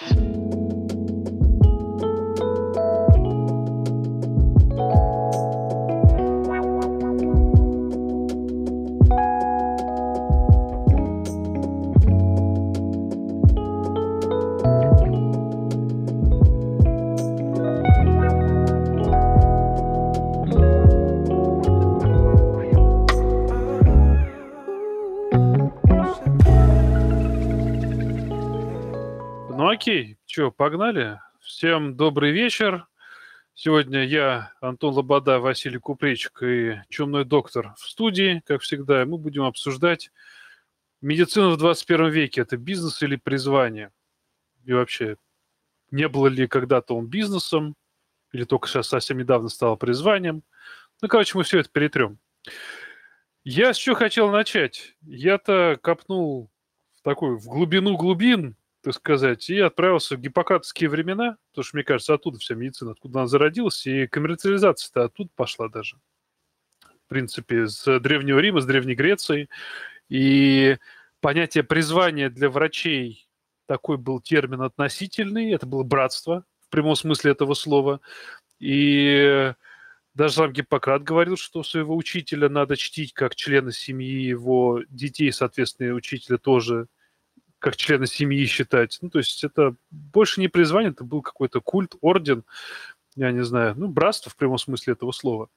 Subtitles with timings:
[0.00, 0.25] Окей,
[30.36, 31.18] что, погнали?
[31.40, 32.86] Всем добрый вечер.
[33.54, 39.06] Сегодня я, Антон Лобода, Василий Купречик и Чумной доктор в студии, как всегда.
[39.06, 40.10] мы будем обсуждать
[41.00, 42.42] медицину в 21 веке.
[42.42, 43.92] Это бизнес или призвание?
[44.66, 45.16] И вообще,
[45.90, 47.74] не было ли когда-то он бизнесом,
[48.30, 50.42] или только сейчас совсем недавно стало призванием?
[51.00, 52.18] Ну, короче, мы все это перетрем.
[53.42, 54.96] Я с чего хотел начать?
[55.00, 56.50] Я-то копнул
[56.94, 58.54] в такую, в глубину глубин,
[58.86, 63.18] так сказать, и отправился в гиппократовские времена, потому что, мне кажется, оттуда вся медицина, откуда
[63.18, 65.96] она зародилась, и коммерциализация-то оттуда пошла даже.
[66.84, 69.48] В принципе, с Древнего Рима, с Древней Греции.
[70.08, 70.78] И
[71.20, 73.28] понятие призвания для врачей
[73.66, 78.00] такой был термин относительный, это было братство в прямом смысле этого слова.
[78.60, 79.52] И
[80.14, 85.92] даже сам Гиппократ говорил, что своего учителя надо чтить как члена семьи, его детей, соответственно,
[85.94, 86.86] учителя тоже
[87.58, 88.98] как члена семьи считать.
[89.00, 92.44] Ну, то есть это больше не призвание, это был какой-то культ, орден,
[93.14, 95.48] я не знаю, ну, братство в прямом смысле этого слова.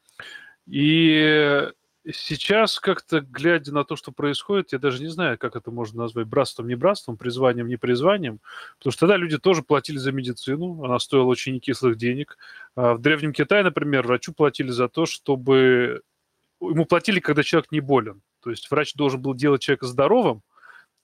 [0.66, 1.70] И
[2.12, 6.28] сейчас как-то, глядя на то, что происходит, я даже не знаю, как это можно назвать,
[6.28, 8.40] братством, не братством, призванием, не призванием,
[8.78, 12.38] потому что тогда люди тоже платили за медицину, она стоила очень некислых денег.
[12.76, 16.02] А в Древнем Китае, например, врачу платили за то, чтобы...
[16.62, 18.22] Ему платили, когда человек не болен.
[18.42, 20.42] То есть врач должен был делать человека здоровым,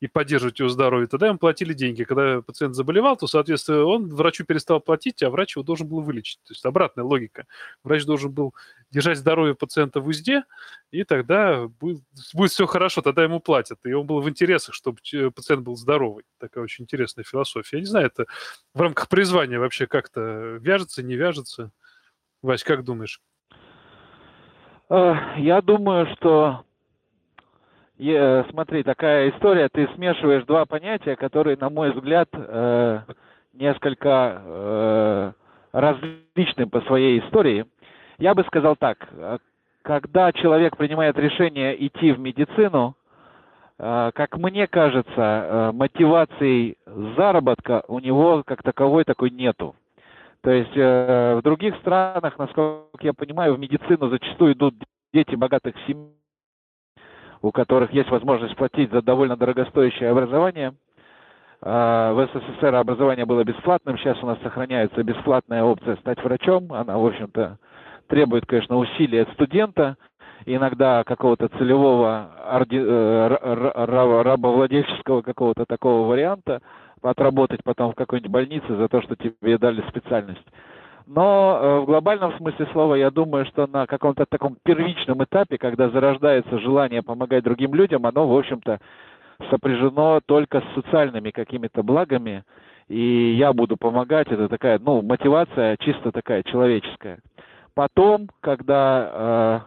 [0.01, 2.03] и поддерживать его здоровье, тогда ему платили деньги.
[2.03, 6.39] Когда пациент заболевал, то, соответственно, он врачу перестал платить, а врач его должен был вылечить.
[6.43, 7.45] То есть обратная логика.
[7.83, 8.53] Врач должен был
[8.91, 10.43] держать здоровье пациента в узде,
[10.91, 12.03] и тогда будет,
[12.33, 13.79] будет все хорошо, тогда ему платят.
[13.85, 14.99] И он был в интересах, чтобы
[15.33, 16.25] пациент был здоровый.
[16.39, 17.77] Такая очень интересная философия.
[17.77, 18.25] Я не знаю, это
[18.73, 21.71] в рамках призвания вообще как-то вяжется, не вяжется.
[22.41, 23.21] Вась, как думаешь?
[24.89, 26.64] Э, я думаю, что
[27.97, 32.99] Э, смотри, такая история, ты смешиваешь два понятия, которые, на мой взгляд, э,
[33.53, 35.31] несколько э,
[35.71, 37.65] различны по своей истории.
[38.17, 39.09] Я бы сказал так,
[39.81, 42.95] когда человек принимает решение идти в медицину,
[43.77, 46.77] как мне кажется, мотивации
[47.17, 49.75] заработка у него как таковой такой нету.
[50.39, 54.75] То есть в других странах, насколько я понимаю, в медицину зачастую идут
[55.13, 56.15] дети богатых семей,
[57.45, 60.73] у которых есть возможность платить за довольно дорогостоящее образование.
[61.61, 66.73] А, в СССР образование было бесплатным, сейчас у нас сохраняется бесплатная опция стать врачом.
[66.73, 67.57] Она, в общем-то,
[68.07, 69.95] требует, конечно, усилий от студента,
[70.45, 72.81] иногда какого-то целевого орди...
[72.83, 73.27] Э,
[74.23, 76.61] рабовладельческого какого-то такого варианта,
[77.03, 80.45] отработать потом в какой-нибудь больнице за то, что тебе дали специальность.
[81.07, 85.89] Но э, в глобальном смысле слова я думаю, что на каком-то таком первичном этапе, когда
[85.89, 88.79] зарождается желание помогать другим людям, оно, в общем-то,
[89.49, 92.43] сопряжено только с социальными какими-то благами,
[92.87, 97.19] и я буду помогать, это такая, ну, мотивация чисто такая человеческая.
[97.75, 99.65] Потом, когда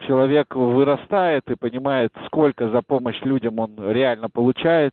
[0.00, 4.92] э, человек вырастает и понимает, сколько за помощь людям он реально получает,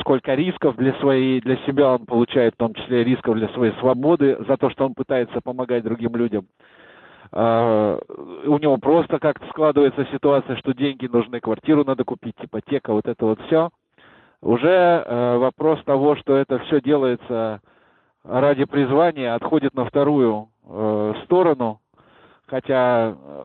[0.00, 4.38] сколько рисков для своей, для себя он получает, в том числе рисков для своей свободы,
[4.48, 6.46] за то, что он пытается помогать другим людям.
[7.32, 7.98] А,
[8.46, 13.26] у него просто как-то складывается ситуация, что деньги нужны, квартиру надо купить, ипотека, вот это
[13.26, 13.70] вот все.
[14.42, 17.60] Уже э, вопрос того, что это все делается
[18.22, 21.80] ради призвания, отходит на вторую э, сторону,
[22.46, 23.44] хотя, э,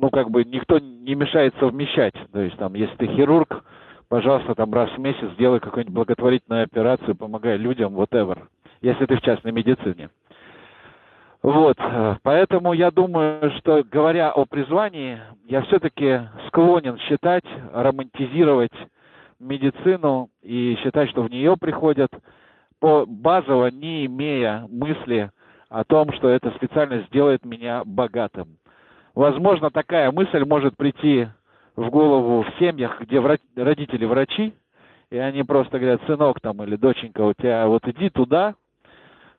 [0.00, 2.14] ну, как бы никто не мешает совмещать.
[2.32, 3.64] То есть, там, если ты хирург,
[4.10, 8.48] пожалуйста, там раз в месяц сделай какую-нибудь благотворительную операцию, помогай людям, whatever,
[8.82, 10.10] если ты в частной медицине.
[11.42, 11.78] Вот,
[12.22, 18.74] поэтому я думаю, что говоря о призвании, я все-таки склонен считать, романтизировать
[19.38, 22.10] медицину и считать, что в нее приходят
[22.78, 25.30] по базово не имея мысли
[25.70, 28.58] о том, что эта специальность сделает меня богатым.
[29.14, 31.28] Возможно, такая мысль может прийти
[31.80, 34.52] в голову в семьях, где врач, родители врачи,
[35.10, 38.54] и они просто говорят, сынок там или доченька, у тебя вот иди туда,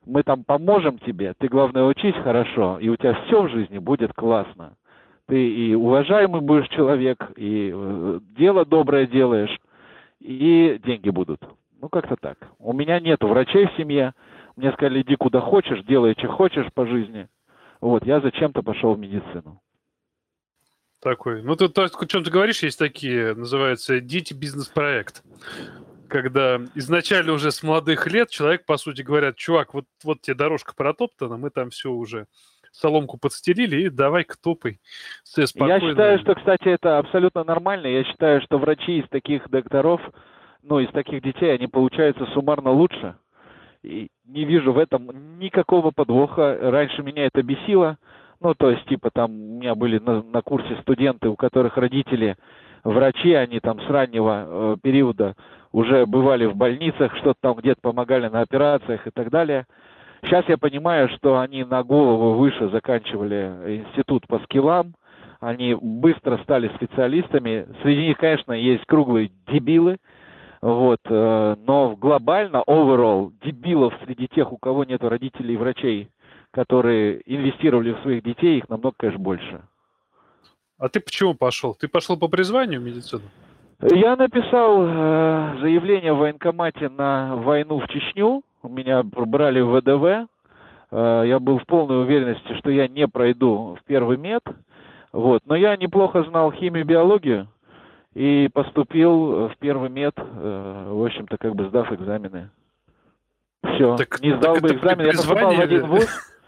[0.06, 4.14] мы там поможем тебе, ты главное учись хорошо, и у тебя все в жизни будет
[4.14, 4.74] классно.
[5.28, 9.56] Ты и уважаемый будешь человек, и э, дело доброе делаешь,
[10.20, 11.42] и деньги будут.
[11.80, 12.38] Ну, как-то так.
[12.60, 14.14] У меня нету врачей в семье.
[14.56, 17.28] Мне сказали, иди куда хочешь, делай, что хочешь по жизни.
[17.80, 19.62] Вот, я зачем-то пошел в медицину.
[21.02, 21.42] Такой.
[21.42, 25.24] Ну, ты то, о чем ты говоришь, есть такие, называются дети бизнес-проект.
[26.08, 30.74] Когда изначально уже с молодых лет человек, по сути, говорят, чувак, вот, вот тебе дорожка
[30.76, 32.28] протоптана, мы там все уже
[32.72, 34.80] соломку подстелили, и давай-ка топай.
[35.36, 37.88] Я считаю, что, кстати, это абсолютно нормально.
[37.88, 40.02] Я считаю, что врачи из таких докторов,
[40.62, 43.16] ну, из таких детей, они получаются суммарно лучше.
[43.82, 46.58] И не вижу в этом никакого подвоха.
[46.62, 47.98] Раньше меня это бесило.
[48.42, 52.36] Ну, то есть, типа, там у меня были на, на курсе студенты, у которых родители
[52.84, 55.36] врачи, они там с раннего э, периода
[55.72, 59.66] уже бывали в больницах, что-то там где-то помогали на операциях и так далее.
[60.24, 64.96] Сейчас я понимаю, что они на голову выше заканчивали институт по скиллам,
[65.40, 67.68] они быстро стали специалистами.
[67.84, 69.98] Среди них, конечно, есть круглые дебилы,
[70.62, 76.10] вот, э, но глобально, overall, дебилов среди тех, у кого нет родителей и врачей,
[76.52, 79.62] которые инвестировали в своих детей, их намного, конечно, больше.
[80.78, 81.76] А ты почему пошел?
[81.76, 83.24] Ты пошел по призванию в медицину?
[83.82, 88.44] Я написал э, заявление в военкомате на войну в Чечню.
[88.64, 90.30] Меня брали в ВДВ.
[90.92, 94.44] Э, я был в полной уверенности, что я не пройду в первый мед.
[95.12, 95.44] Вот.
[95.46, 97.48] Но я неплохо знал химию, биологию
[98.14, 102.50] и поступил в первый мед, э, в общем-то, как бы сдав экзамены.
[103.64, 103.96] Все.
[103.96, 106.08] Так, не сдал так бы экзамен, я поступал в один вуз.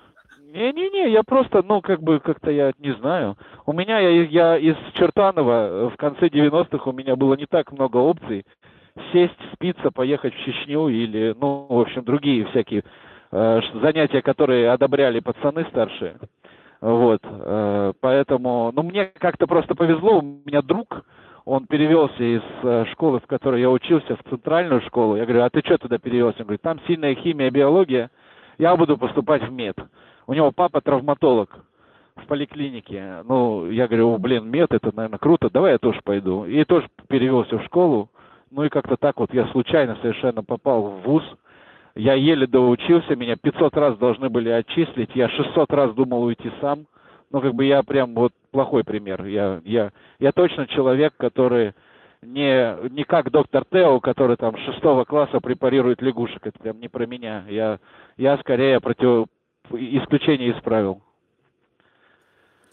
[0.53, 3.35] Не-не-не, я просто, ну, как бы, как-то я не знаю.
[3.65, 7.97] У меня, я, я из Чертанова в конце 90-х у меня было не так много
[7.97, 8.45] опций.
[9.11, 12.83] Сесть, спиться, поехать в Чечню или, ну, в общем, другие всякие
[13.31, 16.17] э, занятия, которые одобряли пацаны старшие.
[16.81, 21.03] Вот, э, поэтому, ну, мне как-то просто повезло, у меня друг,
[21.45, 25.15] он перевелся из э, школы, в которой я учился, в центральную школу.
[25.15, 26.41] Я говорю, а ты что туда перевелся?
[26.41, 28.11] Он говорит, там сильная химия, биология,
[28.57, 29.77] я буду поступать в мед.
[30.27, 31.49] У него папа травматолог
[32.15, 33.23] в поликлинике.
[33.25, 36.45] Ну, я говорю, блин, мед, это, наверное, круто, давай я тоже пойду.
[36.45, 38.09] И тоже перевелся в школу.
[38.51, 41.23] Ну и как-то так вот я случайно совершенно попал в ВУЗ.
[41.95, 46.85] Я еле доучился, меня 500 раз должны были отчислить, я 600 раз думал уйти сам.
[47.31, 49.25] Ну, как бы я прям вот плохой пример.
[49.25, 51.73] Я, я, я точно человек, который
[52.25, 56.45] не, не как доктор Тео, который там шестого класса препарирует лягушек.
[56.45, 57.45] Это прям не про меня.
[57.47, 57.79] Я,
[58.17, 59.27] я скорее против,
[59.71, 61.01] исключение из правил.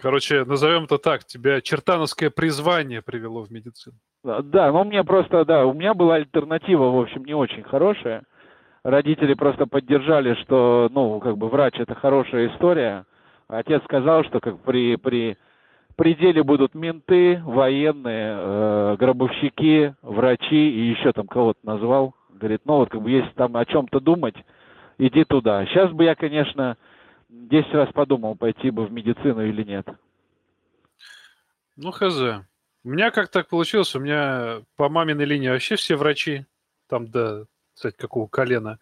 [0.01, 3.97] Короче, назовем это так, тебя чертановское призвание привело в медицину.
[4.23, 8.25] Да, ну мне просто, да, у меня была альтернатива, в общем, не очень хорошая.
[8.83, 13.05] Родители просто поддержали, что, ну, как бы врач это хорошая история.
[13.49, 15.37] Отец сказал, что как при, при
[16.01, 22.15] пределе будут менты, военные, э, гробовщики, врачи и еще там кого-то назвал.
[22.31, 24.35] Говорит, ну вот как бы если там о чем-то думать,
[24.97, 25.67] иди туда.
[25.67, 26.79] Сейчас бы я, конечно,
[27.29, 29.87] 10 раз подумал, пойти бы в медицину или нет.
[31.77, 32.19] Ну, хз.
[32.83, 36.47] У меня как так получилось, у меня по маминой линии вообще все врачи,
[36.89, 37.45] там до,
[37.75, 38.79] кстати, какого колена.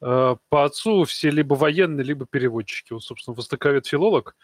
[0.00, 2.94] Э, по отцу все либо военные, либо переводчики.
[2.94, 4.34] Вот, собственно, востоковед-филолог.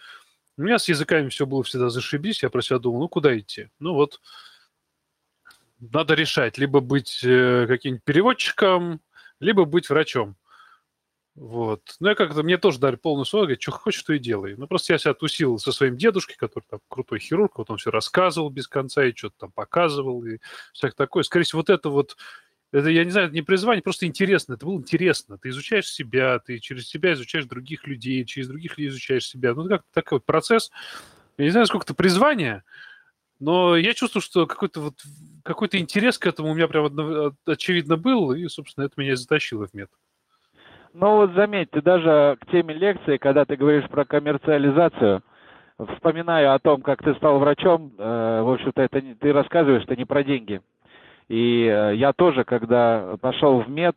[0.59, 2.43] У меня с языками все было всегда зашибись.
[2.43, 3.69] Я про себя думал, ну, куда идти?
[3.79, 4.21] Ну, вот,
[5.79, 6.59] надо решать.
[6.59, 9.01] Либо быть э, каким-нибудь переводчиком,
[9.39, 10.37] либо быть врачом.
[11.37, 11.83] Вот.
[12.01, 14.57] Ну, я как-то, мне тоже дали полную свободу, говорит, что хочешь, то и делай.
[14.57, 17.93] Ну, просто я себя тусил со своим дедушкой, который там крутой хирург, вот он все
[17.93, 20.39] рассказывал без конца и что-то там показывал и
[20.73, 21.23] всякое такое.
[21.23, 22.17] Скорее всего, вот это вот,
[22.73, 24.55] это, я не знаю, это не призвание, просто интересно.
[24.55, 25.39] Это было интересно.
[25.39, 29.55] Ты изучаешь себя, ты через себя изучаешь других людей, через других людей изучаешь себя.
[29.55, 30.71] Ну, как такой вот процесс.
[31.39, 32.65] Я не знаю, сколько это призвание,
[33.41, 34.95] но я чувствую, что какой-то вот
[35.45, 39.73] какой-то интерес к этому у меня прям очевидно был, и, собственно, это меня затащило в
[39.73, 39.97] метод.
[40.93, 45.23] Ну вот заметьте, даже к теме лекции, когда ты говоришь про коммерциализацию,
[45.95, 49.95] вспоминаю о том, как ты стал врачом, э, в общем-то, это не, ты рассказываешь, что
[49.95, 50.61] не про деньги.
[51.29, 53.97] И э, я тоже, когда пошел в мед,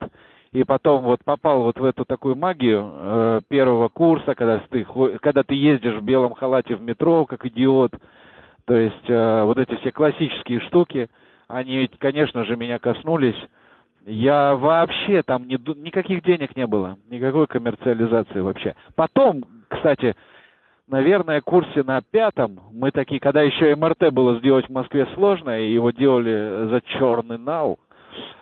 [0.51, 4.85] и потом вот попал вот в эту такую магию э, первого курса, когда ты,
[5.21, 7.93] когда ты ездишь в белом халате в метро, как идиот,
[8.65, 11.09] то есть э, вот эти все классические штуки,
[11.47, 13.35] они ведь, конечно же, меня коснулись.
[14.05, 18.75] Я вообще там не, никаких денег не было, никакой коммерциализации вообще.
[18.95, 20.15] Потом, кстати,
[20.91, 25.71] наверное, курсе на пятом мы такие, когда еще МРТ было сделать в Москве сложно, и
[25.73, 27.79] его делали за черный нал,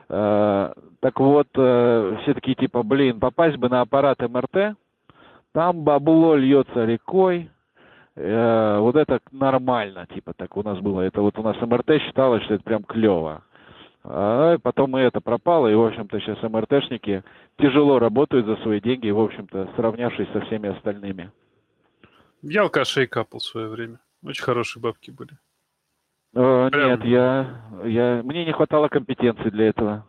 [0.10, 4.76] э, так вот, э, все такие типа, блин, попасть бы на аппарат МРТ,
[5.54, 7.50] там бабло льется рекой,
[8.16, 11.02] э, вот это нормально, типа так у нас было.
[11.02, 13.44] Это вот у нас МРТ считалось, что это прям клево.
[14.04, 17.24] А потом и это пропало, и, в общем-то, сейчас МРТшники
[17.60, 21.32] тяжело работают за свои деньги, в общем-то, сравнявшись со всеми остальными.
[22.42, 24.00] Я алкашей капал в свое время.
[24.24, 25.38] Очень хорошие бабки были.
[26.34, 26.92] Э, Прям...
[26.92, 30.06] Нет, я, я, мне не хватало компетенции для этого.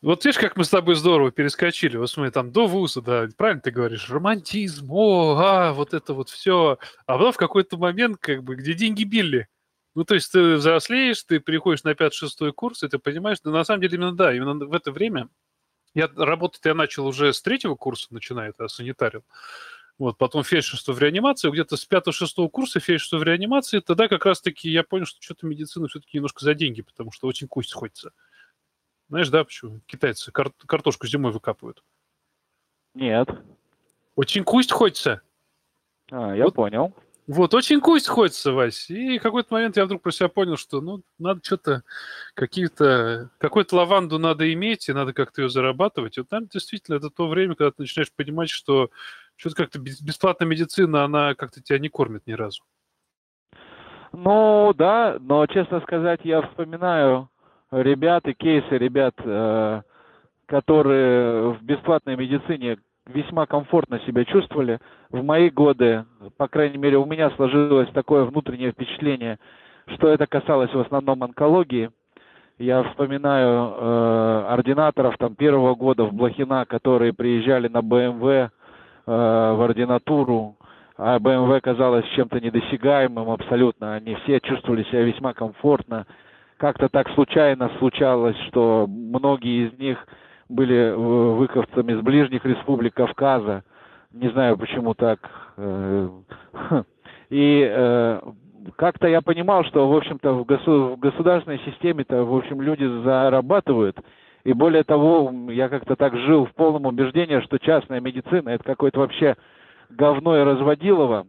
[0.00, 1.96] Вот видишь, как мы с тобой здорово перескочили.
[1.96, 6.28] Вот смотри, там до вуза, да, правильно ты говоришь, романтизм, о, а, вот это вот
[6.28, 6.78] все.
[7.06, 9.48] А потом в какой-то момент, как бы, где деньги били.
[9.94, 13.64] Ну, то есть ты взрослеешь, ты приходишь на 5-6 курс, и ты понимаешь, да на
[13.64, 15.28] самом деле именно да, именно в это время
[15.94, 19.24] я работать я начал уже с третьего курса, начиная, это санитарил.
[19.98, 24.68] Вот, потом фельдшерство в реанимации, где-то с 5-6 курса фельдшерство в реанимации, тогда как раз-таки
[24.68, 28.12] я понял, что что-то медицина все-таки немножко за деньги, потому что очень кусть хочется.
[29.08, 29.80] Знаешь, да, почему?
[29.86, 31.84] Китайцы кар- картошку зимой выкапывают.
[32.94, 33.28] Нет.
[34.16, 35.20] Очень кусть хочется.
[36.10, 36.94] А, я вот, понял.
[37.26, 38.90] Вот, очень кусть хочется, Вась.
[38.90, 41.82] И в какой-то момент я вдруг про себя понял, что, ну, надо что-то,
[42.34, 46.16] какие-то, какую-то лаванду надо иметь, и надо как-то ее зарабатывать.
[46.16, 48.90] И вот там действительно это то время, когда ты начинаешь понимать, что
[49.44, 52.62] что-то как-то бесплатная медицина, она как-то тебя не кормит ни разу.
[54.12, 57.28] Ну, да, но, честно сказать, я вспоминаю
[57.70, 59.82] ребят и кейсы ребят, э,
[60.46, 64.78] которые в бесплатной медицине весьма комфортно себя чувствовали.
[65.10, 66.06] В мои годы,
[66.38, 69.38] по крайней мере, у меня сложилось такое внутреннее впечатление,
[69.96, 71.90] что это касалось в основном онкологии.
[72.56, 78.52] Я вспоминаю э, ординаторов там первого года в Блохина, которые приезжали на БМВ
[79.06, 80.56] в ординатуру,
[80.96, 83.94] а БМВ казалось чем-то недосягаемым абсолютно.
[83.94, 86.06] Они все чувствовали себя весьма комфортно
[86.64, 89.98] как-то так случайно случалось, что многие из них
[90.48, 93.64] были э, выходцами из ближних республик Кавказа.
[94.12, 95.18] Не знаю, почему так.
[95.56, 96.08] Э,
[97.30, 98.20] и э,
[98.76, 103.98] как-то я понимал, что, в общем-то, в государственной системе-то, в общем, люди зарабатывают.
[104.44, 109.00] И более того, я как-то так жил в полном убеждении, что частная медицина– это какое-то
[109.00, 109.36] вообще
[109.90, 111.26] говно и разводилово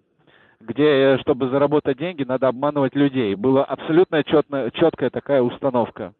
[0.60, 3.36] где, чтобы заработать деньги, надо обманывать людей.
[3.36, 6.14] Была абсолютно четная, четкая такая установка.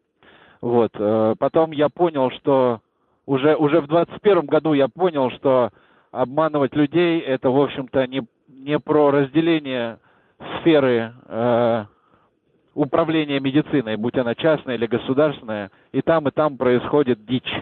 [0.60, 0.90] Вот.
[0.94, 2.80] Э, потом я понял, что
[3.26, 5.70] уже, уже в 21 году я понял, что
[6.12, 9.98] обманывать людей это, в общем-то, не, не про разделение
[10.60, 11.84] сферы э,
[12.76, 17.52] управления медициной, будь она частная или государственная, и там, и там происходит дичь.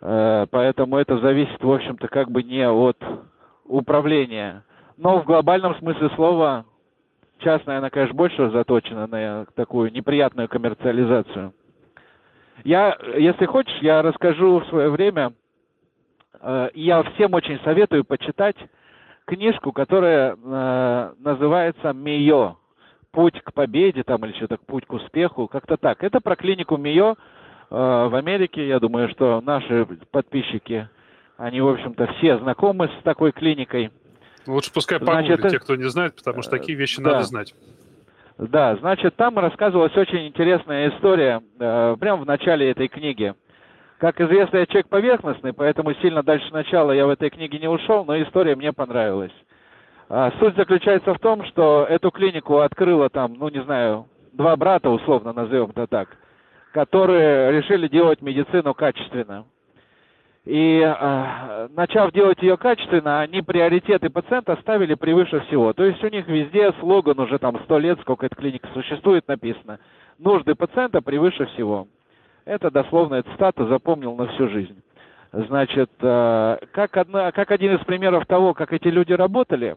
[0.00, 2.98] Э, поэтому это зависит, в общем-то, как бы не от
[3.64, 4.62] управления
[5.00, 6.66] но в глобальном смысле слова
[7.38, 11.54] частная, она, конечно, больше заточена на такую неприятную коммерциализацию.
[12.64, 15.32] Я, если хочешь, я расскажу в свое время,
[16.38, 18.56] э, я всем очень советую почитать
[19.24, 22.58] книжку, которая э, называется «Мио».
[23.12, 26.02] «Путь к победе» там или что-то «Путь к успеху», как-то так.
[26.04, 27.14] Это про клинику МИО э,
[27.70, 28.66] в Америке.
[28.66, 30.88] Я думаю, что наши подписчики,
[31.36, 33.90] они, в общем-то, все знакомы с такой клиникой.
[34.46, 37.12] Лучше пускай погуглят те, кто не знает, потому что такие вещи да.
[37.12, 37.54] надо знать.
[38.38, 43.34] Да, значит, там рассказывалась очень интересная история э, прямо в начале этой книги.
[43.98, 48.06] Как известно, я человек поверхностный, поэтому сильно дальше начала я в этой книге не ушел,
[48.06, 49.32] но история мне понравилась.
[50.12, 54.90] А, суть заключается в том, что эту клинику открыло там, ну не знаю, два брата,
[54.90, 56.08] условно назовем это так,
[56.72, 59.44] которые решили делать медицину качественно.
[60.44, 65.72] И э, начав делать ее качественно, они приоритеты пациента ставили превыше всего.
[65.74, 69.78] То есть у них везде слоган уже там сто лет, сколько эта клиника существует, написано.
[70.18, 71.86] Нужды пациента превыше всего.
[72.46, 74.82] Это дословная цитата, запомнил на всю жизнь.
[75.30, 79.76] Значит, э, как, одна, как один из примеров того, как эти люди работали,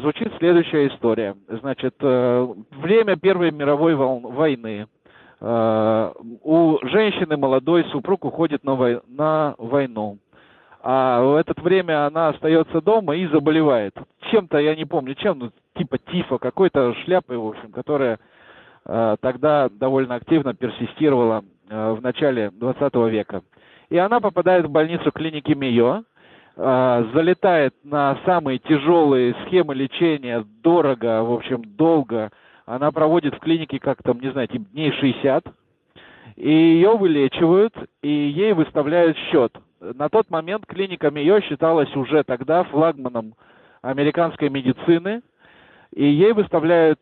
[0.00, 1.36] звучит следующая история.
[1.48, 4.86] Значит, э, время Первой мировой войны–
[5.44, 6.12] Э,
[6.44, 9.00] у женщины молодой супруг уходит на, вой...
[9.08, 10.18] на войну.
[10.84, 13.94] А в это время она остается дома и заболевает.
[14.30, 18.20] Чем-то, я не помню, чем, ну, типа тифа, какой-то шляпой, в общем, которая
[18.86, 23.42] э, тогда довольно активно персистировала э, в начале 20 века.
[23.90, 26.02] И она попадает в больницу клиники Мио, э,
[26.56, 32.30] залетает на самые тяжелые схемы лечения, дорого, в общем, долго,
[32.66, 35.44] она проводит в клинике как там, не знаю, типа дней 60,
[36.36, 39.52] и ее вылечивают, и ей выставляют счет.
[39.80, 43.34] На тот момент клиника МИО считалась уже тогда флагманом
[43.82, 45.22] американской медицины,
[45.94, 47.00] и ей выставляют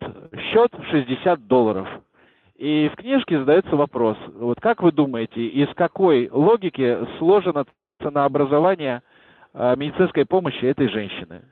[0.53, 1.89] счет 60 долларов.
[2.57, 7.65] И в книжке задается вопрос, вот как вы думаете, из какой логики сложено
[8.03, 9.03] ценообразование
[9.55, 11.43] медицинской помощи этой женщины?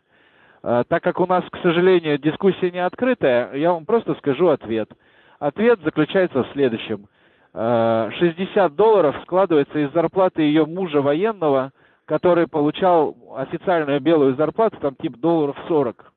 [0.63, 4.91] А, так как у нас, к сожалению, дискуссия не открытая, я вам просто скажу ответ.
[5.39, 7.07] Ответ заключается в следующем.
[7.55, 11.73] 60 долларов складывается из зарплаты ее мужа военного,
[12.05, 16.13] который получал официальную белую зарплату, там типа долларов 40.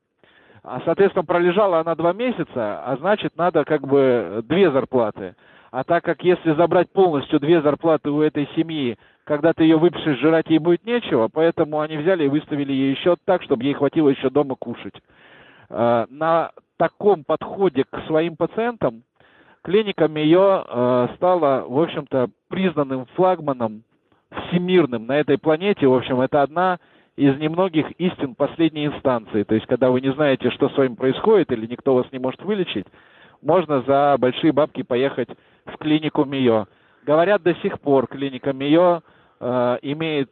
[0.64, 5.34] А, соответственно, пролежала она два месяца, а значит, надо как бы две зарплаты.
[5.70, 10.18] А так как если забрать полностью две зарплаты у этой семьи, когда ты ее выпишешь,
[10.18, 14.08] жрать ей будет нечего, поэтому они взяли и выставили ей счет так, чтобы ей хватило
[14.08, 14.94] еще дома кушать.
[15.68, 19.04] А, на таком подходе к своим пациентам
[19.62, 23.84] клиника МИО э, стала, в общем-то, признанным флагманом
[24.48, 25.86] всемирным на этой планете.
[25.86, 26.78] В общем, это одна
[27.16, 29.44] из немногих истин последней инстанции.
[29.44, 32.42] То есть, когда вы не знаете, что с вами происходит, или никто вас не может
[32.42, 32.86] вылечить,
[33.42, 35.28] можно за большие бабки поехать
[35.66, 36.66] в клинику МИО.
[37.04, 39.02] Говорят, до сих пор клиника МИО
[39.40, 40.30] э, имеет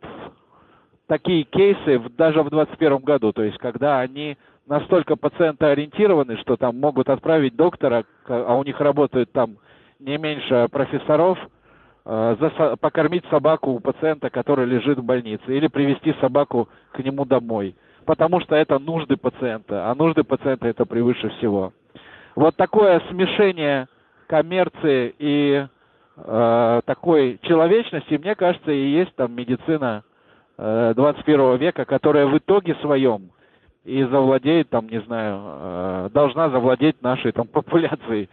[1.08, 4.36] такие кейсы в, даже в 2021 году, то есть когда они
[4.66, 9.56] настолько пациентоориентированы, что там могут отправить доктора, а у них работают там
[9.98, 11.38] не меньше профессоров,
[12.04, 17.24] э, за, покормить собаку у пациента, который лежит в больнице, или привести собаку к нему
[17.24, 17.74] домой.
[18.06, 21.72] Потому что это нужды пациента, а нужды пациента это превыше всего.
[22.36, 23.88] Вот такое смешение
[24.28, 25.66] коммерции и
[26.24, 30.02] э, такой человечности, мне кажется, и есть там медицина
[30.58, 33.30] э, 21 века, которая в итоге своем
[33.84, 38.28] и завладеет там, не знаю, э, должна завладеть нашей там популяцией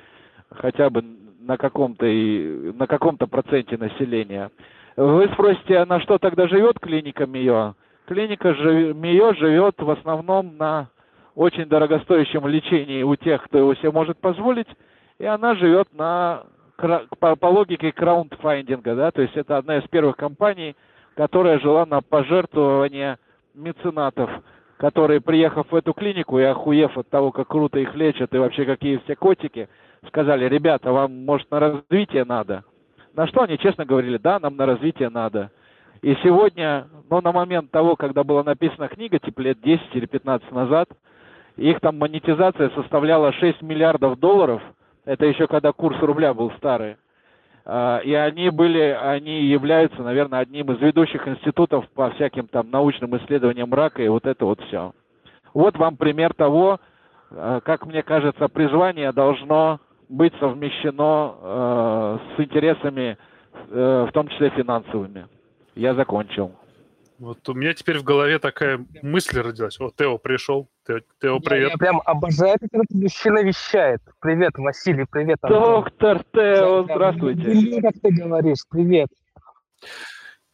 [0.50, 1.03] хотя бы
[1.41, 4.51] на каком-то и на каком-то проценте населения.
[4.96, 7.75] Вы спросите, а на что тогда живет клиника МИО?
[8.08, 10.89] Клиника МИО живет в основном на
[11.36, 14.67] очень дорогостоящем лечении у тех, кто его себе может позволить,
[15.20, 16.44] и она живет на
[16.77, 20.75] по, по логике краундфандинга, да, то есть это одна из первых компаний,
[21.15, 23.19] которая жила на пожертвования
[23.53, 24.29] меценатов
[24.77, 28.65] которые, приехав в эту клинику и охуев от того, как круто их лечат и вообще
[28.65, 29.67] какие все котики,
[30.07, 32.63] сказали, ребята, вам, может, на развитие надо?
[33.13, 35.51] На что они честно говорили, да, нам на развитие надо.
[36.03, 40.52] И сегодня, ну, на момент того, когда была написана книга, типа лет 10 или 15
[40.52, 40.89] назад,
[41.56, 44.62] их там монетизация составляла 6 миллиардов долларов,
[45.08, 46.98] это еще когда курс рубля был старый.
[47.65, 53.15] А, и они были, они являются, наверное, одним из ведущих институтов по всяким там научным
[53.17, 54.93] исследованиям рака и вот это вот все.
[55.54, 56.80] Вот вам пример того,
[57.32, 63.17] а, как мне кажется, призвание должно быть совмещено э, с интересами,
[63.70, 65.28] э, в том числе финансовыми.
[65.76, 66.54] Я закончил.
[67.19, 69.80] Вот у меня теперь в голове такая мысль родилась.
[69.80, 70.69] Вот Тео пришел.
[70.86, 71.67] Тео, Тео привет.
[71.67, 74.01] Я, я прям обожаю, этот мужчина вещает.
[74.19, 75.39] Привет, Василий, привет.
[75.41, 75.84] Антон.
[75.84, 77.41] Доктор Тео, здравствуйте.
[77.41, 79.10] Привет, как ты говоришь, привет.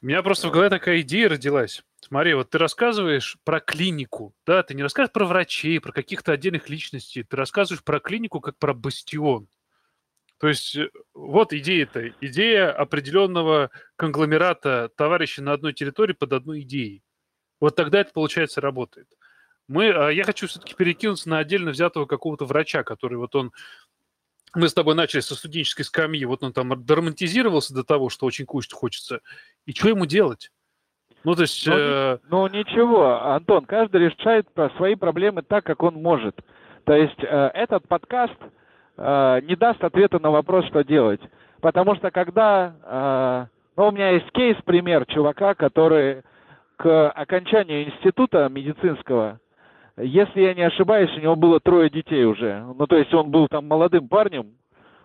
[0.02, 1.84] У меня просто в голове такая идея родилась.
[2.00, 6.70] Смотри, вот ты рассказываешь про клинику, да, ты не рассказываешь про врачей, про каких-то отдельных
[6.70, 9.48] личностей, ты рассказываешь про клинику как про бастион.
[10.44, 17.02] То есть э, вот идея-то, идея определенного конгломерата товарищей на одной территории под одной идеей.
[17.62, 19.08] Вот тогда это, получается, работает.
[19.70, 23.54] Мы, а я хочу все-таки перекинуться на отдельно взятого какого-то врача, который вот он
[24.54, 28.46] мы с тобой начали со студенческой скамьи, вот он там доромантизировался до того, что очень
[28.46, 29.22] кушать хочется.
[29.66, 30.52] И что ему делать?
[31.24, 31.66] Ну, то есть...
[31.66, 32.18] Ну, э...
[32.28, 36.38] ну, ничего, Антон, каждый решает свои проблемы так, как он может.
[36.84, 38.36] То есть э, этот подкаст,
[38.98, 41.22] не даст ответа на вопрос, что делать.
[41.62, 42.76] Потому что когда...
[42.84, 46.22] Э, ну, у меня есть кейс, пример чувака, который
[46.78, 49.40] к окончанию института медицинского,
[49.98, 52.64] если я не ошибаюсь, у него было трое детей уже.
[52.78, 54.48] Ну, то есть он был там молодым парнем,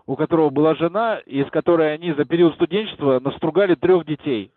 [0.06, 4.50] у которого была жена, из которой они за период студенчества настругали трех детей.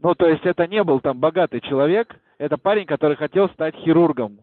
[0.00, 4.40] Ну, то есть это не был там богатый человек, это парень, который хотел стать хирургом.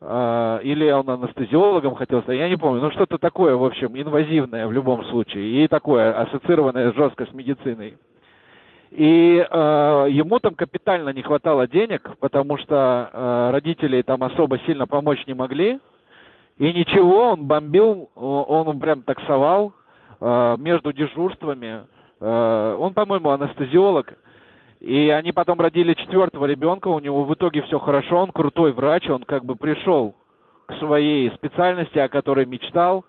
[0.00, 4.66] А, или он анестезиологом хотел стать, я не помню, ну что-то такое, в общем, инвазивное
[4.66, 7.96] в любом случае, и такое, ассоциированное жестко с медициной.
[8.90, 14.86] И э, ему там капитально не хватало денег, потому что э, родители там особо сильно
[14.86, 15.80] помочь не могли.
[16.58, 19.72] И ничего, он бомбил, он прям таксовал
[20.20, 21.82] э, между дежурствами.
[22.20, 24.14] Э, он, по-моему, анестезиолог.
[24.80, 29.08] И они потом родили четвертого ребенка, у него в итоге все хорошо, он крутой врач,
[29.08, 30.14] он как бы пришел
[30.66, 33.04] к своей специальности, о которой мечтал.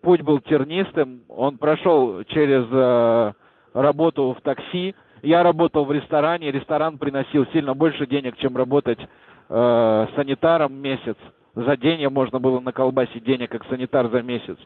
[0.00, 3.32] Путь был тернистым, он прошел через э,
[3.74, 4.94] работу в такси.
[5.22, 9.00] Я работал в ресторане, ресторан приносил сильно больше денег, чем работать
[9.48, 11.16] э, санитаром месяц.
[11.56, 14.56] За день я можно было наколбасить денег, как санитар за месяц.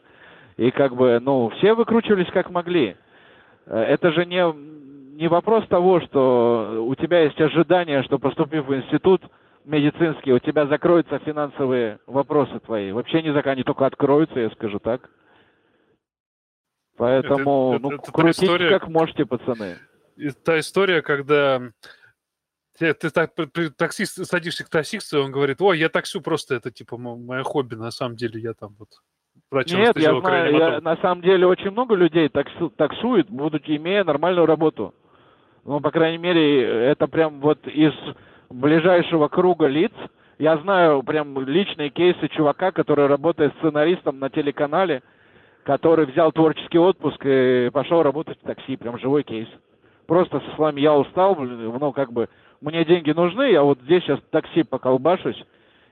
[0.59, 2.97] И как бы, ну, все выкручивались как могли.
[3.65, 4.45] Э, это же не
[5.13, 9.23] не вопрос того, что у тебя есть ожидание, что поступив в институт
[9.65, 12.93] медицинский, у тебя закроются финансовые вопросы твои.
[12.93, 15.11] Вообще не закроются, они только откроются, я скажу так.
[16.97, 19.77] Поэтому, Это- ну, это- крутите история- как можете, пацаны.
[20.17, 21.61] И та история, когда
[22.79, 23.31] ты, ты так,
[23.77, 27.43] таксист, садишься к таксисту, и он говорит, ой, я таксю просто, это типа мо- мое
[27.45, 28.89] хобби, на самом деле я там вот
[29.51, 30.83] врач Нет, я знаю, я- реаниматолог».
[30.85, 34.95] на самом деле очень много людей таксу- таксует, будучи имея нормальную работу.
[35.65, 37.93] Ну, по крайней мере, это прям вот из
[38.51, 39.93] ближайшего круга лиц.
[40.39, 45.03] Я знаю прям личные кейсы чувака, который работает сценаристом на телеканале,
[45.63, 48.77] который взял творческий отпуск и пошел работать в такси.
[48.77, 49.49] Прям живой кейс.
[50.07, 52.29] Просто с вами я устал, блин, ну, как бы,
[52.61, 55.41] мне деньги нужны, я вот здесь сейчас в такси поколбашусь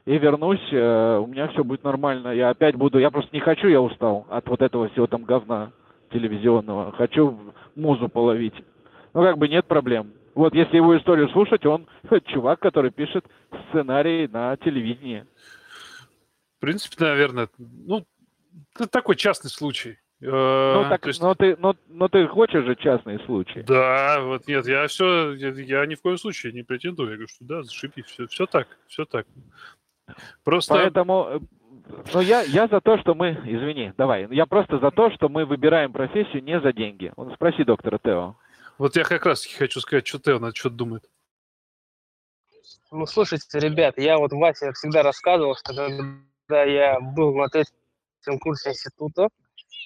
[0.04, 2.28] и вернусь, э, у меня все будет нормально.
[2.35, 5.70] Я опять буду, я просто не хочу, я устал от вот этого всего там говна
[6.12, 6.92] телевизионного.
[6.92, 7.38] Хочу
[7.76, 8.54] музу половить.
[9.14, 10.12] Ну, как бы нет проблем.
[10.35, 11.88] Вот если его историю слушать, он
[12.27, 13.25] чувак, который пишет
[13.68, 15.27] сценарии на телевидении.
[16.59, 18.05] В принципе, наверное, ну,
[18.75, 19.99] это такой частный случай.
[20.23, 23.61] Ну, Э, так, то есть- но ты, но, но ты хочешь же частные случаи.
[23.61, 27.09] Да, вот нет, я все, я, я ни в коем случае не претендую.
[27.09, 29.27] Я говорю, что да, зашибись, все, все так, все так.
[30.44, 31.38] Просто Поэтому, э,
[32.12, 35.46] ну, я, я за то, что мы, извини, давай, я просто за то, что мы
[35.46, 37.12] выбираем профессию не за деньги.
[37.16, 38.37] Он спроси доктора Тео.
[38.80, 41.04] Вот я как раз хочу сказать, что Тео на что думает.
[42.90, 48.70] Ну, слушайте, ребят, я вот Вася всегда рассказывал, что когда я был на третьем курсе
[48.70, 49.28] института,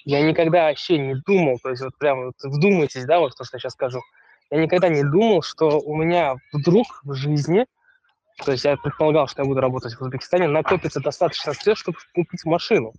[0.05, 3.57] я никогда вообще не думал, то есть вот прям вот вдумайтесь, да, вот то, что
[3.57, 3.99] я сейчас скажу,
[4.49, 7.65] я никогда не думал, что у меня вдруг в жизни,
[8.45, 12.45] то есть я предполагал, что я буду работать в Узбекистане, накопится достаточно средств, чтобы купить
[12.45, 12.93] машину.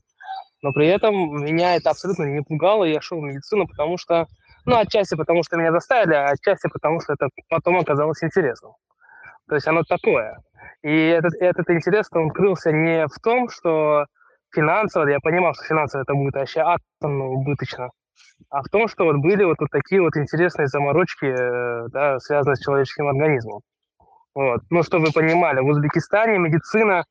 [0.61, 4.27] Но при этом меня это абсолютно не пугало, я шел в медицину, потому что,
[4.67, 8.73] ну, отчасти потому, что меня заставили, а отчасти потому, что это потом оказалось интересным.
[9.49, 10.39] То есть оно такое.
[10.83, 14.07] И этот, этот интерес, он крылся не в том, что
[14.53, 17.91] финансово, я понимал, что финансово это будет вообще атомно убыточно,
[18.51, 22.57] а в том, что вот были вот, вот такие вот интересные заморочки, э, да, связанные
[22.57, 23.61] с человеческим организмом.
[24.35, 24.61] Вот.
[24.71, 27.05] Ну, чтобы вы понимали, в Узбекистане медицина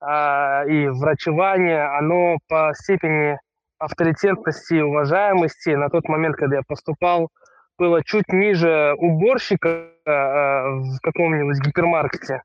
[0.00, 3.38] а, и врачевание, оно по степени
[3.80, 7.30] авторитетности и уважаемости на тот момент, когда я поступал,
[7.78, 12.42] было чуть ниже уборщика э, в каком-нибудь гипермаркете,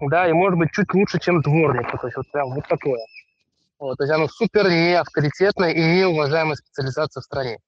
[0.00, 3.00] да, и может быть чуть лучше, чем дворника, то есть вот прям вот такое.
[3.78, 7.58] Вот, то есть оно супер не авторитетная и неуважаемая специализация в стране.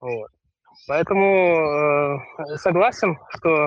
[0.00, 0.30] Вот.
[0.86, 2.16] Поэтому
[2.48, 3.66] э, согласен, что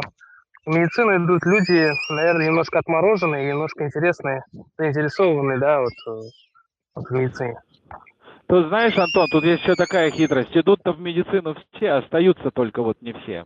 [0.66, 4.44] в медицину идут люди, наверное, немножко отмороженные, немножко интересные,
[4.78, 6.22] заинтересованные, да, вот, э,
[6.96, 7.60] вот в медицине.
[8.52, 10.50] Тут знаешь, Антон, тут есть еще такая хитрость.
[10.52, 13.46] Идут-то в медицину все, остаются только вот не все.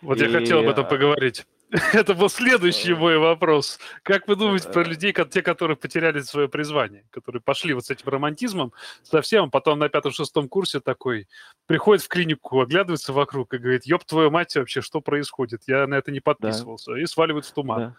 [0.00, 1.44] Вот я И, хотел об этом а, поговорить.
[1.92, 3.80] Это был следующий э, мой вопрос.
[4.04, 7.90] Как вы думаете про э, людей, те, которые потеряли свое призвание, которые пошли вот с
[7.90, 8.72] этим романтизмом
[9.02, 11.26] совсем, а потом на пятом-шестом курсе такой
[11.66, 15.62] приходит в клинику, оглядывается вокруг и говорит, ёб твою мать вообще, что происходит?
[15.66, 16.94] Я на это не подписывался.
[16.94, 17.80] И сваливает в туман.
[17.80, 17.96] Да.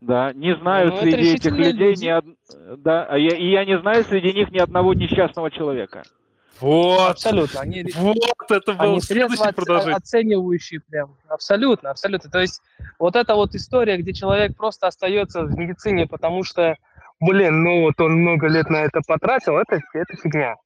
[0.00, 2.04] Да, не знаю Ну, среди этих людей люди.
[2.06, 6.02] ни од- да, а я, и я не знаю среди них ни одного несчастного человека.
[6.60, 7.60] Вот, Абсолютно.
[7.60, 9.96] Они, вот это был они следующий оц- продолжение.
[9.96, 11.16] оценивающие прям.
[11.28, 12.30] Абсолютно, абсолютно.
[12.30, 12.60] То есть
[12.98, 16.76] вот эта вот история, где человек просто остается в медицине, потому что,
[17.18, 20.56] блин, ну вот он много лет на это потратил, это, это фигня.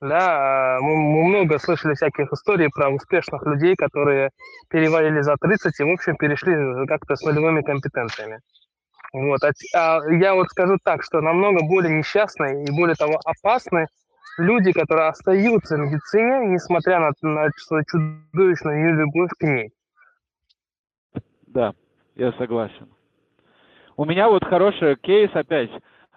[0.00, 4.30] Да, а мы, много слышали всяких историй про успешных людей, которые
[4.70, 8.40] перевалили за 30 и, в общем, перешли как-то с нулевыми компетенциями.
[9.12, 9.40] Вот.
[9.42, 13.88] А, а я вот скажу так, что намного более несчастные и, более того, опасны
[14.38, 19.72] люди, которые остаются в медицине, несмотря на, на свою чудовищную нелюбовь к ней.
[21.46, 21.74] Да,
[22.14, 22.88] я согласен.
[23.96, 25.70] У меня вот хороший кейс опять.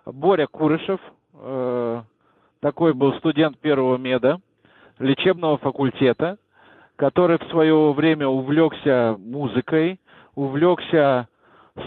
[0.06, 1.02] Боря Курышев,
[1.34, 2.02] э,
[2.64, 4.40] такой был студент первого меда,
[4.98, 6.38] лечебного факультета,
[6.96, 10.00] который в свое время увлекся музыкой,
[10.34, 11.28] увлекся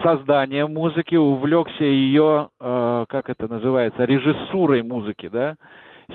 [0.02, 5.56] созданием музыки, увлекся ее, э, как это называется, режиссурой музыки, да.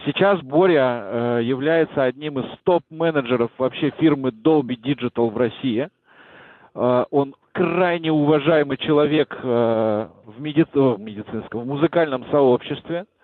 [0.05, 5.89] Сейчас Боря э, является одним из топ-менеджеров вообще фирмы Dolby Digital в России.
[6.75, 13.05] Э, он крайне уважаемый человек э, в, меди- о, в медицинском, в музыкальном сообществе.
[13.05, 13.20] Э,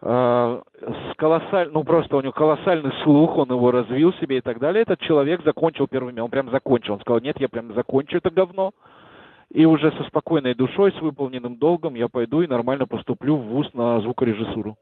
[0.00, 1.70] С колоссаль...
[1.72, 4.82] Ну, просто у него колоссальный слух, он его развил себе и так далее.
[4.82, 6.94] Этот человек закончил первыми, он прям закончил.
[6.94, 8.72] Он сказал, нет, я прям закончу это говно.
[9.50, 13.72] И уже со спокойной душой, с выполненным долгом я пойду и нормально поступлю в ВУЗ
[13.72, 14.76] на звукорежиссуру.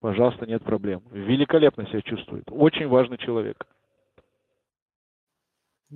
[0.00, 1.02] Пожалуйста, нет проблем.
[1.12, 2.44] Великолепно себя чувствует.
[2.50, 3.64] Очень важный человек.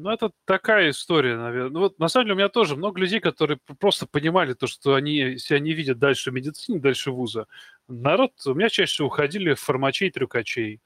[0.00, 1.70] Ну, это такая история, наверное.
[1.70, 4.94] Ну, вот, на самом деле, у меня тоже много людей, которые просто понимали то, что
[4.94, 7.48] они себя не видят дальше медицины, дальше вуза.
[7.88, 10.80] Народ, у меня чаще всего уходили в фармачей, трюкачей.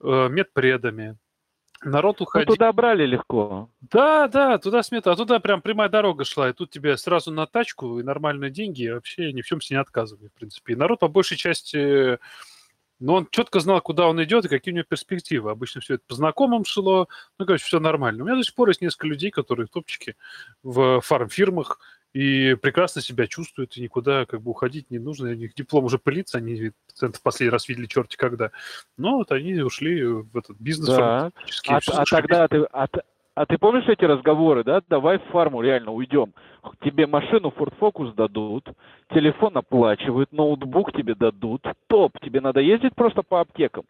[0.00, 1.16] э, медпредами.
[1.82, 2.46] Народ уходил.
[2.48, 3.70] Ну, туда брали легко.
[3.80, 5.10] Да, да, туда смета.
[5.10, 6.48] А туда прям прямая дорога шла.
[6.50, 8.84] И тут тебе сразу на тачку и нормальные деньги.
[8.84, 10.74] И вообще ни в чем себе не отказывали, в принципе.
[10.74, 12.18] И народ по большей части
[13.00, 15.50] но он четко знал, куда он идет и какие у него перспективы.
[15.50, 17.08] Обычно все это по знакомым шло.
[17.38, 18.22] Ну, короче, все нормально.
[18.22, 20.16] У меня до сих пор есть несколько людей, которые топчики
[20.62, 21.78] в фармфирмах
[22.12, 25.30] и прекрасно себя чувствуют, и никуда как бы уходить не нужно.
[25.30, 28.50] У них диплом уже пылится, они пациентов последний раз видели черти когда.
[28.96, 30.88] Но вот они ушли в этот бизнес.
[30.88, 31.30] Да.
[31.68, 32.88] А, а тогда ты, а,
[33.38, 34.82] а ты помнишь эти разговоры, да?
[34.88, 36.34] Давай в фарму реально уйдем.
[36.82, 38.68] Тебе машину Ford Focus дадут,
[39.14, 42.18] телефон оплачивают, ноутбук тебе дадут, топ.
[42.20, 43.84] Тебе надо ездить просто по аптекам.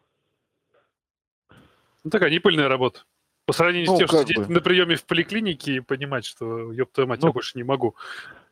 [2.05, 3.05] Ну, такая непыльная работа.
[3.47, 4.53] По сравнению ну, с тем, что сидеть бы.
[4.53, 7.97] на приеме в поликлинике и понимать, что, ёб твою мать, ну, я больше не могу.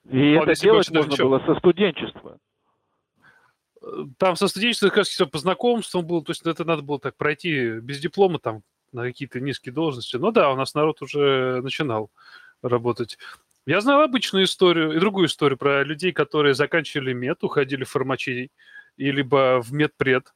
[0.08, 1.28] И Ладно, это делать можно ничего.
[1.28, 2.38] было со студенчества.
[4.16, 7.80] Там со студенчества, кажется, все по знакомствам было, то есть это надо было так пройти
[7.80, 8.62] без диплома там
[8.96, 10.16] на какие-то низкие должности.
[10.16, 12.10] Ну да, у нас народ уже начинал
[12.62, 13.18] работать.
[13.66, 18.50] Я знал обычную историю и другую историю про людей, которые заканчивали мед, уходили в фармачей
[18.96, 20.32] и либо в медпред,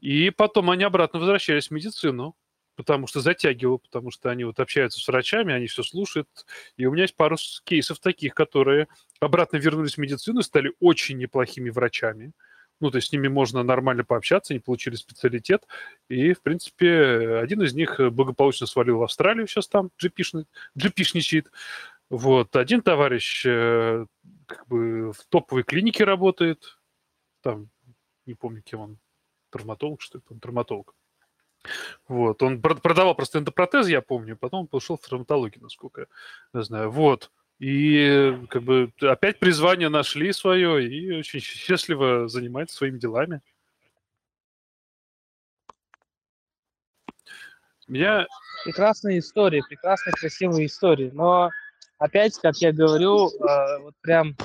[0.00, 2.34] и потом они обратно возвращались в медицину,
[2.76, 6.28] потому что затягивал, потому что они вот общаются с врачами, они все слушают.
[6.76, 8.86] И у меня есть пару кейсов таких, которые
[9.20, 12.32] обратно вернулись в медицину стали очень неплохими врачами.
[12.80, 15.66] Ну, то есть с ними можно нормально пообщаться, они получили специалитет.
[16.08, 21.50] И, в принципе, один из них благополучно свалил в Австралию, сейчас там джипишни, джипишничает.
[22.10, 22.56] Вот.
[22.56, 24.06] Один товарищ э,
[24.46, 26.78] как бы в топовой клинике работает.
[27.42, 27.68] Там,
[28.26, 28.98] не помню, кем он,
[29.50, 30.94] травматолог, что это, он травматолог.
[32.06, 32.42] Вот.
[32.42, 36.06] Он продавал просто эндопротез, я помню, потом он пошел в травматологию, насколько
[36.54, 36.90] я знаю.
[36.90, 37.30] Вот.
[37.58, 43.40] И как бы опять призвание нашли свое и очень счастливо занимается своими делами.
[47.88, 48.26] Меня...
[48.64, 51.10] Прекрасные истории, прекрасные, красивые истории.
[51.12, 51.50] Но
[51.98, 54.36] опять, как я говорю, э, вот прям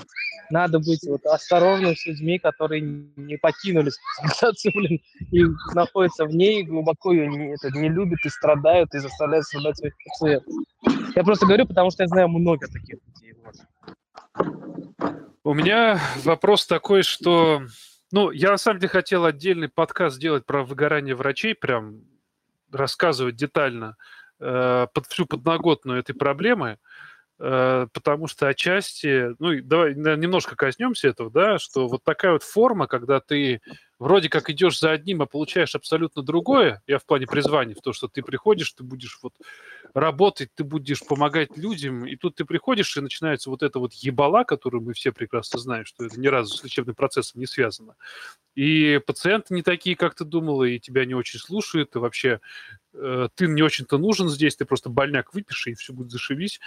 [0.50, 5.44] надо быть вот осторожным с людьми, которые не покинули специализацию, блин, и
[5.76, 9.94] находятся в ней, глубоко ее не, это, не любят и страдают, и заставляют страдать своих
[10.06, 10.54] пациентов.
[11.16, 13.36] Я просто говорю, потому что я знаю много таких людей.
[13.44, 13.56] Вот.
[15.44, 17.64] У меня вопрос такой, что...
[18.12, 22.02] Ну, я на самом деле хотел отдельный подкаст сделать про выгорание врачей, прям
[22.72, 23.96] рассказывать детально
[24.40, 26.78] э, под всю подноготную этой проблемы.
[27.40, 32.88] Э, потому что отчасти, ну, давай немножко коснемся этого, да, что вот такая вот форма,
[32.88, 33.62] когда ты
[34.04, 37.94] вроде как идешь за одним, а получаешь абсолютно другое, я в плане призвания, в то,
[37.94, 39.34] что ты приходишь, ты будешь вот
[39.94, 44.44] работать, ты будешь помогать людям, и тут ты приходишь, и начинается вот эта вот ебала,
[44.44, 47.96] которую мы все прекрасно знаем, что это ни разу с лечебным процессом не связано.
[48.56, 52.42] И пациенты не такие, как ты думала, и тебя не очень слушают, и вообще
[52.94, 56.60] э, ты не очень-то нужен здесь, ты просто больняк выпиши, и все будет зашибись.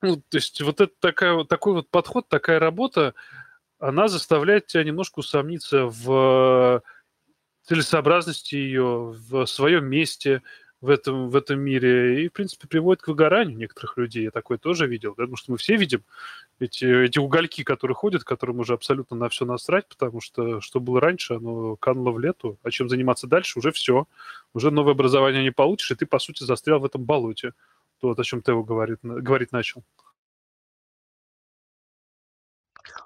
[0.00, 3.14] Ну, то есть вот это такая, такой вот подход, такая работа,
[3.82, 6.82] она заставляет тебя немножко усомниться в
[7.64, 10.42] целесообразности ее, в своем месте
[10.80, 12.24] в этом, в этом мире.
[12.24, 14.24] И, в принципе, приводит к выгоранию некоторых людей.
[14.24, 15.14] Я такое тоже видел.
[15.14, 16.04] Потому что мы все видим
[16.60, 21.00] эти, эти угольки, которые ходят, которым уже абсолютно на все насрать, потому что что было
[21.00, 22.58] раньше, оно кануло в лету.
[22.62, 24.06] А чем заниматься дальше, уже все.
[24.54, 27.52] Уже новое образование не получишь, и ты, по сути, застрял в этом болоте
[28.00, 29.82] то, о чем Тео говорит, говорить начал.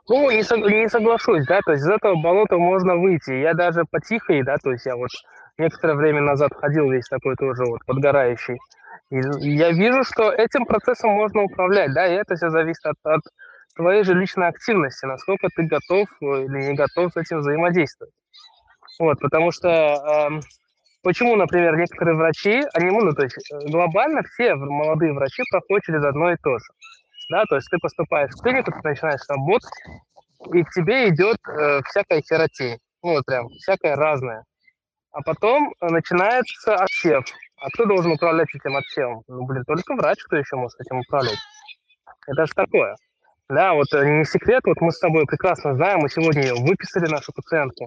[0.09, 3.33] Ну, не, сог, не соглашусь, да, то есть из этого болота можно выйти.
[3.33, 5.11] Я даже потихой, да, то есть я вот
[5.59, 8.59] некоторое время назад ходил весь такой тоже вот подгорающий.
[9.11, 9.17] И
[9.57, 13.23] я вижу, что этим процессом можно управлять, да, и это все зависит от, от
[13.77, 18.15] твоей же личной активности, насколько ты готов э, или не готов с этим взаимодействовать.
[18.99, 20.41] Вот, потому что э,
[21.07, 26.05] Почему, например, некоторые врачи, они, ну, то есть э, глобально все молодые врачи проходят через
[26.05, 26.65] одно и то же.
[27.29, 29.71] Да, то есть ты поступаешь в клинику, ты начинаешь работать,
[30.53, 32.79] и к тебе идет э, всякая херотень.
[33.03, 34.45] Ну, вот прям, всякое разное.
[35.13, 37.25] А потом э, начинается отсев.
[37.59, 39.23] А кто должен управлять этим отсевом?
[39.29, 41.39] Ну, блин, только врач, кто еще может этим управлять.
[42.27, 42.97] Это же такое.
[43.49, 47.07] Да, вот э, не секрет, вот мы с тобой прекрасно знаем, мы сегодня ее выписали,
[47.11, 47.87] нашу пациентку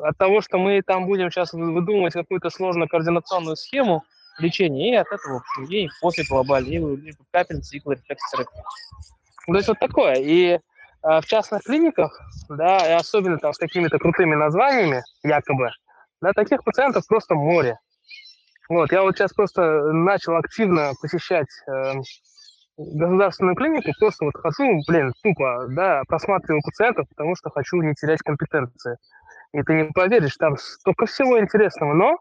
[0.00, 4.04] от того, что мы там будем сейчас выдумывать какую-то сложную координационную схему
[4.38, 8.44] лечения, и от этого ей после глобальной, и капельницы, иглы, рефлекторы.
[9.46, 10.14] То есть вот такое.
[10.14, 10.60] И э,
[11.02, 12.18] в частных клиниках,
[12.48, 15.70] да, и особенно там с какими-то крутыми названиями, якобы,
[16.20, 17.78] да, таких пациентов просто море.
[18.68, 21.94] Вот, я вот сейчас просто начал активно посещать э,
[22.76, 28.22] государственную клинику, просто вот хожу, блин, тупо, да, просматриваю пациентов, потому что хочу не терять
[28.22, 28.96] компетенции.
[29.52, 32.18] И ты не поверишь, там столько всего интересного, но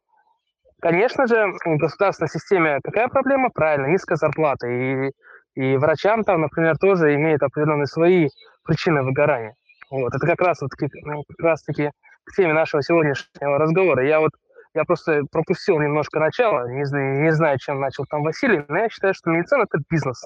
[0.82, 3.50] Конечно же, в государственной системе какая проблема?
[3.54, 4.68] Правильно, низкая зарплата.
[4.68, 5.12] И,
[5.54, 8.30] и врачам там, например, тоже имеют определенные свои
[8.64, 9.54] причины выгорания.
[9.92, 10.16] Вот.
[10.16, 10.72] Это как раз, вот,
[11.04, 11.92] ну, как раз таки
[12.24, 14.06] к теме нашего сегодняшнего разговора.
[14.06, 14.32] Я вот
[14.74, 16.84] я просто пропустил немножко начало, не,
[17.24, 20.26] не знаю, чем начал там Василий, но я считаю, что медицина– это бизнес.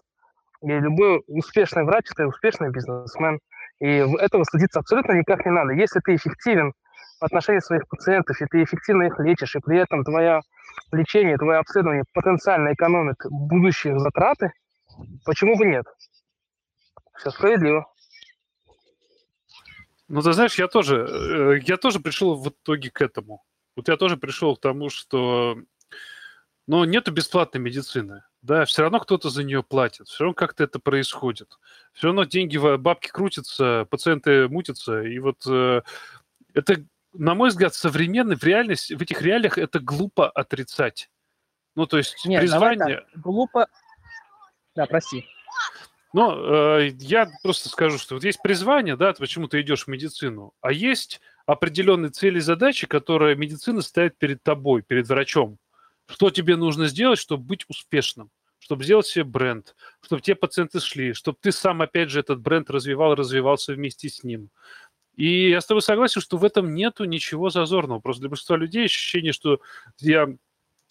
[0.61, 3.39] И любой успешный врач– это успешный бизнесмен.
[3.79, 3.87] И
[4.19, 5.73] этого стыдиться абсолютно никак не надо.
[5.73, 6.73] Если ты эффективен
[7.25, 10.41] отношении своих пациентов, и ты эффективно их лечишь, и при этом твое
[10.91, 14.51] лечение, твое обследование потенциально экономит будущие затраты,
[15.25, 15.85] почему бы нет?
[17.17, 17.85] Все справедливо.
[20.07, 23.43] Ну, ты знаешь, я тоже, э, я тоже пришел в итоге к этому.
[23.75, 25.57] Вот я тоже пришел к тому, что
[26.67, 28.23] но ну, нету бесплатной медицины.
[28.41, 31.57] Да, все равно кто-то за нее платит, все равно как-то это происходит.
[31.93, 35.01] Все равно деньги, бабки крутятся, пациенты мутятся.
[35.01, 35.81] И вот э,
[36.53, 36.85] это,
[37.17, 41.09] на мой взгляд, современный в реальности, в этих реалиях это глупо отрицать.
[41.75, 43.05] Ну, то есть Нет, призвание...
[43.15, 43.67] Глупо...
[44.75, 45.25] Да, прости.
[46.13, 50.53] Но э, я просто скажу, что вот есть призвание, да, почему ты идешь в медицину,
[50.61, 55.57] а есть определенные цели и задачи, которые медицина ставит перед тобой, перед врачом.
[56.07, 58.31] Что тебе нужно сделать, чтобы быть успешным?
[58.65, 62.67] чтобы сделать себе бренд, чтобы те пациенты шли, чтобы ты сам, опять же, этот бренд
[62.71, 64.49] развивал, развивался вместе с ним.
[65.15, 67.99] И я с тобой согласен, что в этом нету ничего зазорного.
[67.99, 69.59] Просто для большинства людей ощущение, что
[69.99, 70.27] я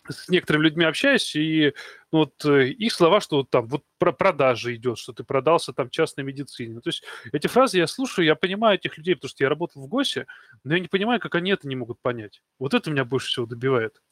[0.09, 1.73] с некоторыми людьми общаюсь, и
[2.13, 5.73] ну, вот э, их слова, что вот там вот про продажи идет, что ты продался
[5.73, 6.81] там частной медицине.
[6.81, 9.89] То есть эти фразы я слушаю, я понимаю этих людей, потому что я работал в
[9.89, 10.27] ГОСе,
[10.63, 12.43] но я не понимаю, как они это не могут понять.
[12.59, 14.03] Вот это меня больше всего добивает.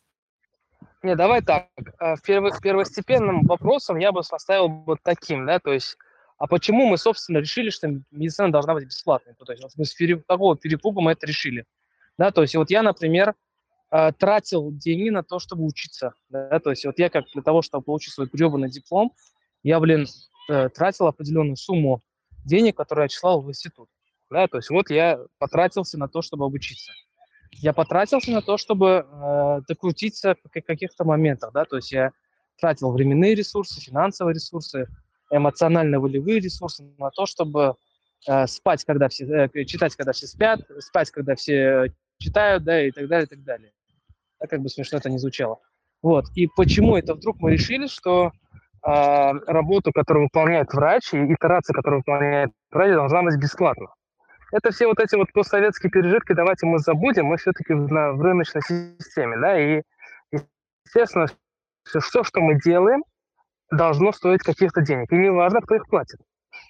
[1.03, 1.69] Не, давай так.
[2.01, 5.99] Э, первостепенным вопросом я бы поставил вот таким, да, то есть,
[6.43, 9.33] а почему мы, собственно, решили, что медицина должна быть бесплатной?
[9.35, 9.95] То есть, вот мы с
[10.27, 11.67] такого перепуга мы это решили.
[12.19, 13.37] Да, то есть, вот я, например,
[13.93, 16.15] э, тратил деньги на то, чтобы учиться.
[16.31, 16.59] Да?
[16.59, 19.13] То есть вот я как для того, чтобы получить свой гребаный диплом,
[19.63, 20.09] я, блин,
[20.51, 22.03] э, тратил определенную сумму
[22.45, 23.89] денег, которые я числал в институт.
[24.29, 24.49] Да?
[24.49, 26.91] То есть вот я потратился на то, чтобы обучиться.
[27.53, 31.53] Я потратился на то, чтобы э, докрутиться в каких-то моментах.
[31.53, 31.67] Да?
[31.67, 32.11] То есть я
[32.59, 34.89] тратил временные ресурсы, финансовые ресурсы,
[35.33, 37.75] эмоционально-волевые ресурсы на то, чтобы
[38.29, 42.91] э, спать, когда все, э, читать, когда все спят, спать, когда все читают, да, и
[42.91, 43.73] так далее, и так далее
[44.43, 45.61] да, как бы смешно это не звучало.
[46.03, 46.27] Вот.
[46.35, 48.33] И почему это вдруг мы решили, что
[48.85, 48.91] э,
[49.47, 53.89] работу, которую выполняет врач, и итерация, которую выполняет врач, должна быть бесплатна.
[54.51, 58.21] Это все вот эти вот постсоветские пережитки, давайте мы забудем, мы все-таки в, на, в
[58.21, 59.83] рыночной системе, да, и,
[60.85, 61.27] естественно,
[61.85, 63.03] все, что мы делаем,
[63.73, 66.21] должно стоить каких-то денег, и неважно, кто их платит.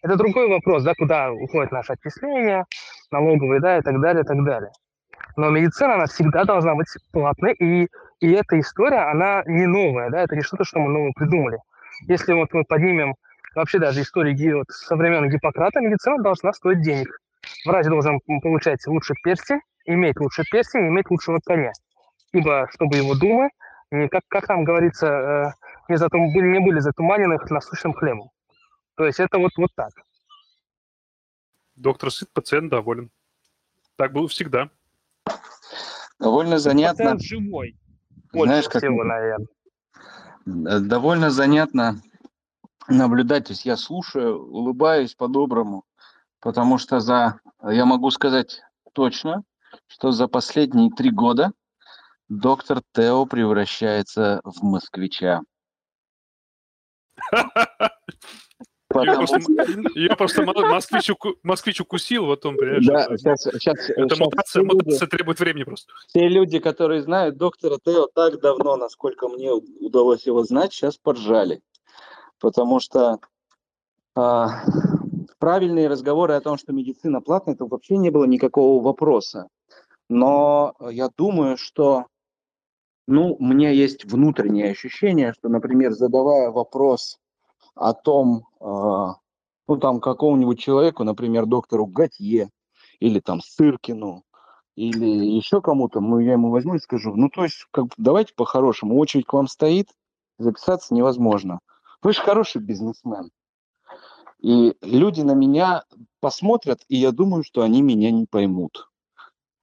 [0.02, 2.64] Это другой вопрос, да, куда уходят наши отчисления,
[3.10, 4.70] налоговые, да, и так далее, и так далее.
[5.36, 7.88] Но медицина, она всегда должна быть платной, и,
[8.20, 11.58] и эта история, она не новая, да, это не что-то, что мы новое придумали.
[12.08, 13.14] Если вот мы поднимем
[13.54, 17.08] вообще даже истории вот, со времен Гиппократа, медицина должна стоить денег.
[17.66, 21.72] Врач должен получать лучше перстень, иметь лучше перстень, иметь лучшего коня.
[22.32, 23.50] Ибо, чтобы его думы,
[23.90, 25.44] не, как, как там говорится, э,
[25.92, 28.30] не, затум, не были затуманены насущным хлебом.
[28.96, 29.90] То есть это вот, вот так.
[31.76, 33.10] Доктор сыт, пациент доволен.
[33.96, 34.70] Так было всегда.
[36.18, 37.12] Довольно занятно.
[37.16, 37.76] Пациент живой.
[38.32, 38.82] Знаешь, как...
[38.82, 39.48] всего, наверное.
[40.44, 42.00] Довольно занятно
[42.88, 43.46] наблюдать.
[43.46, 45.84] То есть я слушаю, улыбаюсь по-доброму,
[46.40, 49.42] потому что за, я могу сказать точно,
[49.86, 51.52] что за последние три года
[52.28, 55.42] доктор Тео превращается в москвича.
[58.94, 59.38] Ее просто,
[59.94, 61.10] ее просто москвич,
[61.42, 62.86] москвич укусил, вот он, понимаешь?
[62.86, 65.92] Да, сейчас, сейчас, Это сейчас мутация, мутация требует времени просто.
[66.08, 71.62] Все люди, которые знают доктора Тео так давно, насколько мне удалось его знать, сейчас поржали.
[72.38, 73.18] Потому что
[74.14, 74.62] а,
[75.38, 79.48] правильные разговоры о том, что медицина платная, это вообще не было никакого вопроса.
[80.08, 82.06] Но я думаю, что
[83.06, 87.18] ну, у меня есть внутреннее ощущение, что, например, задавая вопрос
[87.74, 89.16] о том, а,
[89.68, 92.50] ну там какому-нибудь человеку, например, доктору Готье
[93.00, 94.24] или там Сыркину
[94.74, 98.98] или еще кому-то, ну я ему возьму и скажу, ну то есть как, давайте по-хорошему,
[98.98, 99.88] очередь к вам стоит,
[100.38, 101.60] записаться невозможно.
[102.02, 103.30] Вы же хороший бизнесмен.
[104.40, 105.84] И люди на меня
[106.20, 108.88] посмотрят, и я думаю, что они меня не поймут.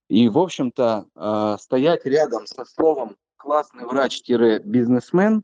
[0.07, 5.43] И, в общем-то, э, стоять рядом со словом «классный врач-бизнесмен»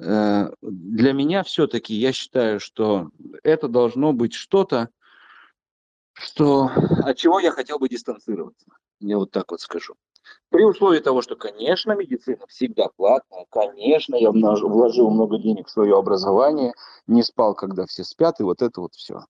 [0.00, 3.10] для меня все-таки я считаю, что
[3.42, 4.88] это должно быть что-то,
[6.14, 6.70] что,
[7.04, 8.66] от чего я хотел бы дистанцироваться.
[9.00, 9.94] Я вот так вот скажу.
[10.50, 15.96] При условии того, что, конечно, медицина всегда платная, конечно, я вложил много денег в свое
[15.96, 16.72] образование,
[17.06, 19.24] не спал, когда все спят, и вот это вот все.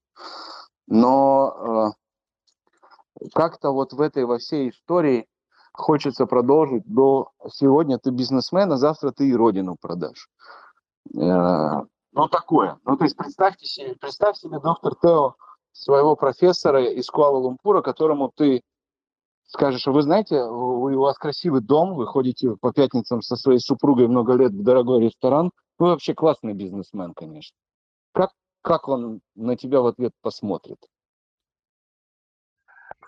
[0.87, 1.95] Но
[3.21, 5.27] э, как-то вот в этой во всей истории
[5.73, 10.29] хочется продолжить до сегодня ты бизнесмен, а завтра ты и родину продашь.
[11.17, 12.79] Э, ну, такое.
[12.85, 15.35] Ну, то есть представьте себе, представь себе, доктор Тео,
[15.73, 18.63] своего профессора из Куала-Лумпура, которому ты
[19.47, 24.35] скажешь, вы знаете, у вас красивый дом, вы ходите по пятницам со своей супругой много
[24.35, 27.57] лет в дорогой ресторан, вы вообще классный бизнесмен, конечно.
[28.13, 28.31] Как,
[28.63, 30.79] как он на тебя в ответ посмотрит?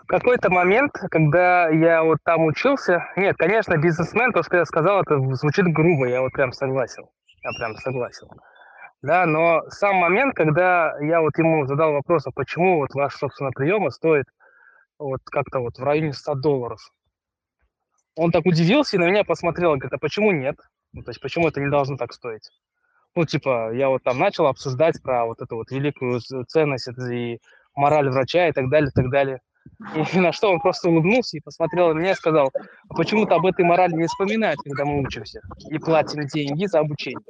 [0.02, 5.02] В какой-то момент, когда я вот там учился, нет, конечно, бизнесмен, то, что я сказал,
[5.02, 7.04] это звучит грубо, я вот прям согласен,
[7.42, 8.28] я прям согласен.
[9.02, 13.50] Да, но сам момент, когда я вот ему задал вопрос, а почему вот ваш, собственно,
[13.50, 14.26] приемы стоит
[14.98, 16.80] вот как-то вот в районе 100 долларов.
[18.14, 20.56] Он так удивился и на меня посмотрел, говорит, а почему нет?
[20.92, 22.48] Ну, то есть почему это не должно так стоить?
[23.14, 27.40] Ну, типа, я вот там начал обсуждать про вот эту вот великую ценность и
[27.74, 29.40] мораль врача и так далее, и так далее.
[30.14, 32.50] И на что он просто улыбнулся и посмотрел на меня и сказал,
[32.88, 36.80] а почему то об этой морали не вспоминают, когда мы учимся и платим деньги за
[36.80, 37.20] обучение.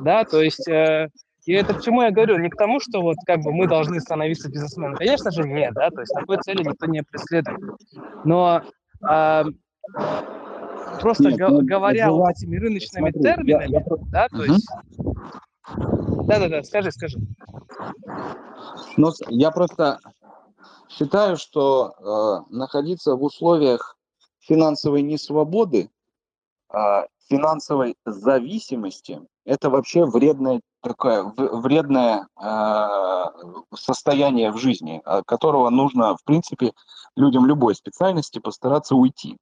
[0.00, 1.08] Да, то есть э,
[1.46, 2.38] и это к чему я говорю?
[2.38, 4.96] Не к тому, что вот как бы мы должны становиться бизнесменами.
[4.96, 7.60] Конечно же, нет, да, то есть такой цели никто не преследует.
[8.24, 8.62] Но
[9.00, 9.44] а,
[11.00, 13.84] просто нет, го- говоря вот этими рыночными смотри, терминами, я, я...
[14.10, 14.44] да, то угу.
[14.44, 14.68] есть...
[16.26, 17.18] Да-да-да, скажи, скажи.
[18.96, 20.00] Ну, я просто
[20.88, 23.96] считаю, что э, находиться в условиях
[24.40, 25.90] финансовой несвободы,
[26.72, 32.86] э, финансовой зависимости, это вообще вредная такое вредное э,
[33.74, 36.72] состояние в жизни, от которого нужно, в принципе,
[37.16, 39.36] людям любой специальности постараться уйти.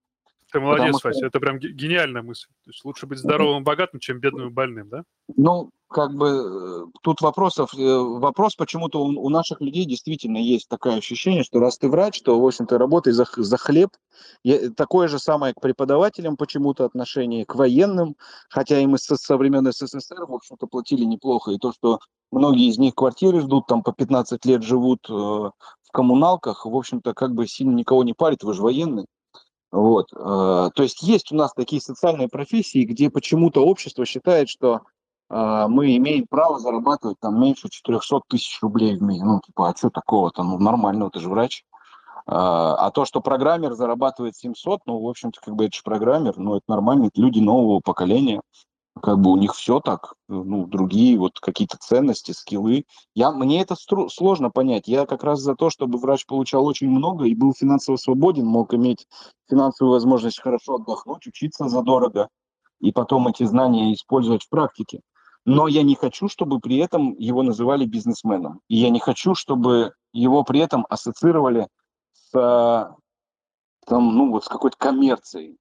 [0.54, 1.08] Ты молодец, что...
[1.08, 2.46] Вася, это прям гениальная мысль.
[2.64, 5.02] То есть лучше быть здоровым и богатым, чем бедным и больным, да?
[5.36, 10.68] Ну, как бы э, тут вопросов, э, вопрос почему-то у, у наших людей действительно есть
[10.68, 13.90] такое ощущение, что раз ты врач, то, в общем-то, работай за, за хлеб.
[14.44, 18.14] Я, такое же самое к преподавателям почему-то отношение, к военным,
[18.48, 21.50] хотя им со, со времен СССР, в общем-то, платили неплохо.
[21.50, 21.98] И то, что
[22.30, 27.12] многие из них квартиры ждут, там по 15 лет живут э, в коммуналках, в общем-то,
[27.12, 29.06] как бы сильно никого не парит, вы же военные.
[29.74, 30.12] Вот.
[30.12, 34.82] Э, то есть есть у нас такие социальные профессии, где почему-то общество считает, что
[35.30, 39.24] э, мы имеем право зарабатывать там меньше 400 тысяч рублей в месяц.
[39.24, 40.44] Ну, типа, а что такого-то?
[40.44, 41.64] Ну, нормально, ты же врач.
[41.64, 46.34] Э, а то, что программер зарабатывает 700, ну, в общем-то, как бы это же программер,
[46.36, 48.42] ну, это нормально, это люди нового поколения
[49.02, 52.84] как бы у них все так, ну, другие вот какие-то ценности, скиллы.
[53.14, 54.86] Я, мне это стру, сложно понять.
[54.86, 58.72] Я как раз за то, чтобы врач получал очень много и был финансово свободен, мог
[58.72, 59.06] иметь
[59.50, 62.28] финансовую возможность хорошо отдохнуть, учиться задорого
[62.80, 65.00] и потом эти знания использовать в практике.
[65.44, 68.60] Но я не хочу, чтобы при этом его называли бизнесменом.
[68.68, 71.68] И я не хочу, чтобы его при этом ассоциировали
[72.12, 72.30] с,
[73.86, 75.58] там, ну, вот с какой-то коммерцией.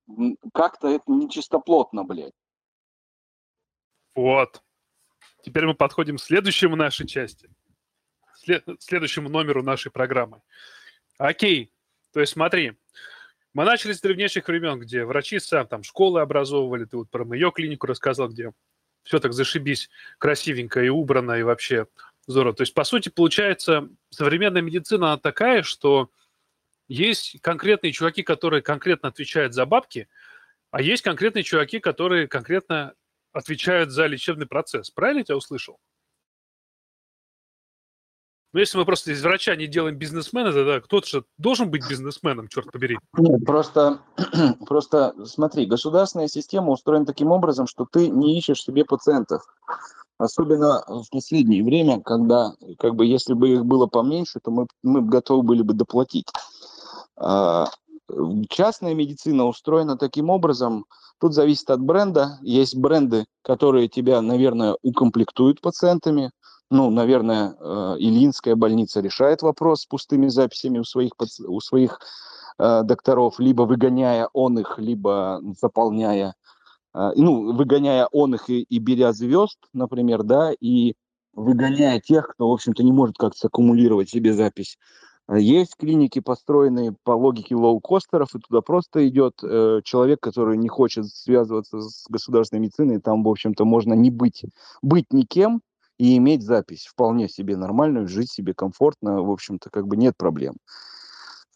[0.53, 2.34] Как-то это нечистоплотно, блядь.
[4.16, 4.61] Вот.
[5.43, 7.49] Теперь мы подходим к следующему нашей части,
[8.36, 10.41] след, следующему номеру нашей программы.
[11.18, 11.72] Окей.
[12.14, 12.74] То есть смотри,
[13.53, 17.51] мы начали с древнейших времен, где врачи сам там школы образовывали, ты вот про мою
[17.51, 18.51] клинику рассказал, где
[19.03, 21.88] все так зашибись, красивенько и убрано, и вообще
[22.26, 22.55] здорово.
[22.55, 26.09] То есть, по сути, получается, современная медицина она такая, что
[26.88, 30.07] есть конкретные чуваки, которые конкретно отвечают за бабки,
[30.72, 32.93] а есть конкретные чуваки, которые конкретно
[33.34, 34.89] отвечают за лечебный процесс.
[34.91, 35.77] Правильно я тебя услышал?
[38.53, 42.47] Но если мы просто из врача не делаем бизнесмена, тогда кто-то же должен быть бизнесменом,
[42.47, 42.99] черт побери.
[43.17, 43.99] Нет, просто,
[44.67, 49.41] просто смотри, государственная система устроена таким образом, что ты не ищешь себе пациентов.
[50.19, 55.01] Особенно в последнее время, когда, как бы, если бы их было поменьше, то мы, мы
[55.01, 56.27] готовы были бы доплатить.
[57.17, 57.65] А,
[58.49, 60.86] частная медицина устроена таким образом,
[61.23, 62.38] Тут зависит от бренда.
[62.41, 66.31] Есть бренды, которые тебя, наверное, укомплектуют пациентами.
[66.69, 71.11] Ну, наверное, э, Ильинская больница решает вопрос с пустыми записями у своих,
[71.47, 71.99] у своих
[72.59, 76.36] э, докторов, либо выгоняя он их, либо заполняя,
[76.93, 80.95] э, ну, выгоняя он их и, и беря звезд, например, да, и
[81.31, 84.77] выгоняя тех, кто, в общем-то, не может как-то аккумулировать себе запись
[85.32, 91.07] есть клиники, построенные по логике лоукостеров, и туда просто идет э, человек, который не хочет
[91.07, 94.43] связываться с государственной медициной, там, в общем-то, можно не быть,
[94.82, 95.61] быть никем
[95.97, 100.55] и иметь запись вполне себе нормальную, жить себе комфортно, в общем-то, как бы нет проблем.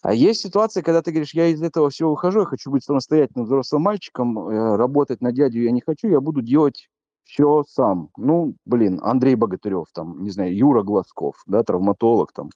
[0.01, 3.45] А есть ситуация, когда ты говоришь, я из этого всего выхожу, я хочу быть самостоятельным
[3.45, 6.88] взрослым мальчиком, э, работать на дядю я не хочу, я буду делать
[7.28, 8.09] все сам.
[8.17, 12.49] Ну, блин, Андрей Богатырев, там, не знаю, Юра Глазков, да, травматолог, там,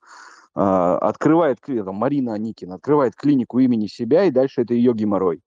[0.56, 5.42] э, открывает, там, Марина Аникина, открывает клинику имени себя, и дальше это ее геморрой.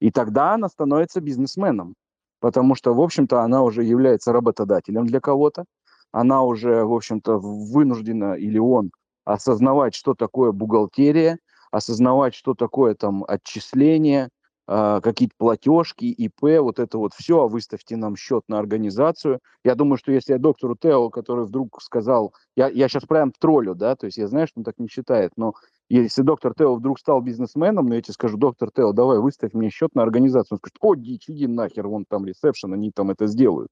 [0.00, 1.94] И тогда она становится бизнесменом,
[2.40, 5.64] потому что, в общем-то, она уже является работодателем для кого-то,
[6.12, 8.90] она уже, в общем-то, вынуждена, или он,
[9.24, 11.38] осознавать, что такое бухгалтерия,
[11.70, 14.28] осознавать, что такое там отчисления, э,
[14.66, 19.38] какие-то платежки, ИП, вот это вот все, а выставьте нам счет на организацию.
[19.64, 23.74] Я думаю, что если я доктору Тео, который вдруг сказал, я, я сейчас прям троллю,
[23.74, 25.54] да, то есть я знаю, что он так не считает, но
[25.88, 29.70] если доктор Тео вдруг стал бизнесменом, ну, я тебе скажу, доктор Тео, давай выставь мне
[29.70, 30.56] счет на организацию.
[30.56, 33.70] Он скажет, о, дичь, иди нахер, вон там ресепшн, они там это сделают.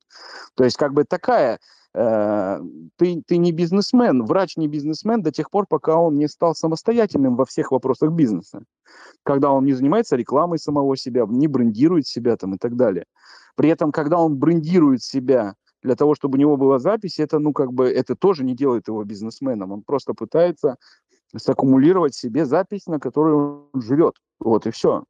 [0.55, 1.59] То есть как бы такая
[1.95, 7.37] ты, ты не бизнесмен, врач не бизнесмен до тех пор, пока он не стал самостоятельным
[7.37, 8.65] во всех вопросах бизнеса.
[9.23, 13.05] Когда он не занимается рекламой самого себя, не брендирует себя там и так далее.
[13.55, 17.53] При этом, когда он брендирует себя для того, чтобы у него была запись, это, ну,
[17.53, 19.71] как бы, это тоже не делает его бизнесменом.
[19.71, 20.77] Он просто пытается
[21.37, 24.15] саккумулировать себе запись, на которой он живет.
[24.41, 25.05] Вот и все.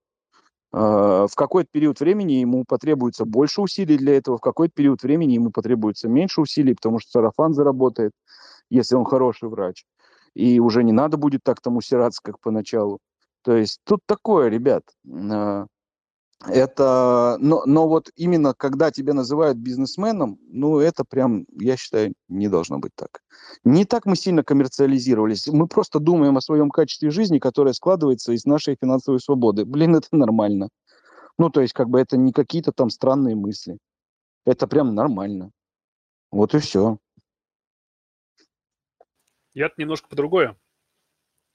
[0.77, 5.35] А, в какой-то период времени ему потребуется больше усилий для этого, в какой-то период времени
[5.35, 8.11] ему потребуется меньше усилий, потому что сарафан заработает,
[8.71, 9.85] если он хороший врач.
[10.35, 12.99] И уже не надо будет так там усираться, как поначалу.
[13.43, 14.83] То есть тут такое, ребят.
[15.31, 15.67] А,
[16.47, 22.49] это, но, но вот именно когда тебя называют бизнесменом, ну это прям, я считаю, не
[22.49, 23.23] должно быть так.
[23.65, 25.47] Не так мы сильно коммерциализировались.
[25.49, 29.65] Мы просто думаем о своем качестве жизни, которое складывается из нашей финансовой свободы.
[29.65, 30.69] Блин, это нормально.
[31.39, 33.79] Ну, то есть, как бы это не какие-то там странные мысли.
[34.45, 35.51] Это прям нормально.
[36.31, 36.99] Вот и все.
[39.55, 40.57] Я-то немножко по другое.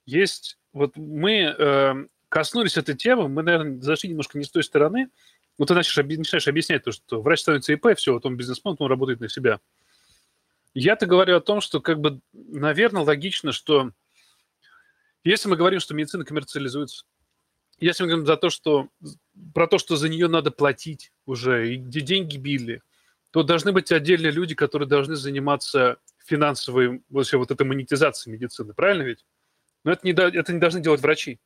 [0.06, 1.94] Есть, вот мы э,
[2.30, 5.10] коснулись этой темы, мы, наверное, зашли немножко не с той стороны.
[5.58, 8.90] Вот ты начинаешь, начинаешь объяснять то, что врач становится ИП, все, вот он бизнесмен, он
[8.90, 9.60] работает на себя.
[10.74, 13.92] Я-то говорю о том, что, как бы, наверное, логично, что
[15.24, 17.04] если мы говорим, что медицина коммерциализуется,
[17.80, 18.90] если мы говорим за то, что,
[19.54, 22.82] про то, что за нее надо платить уже, и где деньги били,
[23.32, 29.04] то должны быть отдельные люди, которые должны заниматься финансовой, вообще вот этой монетизацией медицины, правильно
[29.04, 29.26] ведь?
[29.84, 31.40] Но это не, это не должны делать врачи.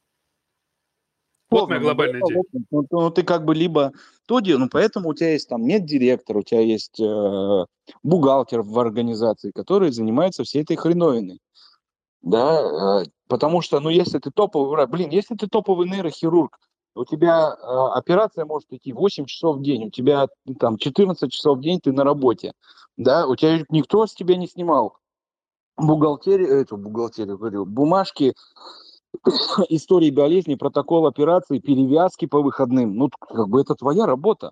[1.53, 2.41] Моя глобальная идея.
[2.71, 3.91] Ну, ну, ты как бы либо
[4.41, 7.65] дело, ну, поэтому у тебя есть там нет директора, у тебя есть э,
[8.03, 11.39] бухгалтер в организации, который занимается всей этой хреновиной.
[12.21, 16.57] Да, э, потому что, ну, если ты топовый, блин, если ты топовый нейрохирург,
[16.95, 20.27] у тебя э, операция может идти 8 часов в день, у тебя
[20.59, 22.53] там 14 часов в день ты на работе,
[22.97, 24.97] да, у тебя никто с тебя не снимал
[25.77, 28.33] бухгалтерию, эту бухгалтерию, говорю, бумажки
[29.69, 32.95] истории болезни, протокол операции, перевязки по выходным.
[32.95, 34.51] Ну, как бы это твоя работа.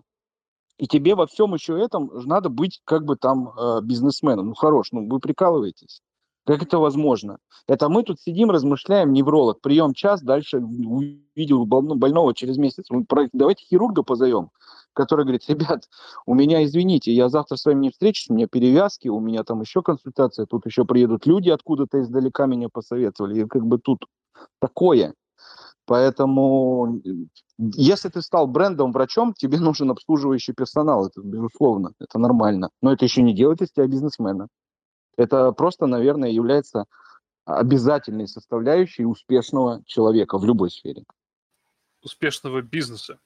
[0.78, 4.47] И тебе во всем еще этом надо быть как бы там э, бизнесменом.
[4.47, 6.01] Ну, хорош, ну вы прикалываетесь.
[6.43, 7.38] Как это возможно?
[7.68, 12.88] Это мы тут сидим, размышляем, невролог, прием час, дальше увидел больного через месяц.
[13.32, 14.49] Давайте хирурга позовем,
[14.93, 15.88] который говорит, ребят,
[16.26, 19.62] у меня, извините, я завтра с вами не встречусь, у меня перевязки, у меня там
[19.62, 23.43] еще консультация, тут еще приедут люди откуда-то издалека меня посоветовали.
[23.43, 24.05] И как бы тут
[24.59, 25.13] такое.
[25.85, 27.01] Поэтому,
[27.57, 32.69] если ты стал брендом врачом, тебе нужен обслуживающий персонал, это безусловно, это нормально.
[32.81, 34.47] Но это еще не делает из тебя бизнесмена.
[35.17, 36.85] Это просто, наверное, является
[37.45, 41.03] обязательной составляющей успешного человека в любой сфере.
[42.03, 43.19] Успешного бизнеса.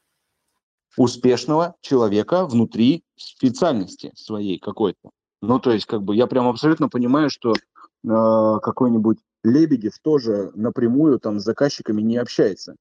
[0.98, 5.12] Успешного человека внутри специальности своей какой-то.
[5.42, 7.56] Ну, то есть, как бы, я прям абсолютно понимаю, что э,
[8.04, 12.76] какой-нибудь Лебедев тоже напрямую там с заказчиками не общается.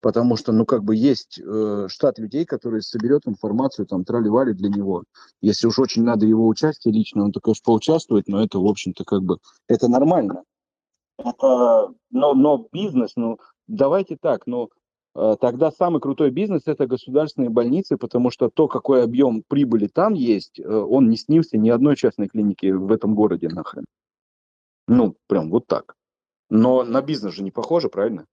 [0.00, 4.68] Потому что, ну, как бы есть э, штат людей, который соберет информацию, там, трали для
[4.68, 5.04] него.
[5.40, 9.04] Если уж очень надо его участие лично, он, то, конечно, поучаствует, но это, в общем-то,
[9.04, 9.38] как бы,
[9.68, 10.42] это нормально.
[11.18, 13.38] Это, но, но бизнес, ну,
[13.68, 14.70] давайте так, но
[15.14, 20.14] э, тогда самый крутой бизнес– это государственные больницы, потому что то, какой объем прибыли там
[20.14, 23.84] есть, э, он не снился ни одной частной клинике в этом городе нахрен.
[24.88, 25.96] Ну, прям вот так.
[26.50, 28.26] Но на бизнес же не похоже, правильно?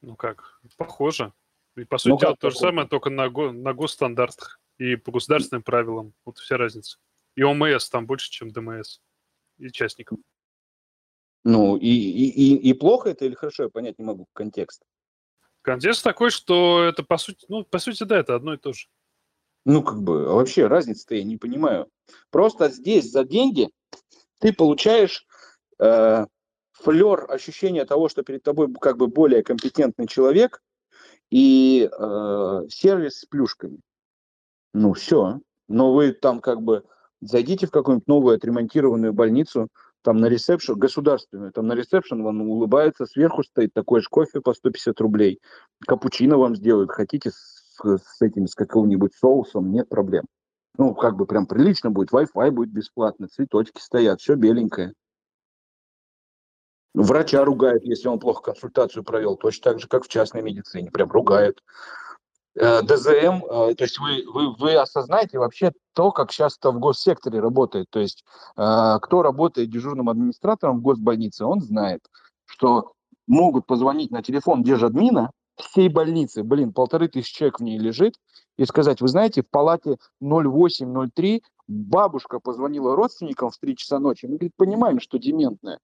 [0.00, 1.32] Ну как, похоже.
[1.76, 5.10] И по сути ну, дела то же самое, только на, го, на госстандартах и по
[5.10, 6.12] государственным правилам.
[6.24, 6.98] Вот вся разница.
[7.34, 9.00] И ОМС там больше, чем ДМС.
[9.58, 10.18] И частников.
[11.44, 14.82] Ну, и, и, и, и плохо это или хорошо, я понять не могу контекст.
[15.62, 18.86] Контекст такой, что это по сути, ну, по сути, да, это одно и то же.
[19.64, 21.88] Ну, как бы, а вообще разницы-то я не понимаю.
[22.30, 23.70] Просто здесь за деньги
[24.38, 25.26] ты получаешь
[25.82, 26.26] э,
[26.72, 30.62] флер ощущения того, что перед тобой как бы более компетентный человек
[31.30, 33.80] и э, сервис с плюшками.
[34.74, 35.40] Ну все.
[35.68, 36.84] Но вы там как бы
[37.20, 39.68] зайдите в какую-нибудь новую отремонтированную больницу,
[40.02, 44.52] там на ресепшн, государственную, там на ресепшн вам улыбается, сверху стоит такой же кофе по
[44.52, 45.40] 150 рублей,
[45.86, 50.24] капучино вам сделают, хотите с, с этим, с каким-нибудь соусом, нет проблем.
[50.76, 54.94] Ну, как бы прям прилично будет, Wi-Fi будет бесплатно, цветочки стоят, все беленькое.
[56.94, 61.10] Врача ругают, если он плохо консультацию провел, точно так же, как в частной медицине, прям
[61.10, 61.62] ругают.
[62.54, 66.78] Э, ДЗМ, э, то есть вы, вы, вы осознаете вообще то, как сейчас это в
[66.78, 67.86] госсекторе работает.
[67.88, 68.24] То есть
[68.56, 72.02] э, кто работает дежурным администратором в госбольнице, он знает,
[72.44, 72.92] что
[73.26, 78.16] могут позвонить на телефон держадмина всей больницы, блин, полторы тысячи человек в ней лежит,
[78.58, 84.36] и сказать, вы знаете, в палате 0803 бабушка позвонила родственникам в 3 часа ночи, мы,
[84.36, 85.78] говорит, понимаем, что дементная.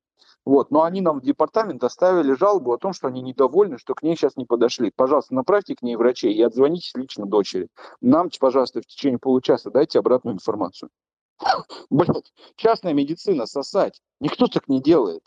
[0.45, 0.71] Вот.
[0.71, 4.17] Но они нам в департамент оставили жалобу о том, что они недовольны, что к ней
[4.17, 4.91] сейчас не подошли.
[4.95, 7.69] Пожалуйста, направьте к ней врачей и отзвонитесь лично дочери.
[8.01, 10.91] Нам, пожалуйста, в течение получаса дайте обратную информацию.
[11.91, 14.01] Блять, частная медицина сосать.
[14.21, 15.23] Никто так не делает.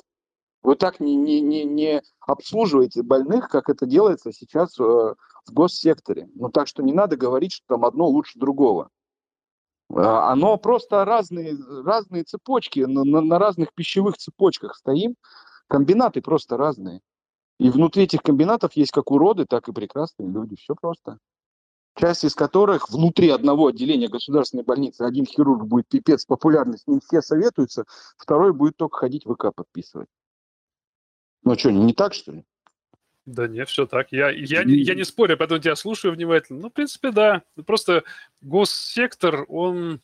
[0.64, 6.30] Вы так не, не, не, не обслуживаете больных, как это делается сейчас э, в госсекторе.
[6.36, 8.90] Ну так что не надо говорить, что там одно лучше другого.
[9.96, 15.16] А, оно просто разные, разные цепочки, на, на, на разных пищевых цепочках стоим,
[15.68, 17.02] комбинаты просто разные.
[17.60, 20.56] И внутри этих комбинатов есть как уроды, так и прекрасные люди.
[20.56, 21.20] Все просто.
[21.96, 27.02] Часть из которых внутри одного отделения государственной больницы один хирург будет пипец популярный, с ним
[27.02, 27.84] все советуются,
[28.18, 30.08] второй будет только ходить ВК подписывать.
[31.44, 32.46] Ну что, не так, что ли?
[33.26, 34.12] Да нет, все так.
[34.12, 36.60] Я, я, я не спорю, поэтому тебя слушаю внимательно.
[36.60, 37.44] Ну, в принципе, да.
[37.66, 38.04] Просто
[38.42, 40.02] госсектор, он...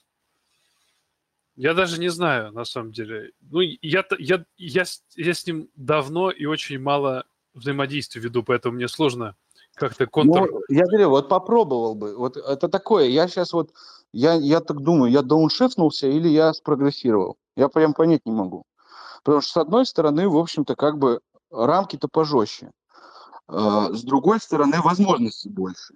[1.55, 3.31] Я даже не знаю, на самом деле.
[3.41, 8.87] Ну, я, я, я, я с ним давно и очень мало взаимодействия веду, поэтому мне
[8.87, 9.35] сложно
[9.73, 10.51] как-то контур...
[10.51, 12.15] Ну, я говорю, вот попробовал бы.
[12.15, 13.07] Вот это такое.
[13.07, 13.71] Я сейчас вот,
[14.13, 17.37] я, я так думаю, я дауншифнулся или я спрогрессировал.
[17.55, 18.63] Я прям понять не могу.
[19.23, 22.71] Потому что, с одной стороны, в общем-то, как бы рамки-то пожестче.
[23.47, 25.95] А, с другой стороны, возможностей больше.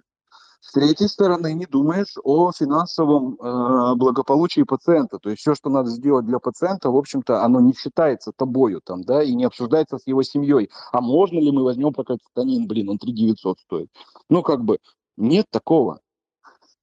[0.60, 5.18] С третьей стороны, не думаешь о финансовом э, благополучии пациента.
[5.18, 9.02] То есть все, что надо сделать для пациента, в общем-то, оно не считается тобою там,
[9.02, 10.70] да, и не обсуждается с его семьей.
[10.92, 13.88] А можно ли мы возьмем прокатитанин, блин, он 3 900 стоит.
[14.28, 14.78] Ну, как бы,
[15.16, 15.98] нет такого.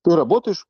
[0.04, 0.68] Ты работаешь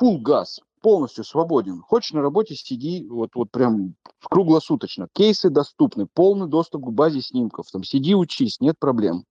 [0.00, 1.80] full газ, полностью свободен.
[1.80, 3.96] Хочешь на работе, сиди вот, вот прям
[4.30, 5.08] круглосуточно.
[5.12, 7.66] Кейсы доступны, полный доступ к базе снимков.
[7.72, 9.24] Там сиди, учись, нет проблем.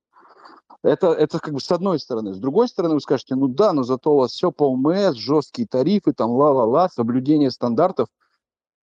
[0.84, 2.34] Это, это как бы с одной стороны.
[2.34, 5.68] С другой стороны, вы скажете, ну да, но зато у вас все по УМС, жесткие
[5.68, 8.08] тарифы, там ла-ла-ла, соблюдение стандартов.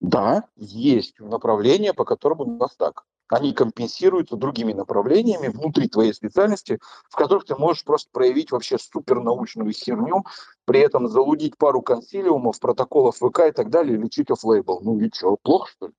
[0.01, 3.05] Да, есть направления, по которым у нас так.
[3.29, 6.79] Они компенсируются другими направлениями внутри твоей специальности,
[7.09, 10.25] в которых ты можешь просто проявить вообще супернаучную херню,
[10.67, 14.81] при этом залудить пару консилиумов, протоколов ВК и так далее, лечить оффлейбл.
[14.83, 15.93] Ну и что, плохо что ли?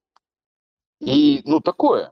[1.00, 2.12] И, ну, такое.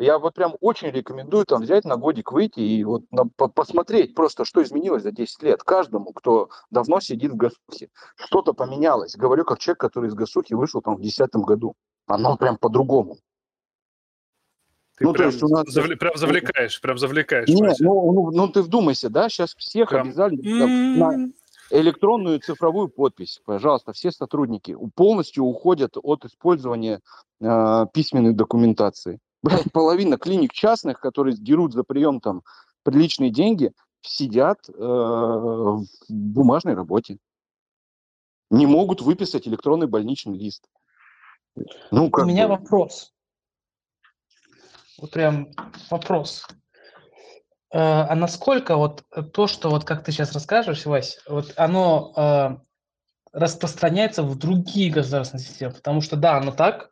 [0.00, 4.14] Я вот прям очень рекомендую там взять на годик выйти и вот на, по, посмотреть
[4.14, 5.62] просто, что изменилось за 10 лет.
[5.62, 7.90] Каждому, кто давно сидит в Гасухе.
[8.16, 9.14] Что-то поменялось.
[9.14, 11.74] Говорю, как человек, который из Гасухи вышел там в 2010 году.
[12.06, 13.18] Оно прям по-другому.
[14.96, 15.66] Ты ну, прям, то есть у нас...
[15.68, 15.96] завле...
[15.96, 17.48] прям завлекаешь, прям завлекаешь.
[17.48, 20.08] Нет, ну, ну, ну ты вдумайся, да, сейчас всех прям...
[20.08, 21.28] обязали там, на
[21.70, 23.42] электронную цифровую подпись.
[23.44, 27.00] Пожалуйста, все сотрудники полностью уходят от использования
[27.40, 32.42] э, письменной документации блядь, половина клиник частных, которые дерут за прием там
[32.82, 33.72] приличные деньги,
[34.02, 37.18] сидят э, в бумажной работе.
[38.50, 40.66] Не могут выписать электронный больничный лист.
[41.90, 42.56] Ну, как У меня бы.
[42.56, 43.12] вопрос.
[44.98, 45.50] Вот прям
[45.90, 46.46] вопрос.
[47.72, 52.56] Э, а насколько вот то, что вот как ты сейчас расскажешь, Вась, вот оно э,
[53.32, 55.74] распространяется в другие государственные системы?
[55.74, 56.89] Потому что да, оно так,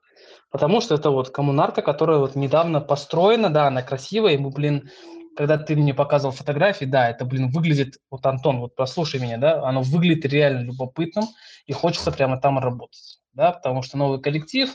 [0.51, 4.91] Потому что это вот коммунарка, которая вот недавно построена, да, она красивая, и блин,
[5.37, 9.63] когда ты мне показывал фотографии, да, это, блин, выглядит, вот, Антон, вот послушай меня, да,
[9.63, 11.27] оно выглядит реально любопытным,
[11.67, 14.71] и хочется прямо там работать, да, потому что новый коллектив,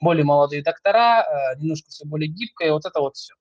[0.00, 3.34] более молодые доктора, э, немножко все более гибкое, вот это вот все.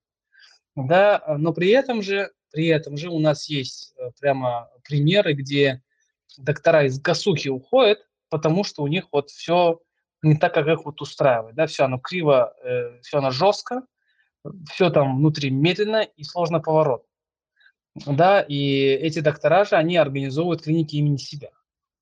[0.76, 5.82] Да, но при этом же, при этом же у нас есть э, прямо примеры, где
[6.38, 9.80] доктора из гасухи уходят, потому что у них вот все
[10.22, 11.56] не так, как их вот устраивает.
[11.56, 13.84] Да, все оно криво, э, все оно жестко,
[14.72, 17.06] все там внутри медленно и сложно поворот.
[18.06, 21.50] Да, и эти доктора же, они организовывают клиники имени себя.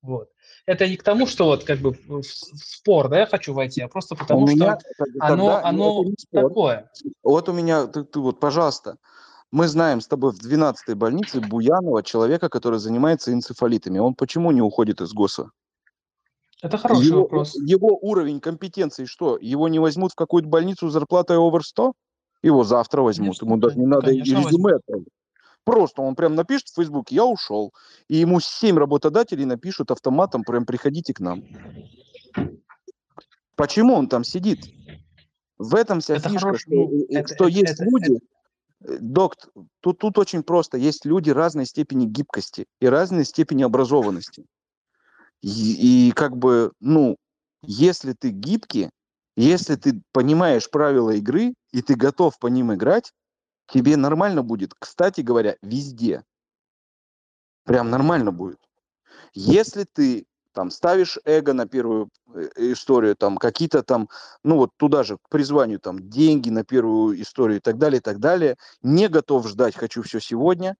[0.02, 0.28] Вот.
[0.66, 3.88] это не к тому, что вот как бы в спор, да, я хочу войти, а
[3.88, 4.78] просто потому, у что меня,
[5.18, 6.90] оно, тогда, оно такое.
[7.22, 8.98] Вот у меня, ты, ты вот, пожалуйста,
[9.50, 13.98] мы знаем с тобой в 12-й больнице Буянова, человека, который занимается энцефалитами.
[13.98, 15.52] Он почему не уходит из ГОСа?
[16.64, 17.54] Это хороший его, вопрос.
[17.56, 19.36] Его уровень компетенции что?
[19.38, 21.92] Его не возьмут в какую-то больницу зарплатой over 100?
[22.42, 23.38] Его завтра возьмут.
[23.38, 25.08] Конечно, Ему даже не надо конечно, резюме отправить.
[25.64, 27.74] Просто он прям напишет в Facebook, я ушел.
[28.08, 31.44] И ему семь работодателей напишут автоматом, прям приходите к нам.
[33.56, 34.64] Почему он там сидит?
[35.58, 38.18] В этом вся Это фишка, хороший- что, э, это- что это- есть это- люди,
[38.84, 39.48] э, докт,
[39.80, 44.46] тут, тут очень просто, есть люди разной степени гибкости и разной степени образованности.
[45.44, 47.16] И, и как бы, ну,
[47.60, 48.88] если ты гибкий,
[49.36, 53.12] если ты понимаешь правила игры, и ты готов по ним играть,
[53.66, 56.24] тебе нормально будет, кстати говоря, везде.
[57.64, 58.58] Прям нормально будет.
[59.34, 64.08] Если ты там ставишь эго на первую э, историю, там какие-то там,
[64.44, 68.02] ну вот туда же к призванию там деньги на первую историю и так далее, и
[68.02, 70.74] так далее, не готов ждать, хочу все сегодня,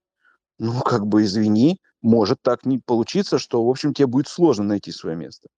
[0.58, 4.92] ну как бы извини, может так не получиться, что в общем тебе будет сложно найти
[4.92, 5.48] свое место.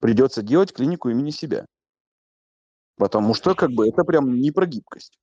[0.00, 1.66] Придется делать клинику имени себя.
[2.96, 5.18] Потому что как бы это прям не про гибкость.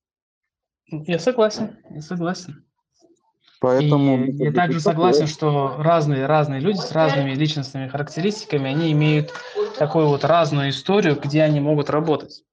[0.85, 2.63] Я согласен, я согласен.
[3.59, 5.33] Поэтому и я также согласен, такое.
[5.33, 9.33] что разные разные люди с разными личностными характеристиками, они имеют
[9.79, 12.43] такую вот разную историю, где они могут работать.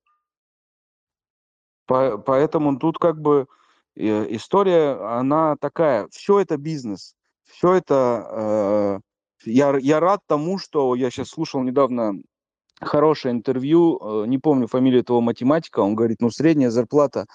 [1.85, 3.49] По- Поэтому тут как бы
[3.97, 7.14] э, история, она такая, все это бизнес,
[7.57, 8.28] все это...
[8.30, 9.00] э,
[9.44, 12.14] я, я рад тому, что я сейчас слушал недавно
[12.80, 17.26] хорошее интервью, э, не помню фамилию этого математика, он говорит, ну средняя зарплата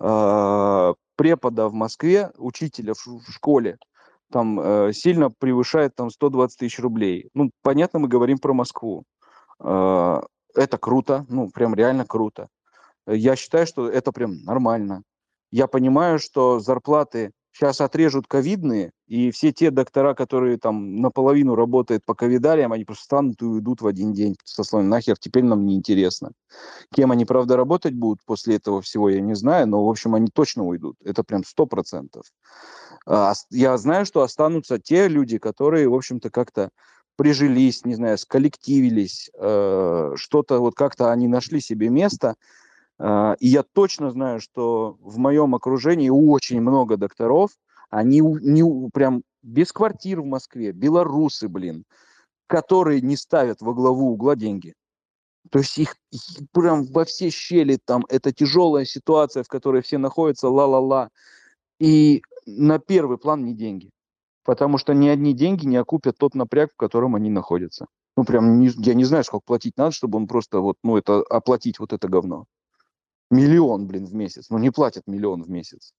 [0.00, 3.78] э, препода в Москве, учителя в, в школе,
[4.30, 7.30] там э, сильно превышает там 120 тысяч рублей.
[7.34, 9.04] Ну, понятно, мы говорим про Москву.
[9.62, 10.20] Э,
[10.54, 12.48] это круто, ну, прям реально круто.
[13.06, 15.02] Я считаю, что это прям нормально.
[15.50, 22.04] Я понимаю, что зарплаты сейчас отрежут ковидные, и все те доктора, которые там наполовину работают
[22.04, 25.66] по ковидариям, они просто встанут и уйдут в один день со словом «нахер, теперь нам
[25.66, 26.32] не интересно».
[26.94, 30.28] Кем они, правда, работать будут после этого всего, я не знаю, но, в общем, они
[30.32, 30.96] точно уйдут.
[31.04, 32.26] Это прям сто процентов.
[33.06, 36.70] А, Я знаю, что останутся те люди, которые, в общем-то, как-то
[37.16, 42.36] прижились, не знаю, сколлективились, э, что-то вот как-то они нашли себе место,
[43.00, 47.52] И я точно знаю, что в моем окружении очень много докторов,
[47.90, 51.84] они не, прям без квартир в Москве, белорусы, блин,
[52.48, 54.74] которые не ставят во главу угла деньги.
[55.50, 56.20] То есть их, их
[56.52, 61.10] прям во все щели там, это тяжелая ситуация, в которой все находятся, ла-ла-ла.
[61.78, 63.90] И на первый план не деньги.
[64.44, 67.86] Потому что ни одни деньги не окупят тот напряг, в котором они находятся.
[68.16, 71.22] Ну, прям, не- я не знаю, сколько платить надо, чтобы он просто вот, ну, это,
[71.22, 72.46] оплатить вот это говно.
[73.30, 74.48] Миллион, блин, в месяц.
[74.50, 75.92] Ну, не платят миллион в месяц.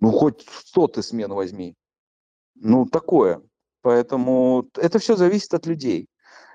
[0.00, 1.74] Ну, хоть 100 ты смен возьми.
[2.54, 3.42] Ну, такое.
[3.82, 6.08] Поэтому это все зависит от людей.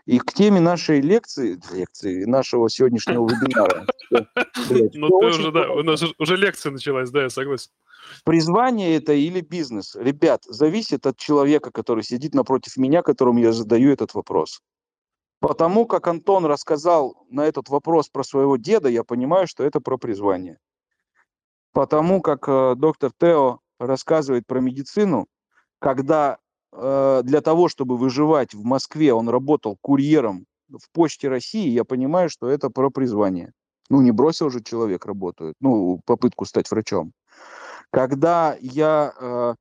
[0.06, 3.86] И к теме нашей лекции, лекции нашего сегодняшнего вебинара.
[4.94, 7.72] Ну, ты уже, да, у нас уже лекция началась, да, я согласен.
[8.24, 9.96] Призвание это или бизнес?
[9.96, 14.62] Ребят, зависит от человека, который сидит напротив меня, которому я задаю этот вопрос.
[15.40, 19.98] Потому как Антон рассказал на этот вопрос про своего деда, я понимаю, что это про
[19.98, 20.58] призвание.
[21.74, 25.28] Потому как э, доктор Тео рассказывает про медицину,
[25.80, 26.38] когда
[26.72, 32.30] э, для того, чтобы выживать в Москве, он работал курьером в Почте России, я понимаю,
[32.30, 33.52] что это про призвание.
[33.90, 37.12] Ну, не бросил же человек работу, ну, попытку стать врачом.
[37.92, 39.56] Когда я э,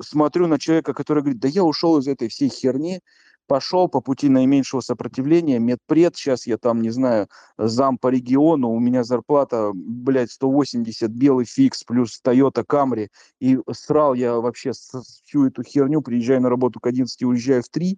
[0.00, 3.00] смотрю на человека, который говорит, да я ушел из этой всей херни,
[3.46, 7.28] пошел по пути наименьшего сопротивления, медпред, сейчас я там, не знаю,
[7.58, 13.08] зам по региону, у меня зарплата, блядь, 180, белый фикс, плюс Toyota Camry,
[13.40, 17.96] и срал я вообще всю эту херню, приезжаю на работу к 11, уезжаю в 3,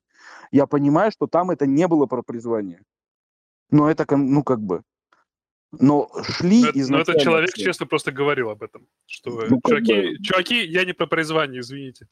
[0.51, 2.82] я понимаю, что там это не было про призвание.
[3.70, 4.82] Но это, ну, как бы,
[5.72, 8.86] но шли Но, это- но изначально этот человек честно просто говорил об этом.
[9.07, 12.07] Что, Ну, чуваки, бы- чуваки, я не про призвание, извините.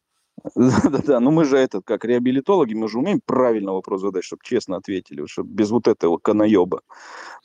[0.55, 4.77] Да-да-да, ну мы же этот, как реабилитологи, мы же умеем правильно вопрос задать, чтобы честно
[4.77, 6.83] ответили, чтобы без вот этого канаеба.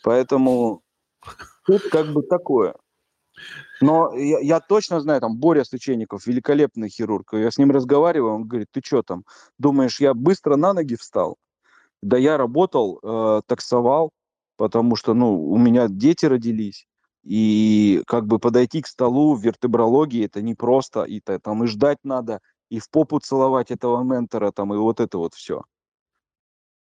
[0.04, 0.82] Поэтому
[1.66, 2.76] тут как бы такое.
[3.82, 8.44] Но я, я точно знаю, там, Боря Сычеников, великолепный хирург, я с ним разговариваю, он
[8.46, 9.24] говорит, ты что там,
[9.58, 11.38] думаешь, я быстро на ноги встал?
[12.02, 14.12] Да я работал, э, таксовал,
[14.58, 16.88] потому что, ну, у меня дети родились,
[17.24, 22.00] и как бы подойти к столу в вертебрологии это непросто, и та- там и ждать
[22.04, 25.64] надо, и в попу целовать этого ментора, там, и вот это вот все.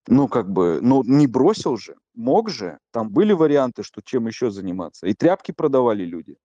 [0.09, 2.79] Ну, как бы, ну, не бросил же, мог же.
[2.91, 5.07] Там были варианты, что чем еще заниматься.
[5.07, 6.37] И тряпки продавали люди.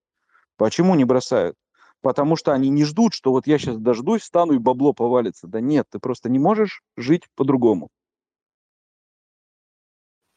[0.57, 1.55] Почему не бросают?
[2.01, 5.47] Потому что они не ждут, что вот я сейчас дождусь, встану и бабло повалится.
[5.47, 7.89] Да нет, ты просто не можешь жить по-другому.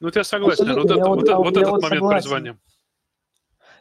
[0.00, 0.64] Ну, вот я согласен.
[0.64, 2.22] Вот, это, вот, вот, вот этот вот момент согласен.
[2.22, 2.60] призвания.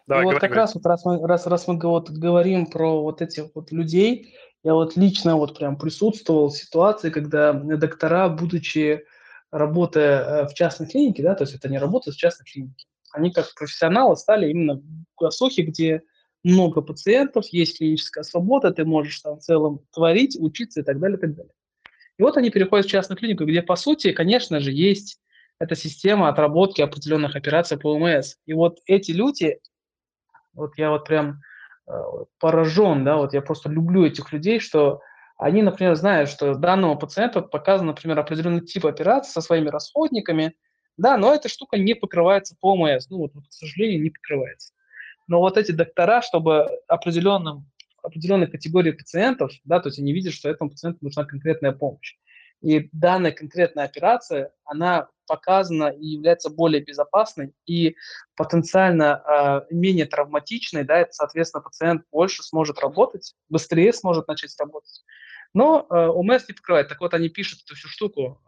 [0.05, 0.59] Давай, и вот как говори.
[0.59, 4.73] раз вот раз мы, раз, раз мы вот говорим про вот этих вот людей, я
[4.73, 9.05] вот лично вот прям присутствовал в ситуации, когда доктора, будучи
[9.51, 13.31] работая э, в частной клинике, да, то есть это не работа в частной клинике, они
[13.31, 14.83] как профессионалы стали именно в
[15.17, 16.03] Госухе, где
[16.43, 21.17] много пациентов, есть клиническая свобода, ты можешь там в целом творить, учиться и так далее,
[21.17, 21.53] и так далее.
[22.17, 25.19] И вот они переходят в частную клинику, где, по сути, конечно же, есть
[25.59, 28.35] эта система отработки определенных операций по ОМС.
[28.45, 29.59] И вот эти люди,
[30.53, 31.41] вот я вот прям
[32.39, 35.01] поражен, да, вот я просто люблю этих людей, что
[35.37, 40.53] они, например, знают, что данному пациенту показан, например, определенный тип операции со своими расходниками,
[40.97, 44.73] да, но эта штука не покрывается по ОМС, ну вот, к сожалению, не покрывается.
[45.27, 47.69] Но вот эти доктора, чтобы определенным,
[48.03, 52.17] определенной категории пациентов, да, то есть они видят, что этому пациенту нужна конкретная помощь.
[52.61, 57.95] И данная конкретная операция, она показана и является более безопасной и
[58.35, 65.03] потенциально э, менее травматичной, да, это, соответственно, пациент больше сможет работать, быстрее сможет начать работать.
[65.53, 66.89] Но э, ОМС не покрывает.
[66.89, 68.41] Так вот, они пишут эту всю штуку,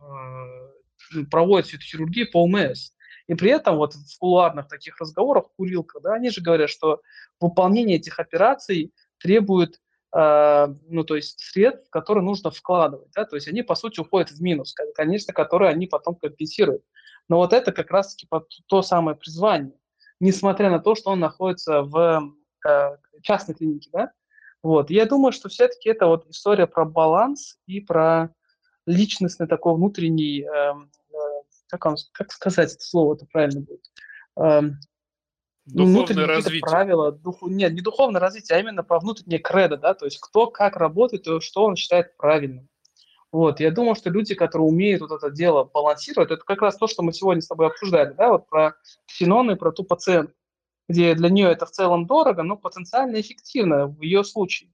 [1.14, 2.92] э, проводят всю эту хирургию по ОМС.
[3.28, 7.02] И при этом вот в кулуарных таких разговорах, курилках, да, они же говорят, что
[7.40, 9.80] выполнение этих операций требует
[10.14, 14.42] ну, то есть средств, которые нужно вкладывать, да, то есть они, по сути, уходят в
[14.42, 16.84] минус, конечно, которые они потом компенсируют.
[17.30, 18.28] Но вот это как раз-таки
[18.68, 19.74] то самое призвание,
[20.20, 22.34] несмотря на то, что он находится в
[22.68, 24.12] э, частной клинике, да,
[24.64, 24.90] вот.
[24.90, 28.34] Я думаю, что все-таки это вот история про баланс и про
[28.86, 30.74] личностный такой внутренний, э,
[31.68, 33.86] как, он, как сказать это слово, это правильно будет,
[34.40, 34.62] э,
[35.74, 36.62] Духовное развитие.
[36.62, 40.48] правила, дух, нет, не духовное развитие, а именно по внутренней кредо, да, то есть кто
[40.48, 42.68] как работает и что он считает правильным.
[43.32, 46.88] Вот, я думаю, что люди, которые умеют вот это дело балансировать, это как раз то,
[46.88, 48.76] что мы сегодня с тобой обсуждали, да, вот про
[49.08, 50.32] ксенон и про ту пациент,
[50.90, 54.72] где для нее это в целом дорого, но потенциально эффективно в ее случае.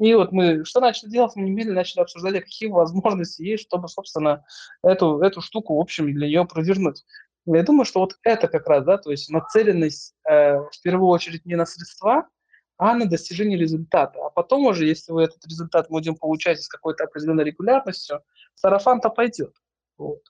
[0.00, 1.36] И вот мы что начали делать?
[1.36, 4.44] Мы немедленно начали обсуждать, какие возможности есть, чтобы, собственно,
[4.82, 7.04] эту, эту штуку, в общем, для нее провернуть.
[7.46, 11.46] Я думаю, что вот это как раз, да, то есть нацеленность э, в первую очередь
[11.46, 12.28] не на средства,
[12.76, 14.18] а на достижение результата.
[14.24, 18.22] А потом уже, если вы этот результат будем получать с какой-то определенной регулярностью,
[18.54, 19.54] сарафан-то пойдет.
[19.96, 20.22] Вот.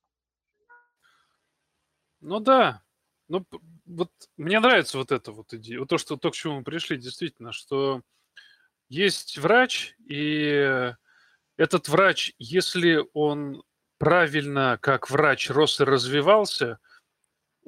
[2.20, 2.82] Ну да.
[3.28, 3.46] Ну,
[3.86, 5.80] вот мне нравится вот это вот идея.
[5.80, 8.02] Вот то, что то, к чему мы пришли, действительно, что
[8.88, 10.92] есть врач, и
[11.56, 13.62] этот врач, если он
[13.98, 16.78] правильно, как врач, рос и развивался–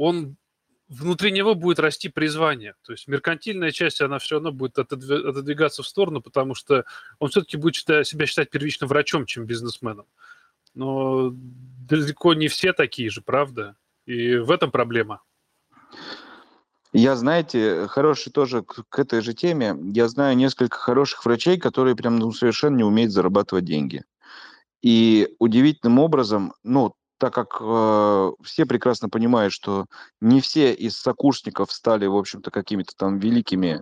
[0.03, 0.37] он
[0.89, 2.75] внутри него будет расти призвание.
[2.83, 6.85] То есть меркантильная часть, она все равно будет отодвигаться в сторону, потому что
[7.21, 10.07] он все-таки будет себя считать первично врачом, чем бизнесменом.
[10.75, 13.77] Но далеко не все такие же, правда?
[14.05, 15.23] И в этом проблема.
[16.93, 19.77] Я, знаете, хороший тоже к, к этой же теме.
[19.95, 24.05] Я знаю несколько хороших врачей, которые прям ну, совершенно не умеют зарабатывать деньги.
[24.83, 29.87] И удивительным образом, ну, так как э, все прекрасно понимают, что
[30.21, 33.81] не все из сокурсников стали, в общем-то, какими-то там великими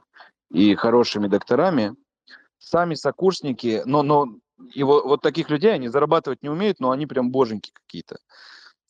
[0.51, 1.97] и хорошими докторами,
[2.59, 4.27] сами сокурсники, но, но
[4.75, 8.19] и вот, вот таких людей они зарабатывать не умеют, но они прям боженьки какие-то.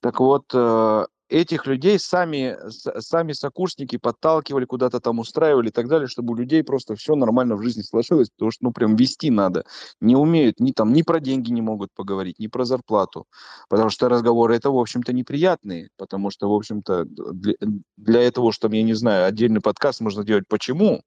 [0.01, 2.59] Так вот, э, этих людей сами,
[3.01, 7.57] сами сокурсники подталкивали, куда-то там устраивали и так далее, чтобы у людей просто все нормально
[7.57, 9.65] в жизни сложилось, потому что, ну, прям вести надо.
[10.01, 13.27] Не умеют, ни там, ни про деньги не могут поговорить, ни про зарплату,
[13.69, 17.55] потому что разговоры это, в общем-то, неприятные, потому что, в общем-то, для,
[17.97, 21.03] для этого, что, я не знаю, отдельный подкаст можно делать почему,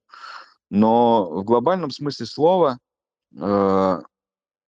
[0.70, 2.78] но в глобальном смысле слова
[3.36, 4.00] э,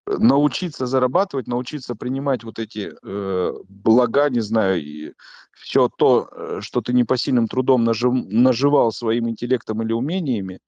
[0.06, 5.12] научиться зарабатывать, научиться принимать вот эти э, блага, не знаю, и
[5.52, 10.60] все то, э, что ты непосильным трудом нажив, наживал своим интеллектом или умениями,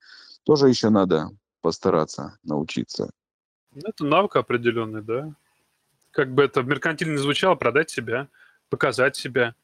[0.45, 1.30] тоже еще надо
[1.61, 3.11] постараться научиться.
[3.74, 5.34] Это навык определенный, да.
[6.11, 8.28] Как бы это меркантильно звучало, продать себя,
[8.70, 9.55] показать себя,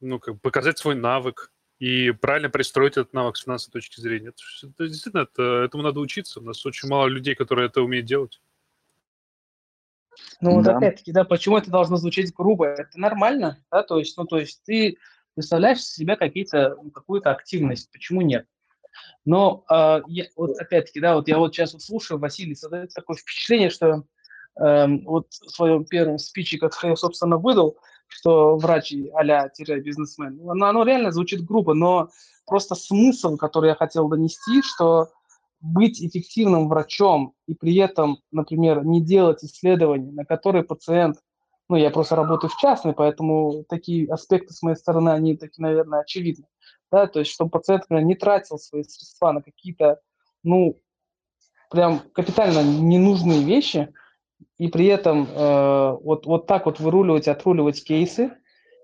[0.00, 1.52] ну, как показать свой навык
[1.84, 4.28] и правильно пристроить этот навык с финансовой точки зрения.
[4.28, 6.40] Это, это действительно, это, этому надо учиться.
[6.40, 8.40] У нас очень мало людей, которые это умеют делать.
[10.40, 10.72] Ну, да.
[10.72, 12.68] вот опять-таки, да, почему это должно звучать грубо?
[12.68, 14.96] Это нормально, да, то есть, ну, то есть ты
[15.34, 18.46] представляешь из себя какие-то, ну, какую-то активность, почему нет?
[19.26, 23.18] Но э, я, вот опять-таки, да, вот я вот сейчас вот слушаю, Василий, создается такое
[23.18, 24.04] впечатление, что
[24.58, 27.76] эм, вот в своем первом спиче, который я, собственно, выдал,
[28.14, 32.10] что врач а-бизнесмен, оно, оно реально звучит грубо, но
[32.46, 35.08] просто смысл, который я хотел донести, что
[35.60, 41.16] быть эффективным врачом и при этом, например, не делать исследования, на которые пациент,
[41.68, 46.00] ну, я просто работаю в частной, поэтому такие аспекты с моей стороны, они такие, наверное,
[46.00, 46.46] очевидны,
[46.92, 50.00] да, то есть, чтобы пациент, например, не тратил свои средства на какие-то,
[50.44, 50.78] ну,
[51.70, 53.92] прям капитально ненужные вещи,
[54.58, 58.32] и при этом э, вот, вот так вот выруливать, отруливать кейсы,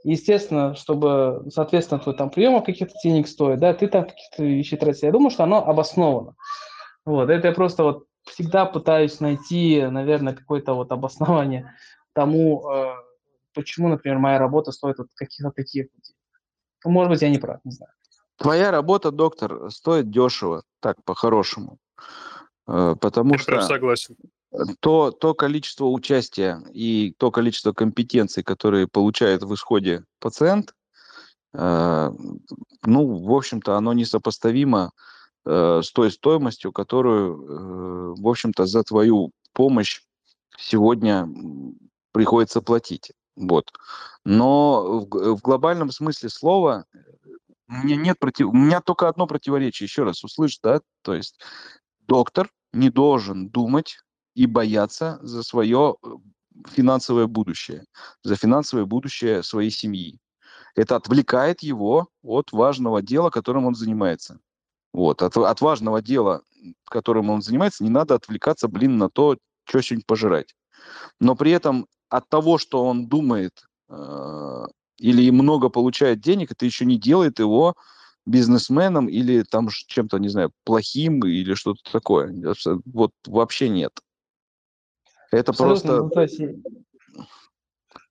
[0.03, 5.03] естественно, чтобы, соответственно, твой там приемов каких-то денег стоит, да, ты там какие-то вещи тратишь.
[5.03, 6.35] Я думаю, что оно обосновано.
[7.05, 11.73] Вот, это я просто вот всегда пытаюсь найти, наверное, какое-то вот обоснование
[12.13, 12.95] тому, э,
[13.55, 16.17] почему, например, моя работа стоит вот каких-то таких людей.
[16.85, 17.93] Ну, может быть, я не прав, не знаю.
[18.37, 21.79] Твоя работа, доктор, стоит дешево, так, по-хорошему.
[22.67, 23.61] Э, потому я что...
[23.63, 24.17] согласен
[24.81, 30.75] то, то количество участия и то количество компетенций, которые получает в исходе пациент,
[31.55, 32.11] э,
[32.85, 34.93] ну, в общем-то, оно несопоставимо
[35.45, 40.03] э, с той стоимостью, которую, э, в общем-то, за твою помощь
[40.59, 41.29] сегодня
[42.13, 43.13] приходится платить.
[43.37, 43.73] Вот.
[44.25, 46.85] Но в, в глобальном смысле слова
[47.69, 48.49] у меня нет против...
[48.49, 51.41] у меня только одно противоречие, еще раз услышь, да, то есть
[52.01, 53.99] доктор не должен думать
[54.41, 56.09] и бояться за свое э,
[56.71, 57.85] финансовое будущее,
[58.23, 60.19] за финансовое будущее своей семьи.
[60.75, 64.39] Это отвлекает его от важного дела, которым он занимается.
[64.95, 66.41] Вот, от, от важного дела,
[66.87, 70.55] которым он занимается, не надо отвлекаться, блин, на то, что сегодня пожрать.
[71.21, 73.53] Но при этом от того, что он думает
[73.91, 74.65] э,
[74.97, 77.75] или много получает денег, это еще не делает его
[78.25, 82.35] бизнесменом или там чем-то, не знаю, плохим или что-то такое.
[82.87, 83.93] Вот вообще нет.
[85.31, 86.43] Это Абсолютно, просто...
[86.43, 87.25] Ну,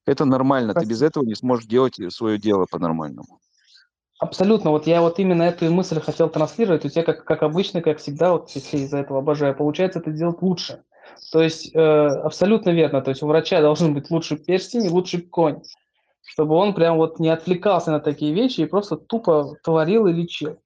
[0.05, 0.72] это нормально.
[0.72, 0.88] Спасибо.
[0.88, 3.39] Ты без этого не сможешь делать свое дело по-нормальному.
[4.20, 4.72] Абсолютно.
[4.72, 6.84] Вот я вот именно эту мысль хотел транслировать.
[6.84, 10.41] У тебя, как, как обычно, как всегда, вот если из-за этого обожаю, получается это делать
[10.41, 10.84] лучше.
[11.32, 13.01] То есть э, абсолютно верно.
[13.01, 15.61] То есть у врача должен быть лучший перстень и лучший конь,
[16.26, 20.59] чтобы он прям вот не отвлекался на такие вещи и просто тупо творил и лечил.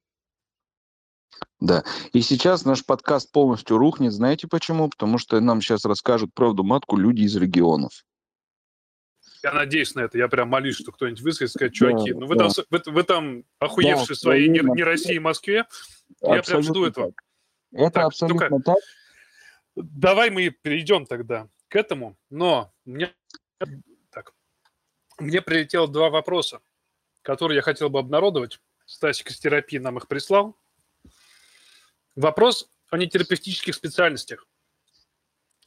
[1.64, 1.82] Да.
[2.12, 4.12] И сейчас наш подкаст полностью рухнет.
[4.12, 4.90] Знаете почему?
[4.90, 8.04] Потому что нам сейчас расскажут правду матку люди из регионов.
[9.42, 10.18] Я надеюсь на это.
[10.18, 12.48] Я прям молюсь, что кто-нибудь выскажет, скажет, чуваки, да, ну вы, да.
[12.50, 15.64] там, вы, вы там охуевшие да, своей не, не России, Москве.
[16.20, 17.14] Я прям жду этого.
[17.72, 18.64] Это так, абсолютно только...
[18.64, 18.76] так.
[19.74, 22.18] Давай мы перейдем тогда к этому.
[22.28, 23.14] Но мне,
[24.10, 24.34] так,
[25.18, 26.60] мне прилетело два вопроса,
[27.22, 28.60] которые я хотел бы обнародовать.
[28.84, 30.58] Стасик из терапии нам их прислал.
[32.16, 34.46] Вопрос о нетерапевтических специальностях.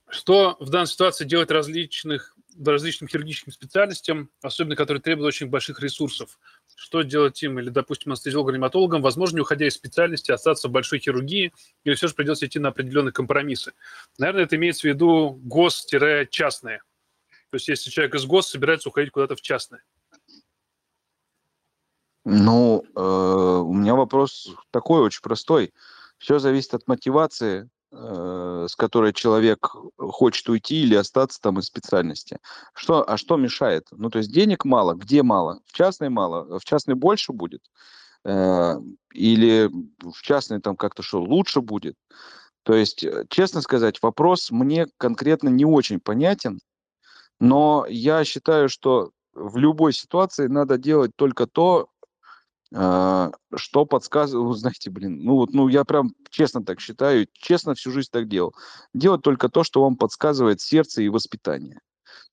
[0.09, 6.39] Что в данной ситуации делать различных, различным хирургическим специальностям, особенно которые требуют очень больших ресурсов?
[6.75, 9.01] Что делать им или, допустим, анестезиологам-реаниматологам?
[9.01, 12.69] Возможно, не уходя из специальности, остаться в большой хирургии, или все же придется идти на
[12.69, 13.73] определенные компромиссы?
[14.17, 16.81] Наверное, это имеется в виду гос-частное.
[17.49, 19.83] То есть если человек из гос собирается уходить куда-то в частное.
[22.23, 25.73] Ну, э, у меня вопрос такой очень простой.
[26.17, 32.37] Все зависит от мотивации, э, с которой человек хочет уйти или остаться там из специальности.
[32.73, 33.87] Что, а что мешает?
[33.91, 34.93] Ну, то есть денег мало.
[34.93, 35.61] Где мало?
[35.65, 36.59] В частной мало.
[36.59, 37.61] В частной больше будет?
[38.25, 38.75] Э,
[39.13, 39.69] или
[40.01, 41.95] в частной там как-то что, лучше будет?
[42.63, 46.59] То есть, э, честно сказать, вопрос мне конкретно не очень понятен,
[47.39, 51.87] но я считаю, что в любой ситуации надо делать только то,
[52.71, 58.09] что подсказывает, знаете, блин, ну вот, ну я прям честно так считаю, честно всю жизнь
[58.11, 58.53] так делал.
[58.93, 61.79] Делать только то, что вам подсказывает сердце и воспитание.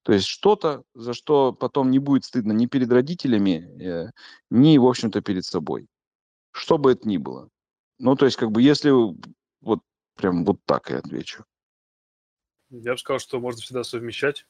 [0.03, 4.11] То есть что-то, за что потом не будет стыдно ни перед родителями, э,
[4.51, 5.87] ни, в общем-то, перед собой.
[6.53, 7.49] Что бы это ни было.
[7.99, 8.91] Ну, то есть, как бы, если
[9.61, 9.81] вот
[10.17, 11.45] прям вот так я отвечу.
[12.71, 14.47] Я бы сказал, что можно всегда совмещать.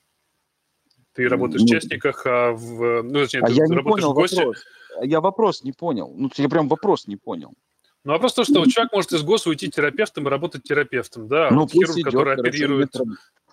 [1.12, 3.02] Ты работаешь ну, в частниках, а в...
[3.02, 4.36] Ну, точнее, а ты я работаешь не понял в гости.
[4.36, 4.64] Вопрос
[5.02, 6.12] я вопрос не понял.
[6.14, 7.52] Ну, я прям вопрос не понял.
[8.04, 11.48] Ну, вопрос то, что человек может из ГОСа уйти терапевтом и работать терапевтом, да?
[11.50, 12.94] Ну, вот хирург, идет, который оперирует...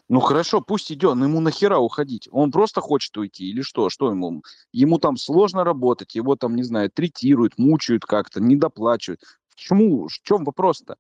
[0.10, 2.28] Ну хорошо, пусть идет, но ему нахера уходить?
[2.34, 3.90] Он просто хочет уйти или что?
[3.90, 4.44] Что ему?
[4.74, 9.22] Ему там сложно работать, его там, не знаю, третируют, мучают как-то, недоплачивают.
[9.56, 10.08] Почему?
[10.08, 10.98] В чем вопрос-то?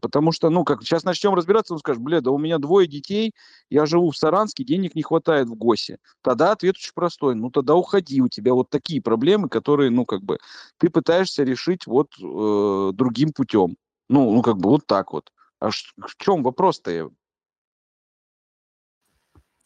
[0.00, 3.32] Потому что, ну, как сейчас начнем разбираться, он скажет, бля, да у меня двое детей,
[3.70, 5.98] я живу в Саранске, денег не хватает в ГОСе.
[6.22, 7.34] Тогда ответ очень простой.
[7.34, 10.38] Ну, тогда уходи, у тебя вот такие проблемы, которые, ну, как бы,
[10.76, 13.76] ты пытаешься решить вот э, другим путем.
[14.08, 15.32] Ну, ну, как бы вот так вот.
[15.58, 17.10] А в чем вопрос-то?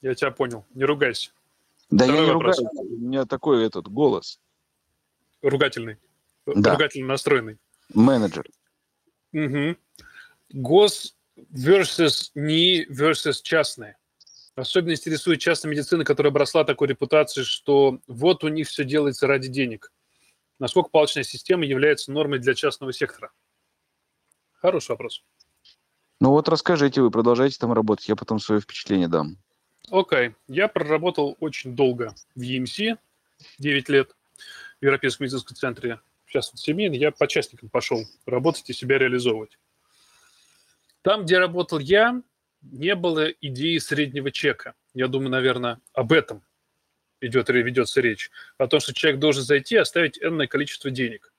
[0.01, 0.65] Я тебя понял.
[0.75, 1.33] Не ругайся.
[1.91, 2.59] Да Второй я не вопрос.
[2.59, 4.41] ругаюсь, у меня такой этот голос.
[5.43, 5.99] Ругательный.
[6.47, 6.73] Да.
[6.73, 7.59] Ругательно настроенный.
[7.95, 8.49] Менеджер.
[9.33, 9.77] Угу.
[10.51, 11.17] Гос
[11.53, 13.97] versus НИИ versus частные.
[14.55, 19.49] Особенно интересует частная медицина, которая обросла такой репутацией, что вот у них все делается ради
[19.49, 19.91] денег.
[20.59, 23.33] Насколько палочная система является нормой для частного сектора?
[24.53, 25.25] Хороший вопрос.
[26.21, 29.39] Ну вот расскажите вы, продолжайте там работать, я потом свое впечатление дам.
[29.91, 30.35] Окей.
[30.47, 32.97] Я проработал очень долго в EMC,
[33.59, 34.15] 9 лет,
[34.81, 36.01] в Европейском медицинском центре.
[36.33, 39.59] Сейчас семейный, я по частникам пошел работать и себя реализовывать.
[41.03, 42.23] Там, где работал я,
[42.63, 44.75] не было идеи среднего чека.
[44.95, 46.43] Я думаю, наверное, об этом
[47.21, 48.31] идет, ведется речь.
[48.57, 51.35] О том, что человек должен зайти и оставить энное количество денег.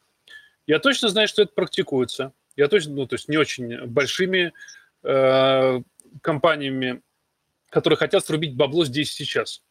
[0.67, 2.31] Я точно знаю, что это практикуется.
[2.55, 4.53] Я точно, ну, то есть не очень большими
[5.01, 5.81] э,
[6.21, 7.01] компаниями,
[7.71, 9.63] которые хотят срубить бабло здесь сейчас.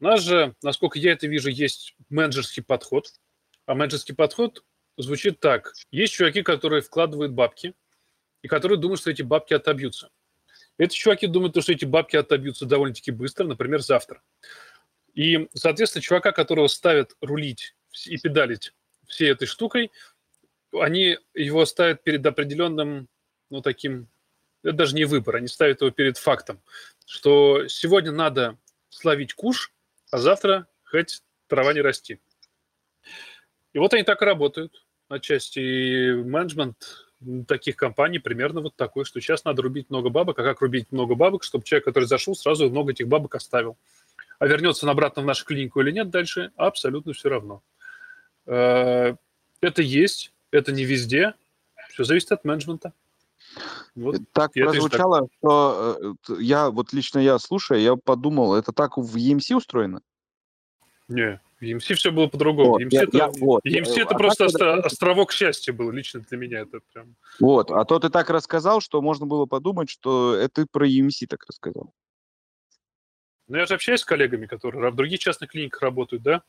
[0.00, 3.12] У нас же, насколько я это вижу, есть менеджерский подход.
[3.68, 4.64] А менеджерский подход
[4.96, 5.74] звучит так.
[5.90, 7.74] Есть чуваки, которые вкладывают бабки,
[8.40, 10.08] и которые думают, что эти бабки отобьются.
[10.78, 14.22] Эти чуваки думают, что эти бабки отобьются довольно-таки быстро, например, завтра.
[15.12, 17.74] И, соответственно, чувака, которого ставят рулить
[18.06, 18.72] и педалить
[19.06, 19.92] всей этой штукой,
[20.72, 23.06] они его ставят перед определенным,
[23.50, 24.08] ну, таким,
[24.62, 26.62] это даже не выбор, они ставят его перед фактом,
[27.04, 28.56] что сегодня надо
[28.88, 29.74] словить куш,
[30.10, 32.18] а завтра хоть трава не расти.
[33.72, 34.84] И вот они так и работают.
[35.08, 37.08] Отчасти менеджмент
[37.46, 41.14] таких компаний примерно вот такой, что сейчас надо рубить много бабок, а как рубить много
[41.14, 43.76] бабок, чтобы человек, который зашел, сразу много этих бабок оставил.
[44.38, 47.62] А вернется он обратно в нашу клинику или нет дальше, абсолютно все равно.
[48.46, 49.14] Э,
[49.60, 51.34] Это есть, это не везде,
[51.90, 52.92] все зависит от менеджмента.
[53.96, 54.16] Вот.
[54.32, 59.16] Так и прозвучало, что э, я, вот лично я, слушая, я подумал, это так в
[59.16, 60.02] EMC устроено?
[61.08, 62.70] Не, в EMC все было по-другому.
[62.70, 65.90] Вот, EMC я- это, я- вот, я- EMC это а просто остро- островок счастья был
[65.90, 66.60] лично для меня.
[66.60, 67.16] Это прям...
[67.40, 71.26] Вот, а то ты так рассказал, что можно было подумать, что это ты про EMC
[71.28, 71.92] так рассказал.
[73.48, 76.42] Ну, я же общаюсь с коллегами, которые в других частных клиниках работают, да?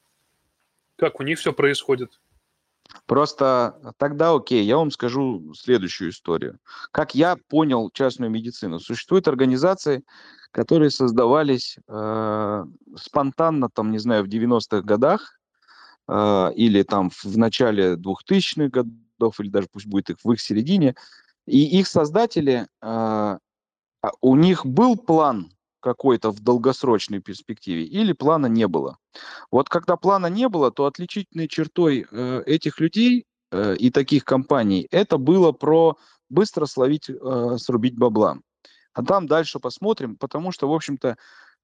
[0.97, 2.20] Как у них все происходит?
[3.05, 6.59] Просто тогда окей, я вам скажу следующую историю.
[6.91, 10.03] Как я понял частную медицину, существуют организации,
[10.51, 12.65] которые создавались э,
[12.95, 15.39] спонтанно, там, не знаю, в 90-х годах
[16.07, 20.95] э, или там в начале 2000-х годов, или даже пусть будет их в их середине.
[21.45, 23.39] И их создатели, э, а
[24.21, 28.97] у них был план какой-то в долгосрочной перспективе или плана не было.
[29.51, 34.88] Вот когда плана не было, то отличительной чертой э, этих людей э, и таких компаний
[34.91, 35.97] это было про
[36.30, 38.38] быстро словить, э, срубить бабла.
[38.93, 41.17] А там дальше посмотрим, потому что, в общем-то,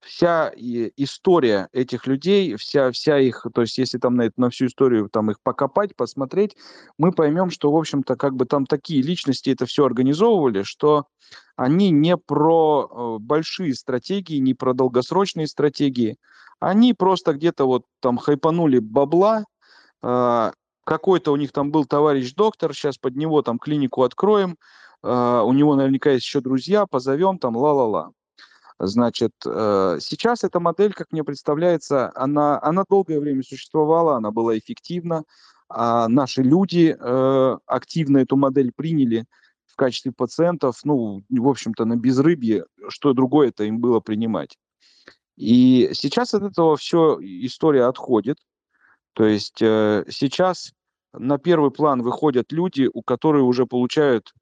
[0.06, 5.10] вся история этих людей, вся, вся их, то есть если там на, на всю историю
[5.10, 6.56] там их покопать, посмотреть,
[6.97, 11.06] мы поймем, что, в общем-то, как бы там такие личности это все организовывали, что
[11.56, 16.18] они не про э, большие стратегии, не про долгосрочные стратегии,
[16.60, 19.45] они просто где-то вот там хайпанули бабла,
[20.03, 20.53] а,
[20.84, 24.58] какой-то у них там был товарищ доктор, сейчас под него там клинику откроем,
[25.01, 28.12] а, у него наверняка есть еще друзья, позовем там, ла-ла-ла.
[28.80, 34.57] Значит, э, сейчас эта модель, как мне представляется, она, она долгое время существовала, она была
[34.57, 35.23] эффективна,
[35.69, 39.26] а наши люди э, активно эту модель приняли
[39.65, 44.57] в качестве пациентов, ну, в общем-то, на безрыбье, что другое это им было принимать.
[45.38, 48.38] И сейчас от этого все история отходит.
[49.14, 50.73] То есть э, сейчас
[51.14, 54.34] на первый план выходят люди, у которых уже получают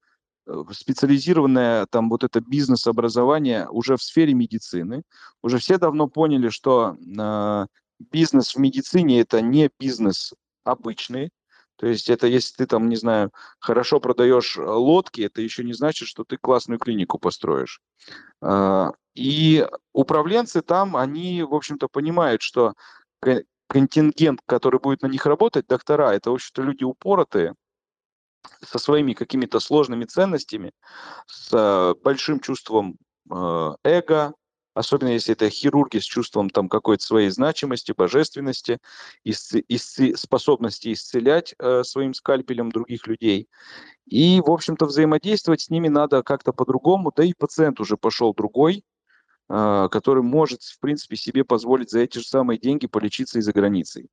[0.71, 5.03] специализированное там вот это бизнес-образование уже в сфере медицины.
[5.41, 7.65] Уже все давно поняли, что э,
[8.11, 10.33] бизнес в медицине это не бизнес
[10.63, 11.29] обычный.
[11.77, 15.73] То есть это если ты там, не знаю, хорошо продаешь э, лодки, это еще не
[15.73, 17.81] значит, что ты классную клинику построишь.
[18.41, 22.73] А, И управленцы там, они, в общем-то, понимают, что
[23.19, 27.55] ко- контингент, который будет на них работать, доктора, это, в общем-то, люди упоротые,
[28.61, 30.71] со своими какими-то сложными ценностями,
[31.27, 32.97] с э, большим чувством
[33.29, 34.33] э, эго,
[34.73, 38.79] особенно если это хирурги с чувством там какой-то своей значимости, божественности,
[39.25, 43.47] исце- способности исцелять э, своим скальпелем других людей.
[44.07, 48.83] И, в общем-то, взаимодействовать с ними надо как-то по-другому, да и пациент уже пошел другой,
[49.49, 53.53] э, который может, в принципе, себе позволить за эти же самые деньги полечиться и за
[53.53, 54.09] границей.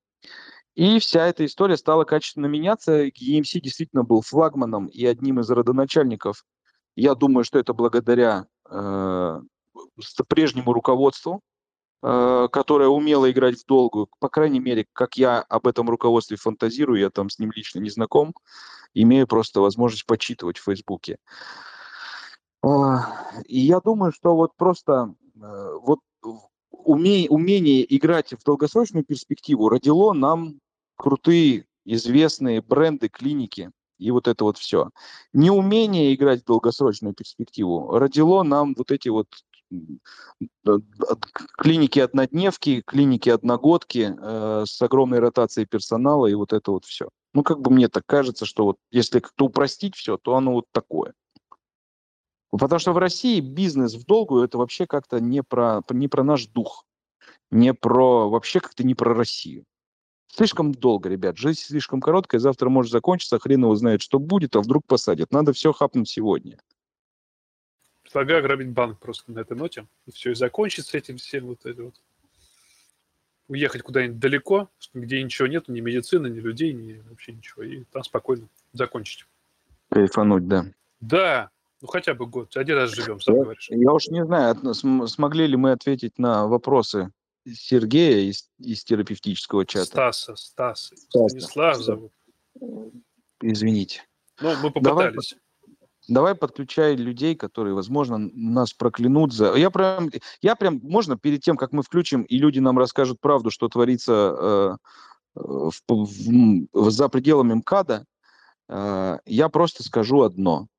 [0.75, 3.07] И вся эта история стала качественно меняться.
[3.07, 6.45] EMC действительно был флагманом и одним из родоначальников.
[6.97, 9.41] Я думаю, что это благодаря э,
[10.29, 11.41] прежнему руководству,
[12.03, 14.09] э, которое умело играть в долгую.
[14.21, 17.91] По крайней мере, как я об этом руководстве фантазирую, я там с ним лично не
[17.91, 18.35] знаком,
[18.95, 21.19] имею просто возможность почитывать в Фейсбуке.
[23.47, 26.01] И я думаю, что вот просто э, вот
[26.85, 30.61] умение, умение играть в долгосрочную перспективу родило нам
[30.97, 34.91] крутые, известные бренды, клиники и вот это вот все.
[35.33, 39.29] Неумение играть в долгосрочную перспективу родило нам вот эти вот
[41.57, 47.09] клиники однодневки, клиники одногодки э, с огромной ротацией персонала и вот это вот все.
[47.35, 50.65] Ну, как бы мне так кажется, что вот если как-то упростить все, то оно вот
[50.73, 51.13] такое.
[52.51, 56.47] Потому что в России бизнес в долгую это вообще как-то не про, не про наш
[56.47, 56.85] дух,
[57.51, 59.65] не про, вообще как-то не про Россию.
[60.29, 64.61] Слишком долго, ребят, жизнь слишком короткая, завтра может закончиться, хрен его знает, что будет, а
[64.61, 65.33] вдруг посадят.
[65.33, 66.59] Надо все хапнуть сегодня.
[68.03, 69.87] Предлагаю грабить банк просто на этой ноте.
[70.07, 71.95] И все, и закончится этим всем вот это вот.
[73.49, 77.65] Уехать куда-нибудь далеко, где ничего нет, ни медицины, ни людей, ни вообще ничего.
[77.65, 79.27] И там спокойно закончить.
[79.91, 80.67] Кайфануть, да.
[81.01, 81.51] Да,
[81.81, 82.57] ну, хотя бы год.
[82.57, 83.69] Один раз живем, сам я, говоришь.
[83.71, 87.11] Я уж не знаю, смогли ли мы ответить на вопросы
[87.51, 89.87] Сергея из, из терапевтического чата.
[89.87, 90.97] Стаса, Стаса.
[90.97, 91.29] Стаса.
[91.29, 92.13] Станислав зовут.
[93.41, 94.03] Извините.
[94.41, 95.35] Ну, мы попытались.
[96.09, 99.55] Давай, давай подключай людей, которые, возможно, нас проклянут за...
[99.55, 100.11] Я прям,
[100.43, 104.13] я прям, можно перед тем, как мы включим, и люди нам расскажут правду, что творится
[104.13, 104.77] э,
[105.35, 108.05] в, в, за пределами МКАДа,
[108.69, 110.67] э, я просто скажу одно–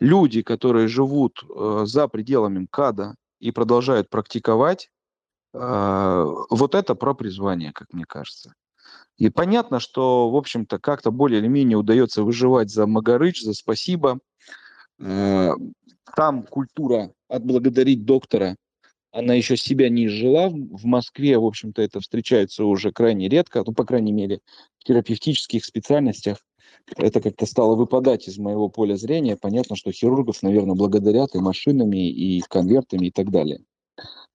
[0.00, 4.90] люди, которые живут э, за пределами МКАДа и продолжают практиковать,
[5.54, 8.54] э, вот это про призвание, как мне кажется.
[9.16, 14.20] И понятно, что, в общем-то, как-то более или менее удается выживать за Магарыч, за спасибо.
[15.00, 15.52] Э,
[16.16, 18.56] там культура отблагодарить доктора,
[19.10, 20.48] она еще себя не изжила.
[20.48, 24.40] В Москве, в общем-то, это встречается уже крайне редко, ну, по крайней мере,
[24.78, 26.38] в терапевтических специальностях
[26.96, 29.36] это как-то стало выпадать из моего поля зрения.
[29.36, 33.60] Понятно, что хирургов, наверное, благодарят и машинами, и конвертами, и так далее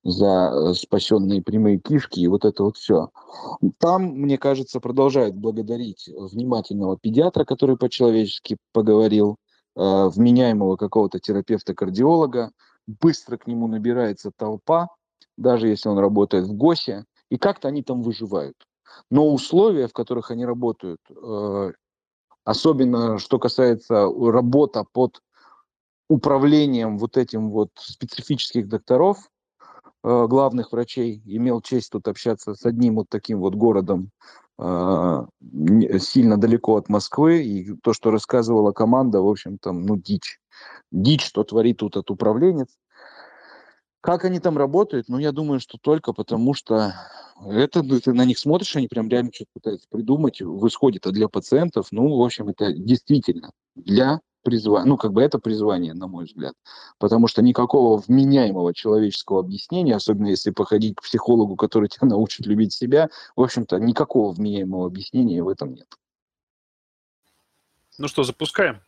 [0.04, 3.10] за э, спасенные прямые кишки и вот это вот все.
[3.80, 9.38] Там, мне кажется, продолжают благодарить внимательного педиатра, который по-человечески поговорил,
[9.76, 12.52] э, вменяемого какого-то терапевта-кардиолога,
[12.86, 14.90] быстро к нему набирается толпа,
[15.38, 18.56] даже если он работает в ГОСе, и как-то они там выживают.
[19.10, 21.72] Но условия, в которых они работают, э,
[22.46, 25.22] особенно что касается работы под
[26.10, 29.30] управлением вот этим вот специфических докторов,
[30.04, 34.12] э, главных врачей, имел честь тут общаться с одним вот таким вот городом
[34.60, 35.26] э,
[36.00, 40.40] сильно далеко от Москвы, и то, что рассказывала команда, в общем, там, ну, дичь.
[40.92, 42.68] Дичь, что творит тут этот управленец.
[44.04, 45.08] Как они там работают?
[45.08, 46.92] Ну, я думаю, что только потому, что
[47.42, 51.30] это, ну, ты на них смотришь, они прям реально что-то пытаются придумать в исходе-то для
[51.30, 51.88] пациентов.
[51.92, 54.90] Ну, в общем, это действительно для призвания.
[54.90, 56.54] Ну, как бы это призвание, на мой взгляд.
[56.98, 62.74] Потому что никакого вменяемого человеческого объяснения, особенно если походить к психологу, который тебя научит любить
[62.74, 65.88] себя, в общем-то, никакого вменяемого объяснения в этом нет.
[67.98, 68.82] Ну что, запускаем?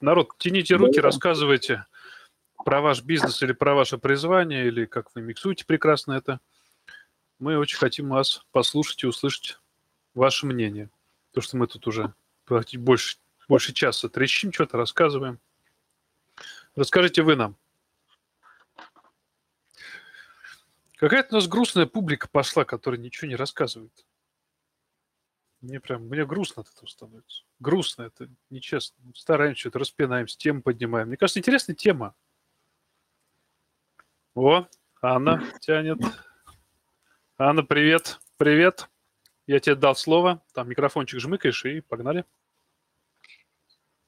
[0.00, 1.02] Народ, тяните руки, да.
[1.02, 1.84] рассказывайте
[2.64, 6.40] про ваш бизнес или про ваше призвание, или как вы миксуете прекрасно это.
[7.38, 9.58] Мы очень хотим вас послушать и услышать
[10.14, 10.90] ваше мнение.
[11.32, 12.14] То, что мы тут уже
[12.46, 13.18] больше,
[13.48, 15.40] больше часа трещим, что-то рассказываем.
[16.74, 17.56] Расскажите вы нам.
[20.96, 24.06] Какая-то у нас грустная публика пошла, которая ничего не рассказывает.
[25.60, 27.44] Мне прям, мне грустно от этого становится.
[27.60, 28.96] Грустно, это нечестно.
[29.14, 31.08] Стараемся, что-то распинаемся, тему поднимаем.
[31.08, 32.14] Мне кажется, интересная тема.
[34.34, 34.66] О,
[35.02, 35.98] Анна тянет.
[37.36, 38.18] Анна, привет.
[38.38, 38.88] Привет.
[39.46, 40.42] Я тебе дал слово.
[40.54, 42.24] Там микрофончик жмыкаешь и погнали.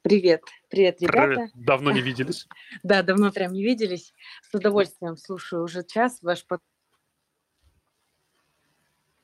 [0.00, 0.42] Привет.
[0.70, 1.50] Привет, ребята.
[1.54, 2.48] Давно не виделись.
[2.82, 4.14] Да, давно прям не виделись.
[4.42, 6.70] С удовольствием слушаю уже час ваш подкаст.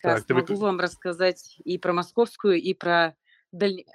[0.02, 3.16] Так, Могу вам рассказать и про московскую, и про
[3.52, 3.86] дальнюю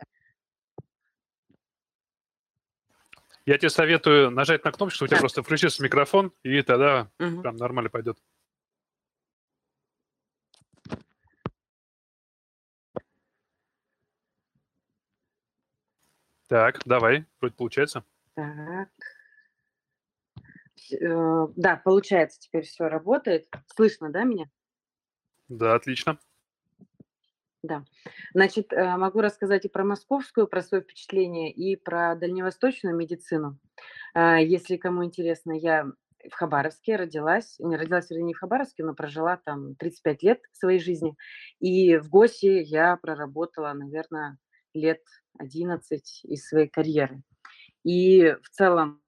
[3.45, 7.41] Я тебе советую нажать на кнопку, что у тебя просто включится микрофон, и тогда угу.
[7.41, 8.17] прям нормально пойдет.
[16.47, 18.03] Так, давай, вроде получается.
[18.33, 18.89] Так.
[20.99, 23.47] Э, да, получается, теперь все работает.
[23.75, 24.49] Слышно, да, меня?
[25.47, 26.19] Да, отлично.
[27.65, 27.83] Да.
[28.33, 33.57] Значит, э, могу рассказать и про московскую, про свое впечатление, и про дальневосточную медицину.
[34.13, 35.87] Э, если кому интересно, я
[36.29, 40.79] в Хабаровске родилась, не родилась, вернее, не в Хабаровске, но прожила там 35 лет своей
[40.79, 41.15] жизни.
[41.59, 44.37] И в ГОСе я проработала, наверное,
[44.75, 45.01] лет
[45.39, 47.23] 11 из своей карьеры.
[47.83, 49.01] И в целом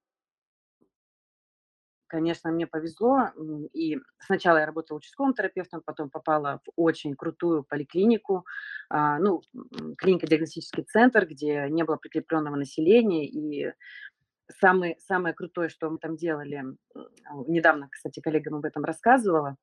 [2.07, 3.29] конечно, мне повезло.
[3.73, 8.45] И сначала я работала участковым терапевтом, потом попала в очень крутую поликлинику,
[8.89, 9.41] а, ну,
[9.97, 13.27] клинико-диагностический центр, где не было прикрепленного населения.
[13.27, 13.73] И
[14.59, 16.63] самое, самое крутое, что мы там делали,
[17.47, 19.57] недавно, кстати, коллегам об этом рассказывала,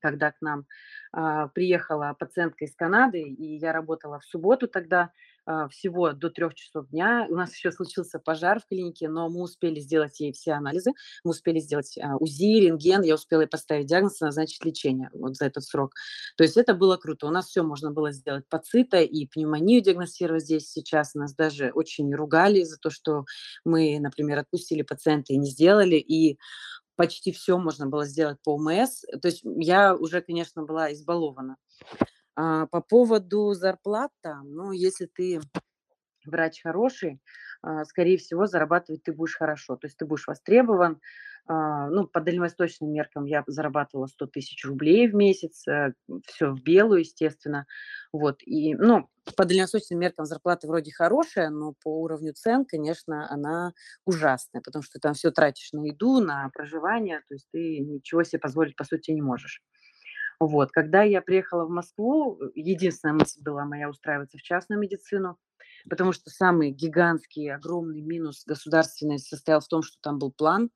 [0.00, 0.66] когда к нам
[1.12, 5.10] а, приехала пациентка из Канады, и я работала в субботу тогда,
[5.70, 7.26] всего до трех часов дня.
[7.28, 10.92] У нас еще случился пожар в клинике, но мы успели сделать ей все анализы,
[11.24, 15.36] мы успели сделать а, УЗИ, рентген, я успела ей поставить диагноз и назначить лечение вот
[15.36, 15.94] за этот срок.
[16.36, 17.26] То есть это было круто.
[17.26, 21.14] У нас все можно было сделать по и пневмонию диагностировать здесь сейчас.
[21.14, 23.24] Нас даже очень ругали за то, что
[23.64, 25.96] мы, например, отпустили пациента и не сделали.
[25.96, 26.38] И
[26.96, 29.02] почти все можно было сделать по ОМС.
[29.22, 31.56] То есть я уже, конечно, была избалована.
[32.40, 35.40] А, по поводу зарплата, ну, если ты
[36.24, 37.20] врач хороший,
[37.62, 39.76] а, скорее всего, зарабатывать ты будешь хорошо.
[39.76, 41.00] То есть ты будешь востребован.
[41.46, 45.94] А, ну, по дальневосточным меркам я зарабатывала 100 тысяч рублей в месяц, э,
[46.26, 47.66] все в белую, естественно.
[48.12, 53.72] Вот, и, ну, по дальневосточным меркам зарплата вроде хорошая, но по уровню цен, конечно, она
[54.04, 58.22] ужасная, потому что ты там все тратишь на еду, на проживание, то есть ты ничего
[58.22, 59.62] себе позволить, по сути, не можешь.
[60.40, 60.70] Вот.
[60.70, 65.36] Когда я приехала в Москву, единственная мысль была моя устраиваться в частную медицину,
[65.90, 70.70] потому что самый гигантский, огромный минус государственный состоял в том, что там был план,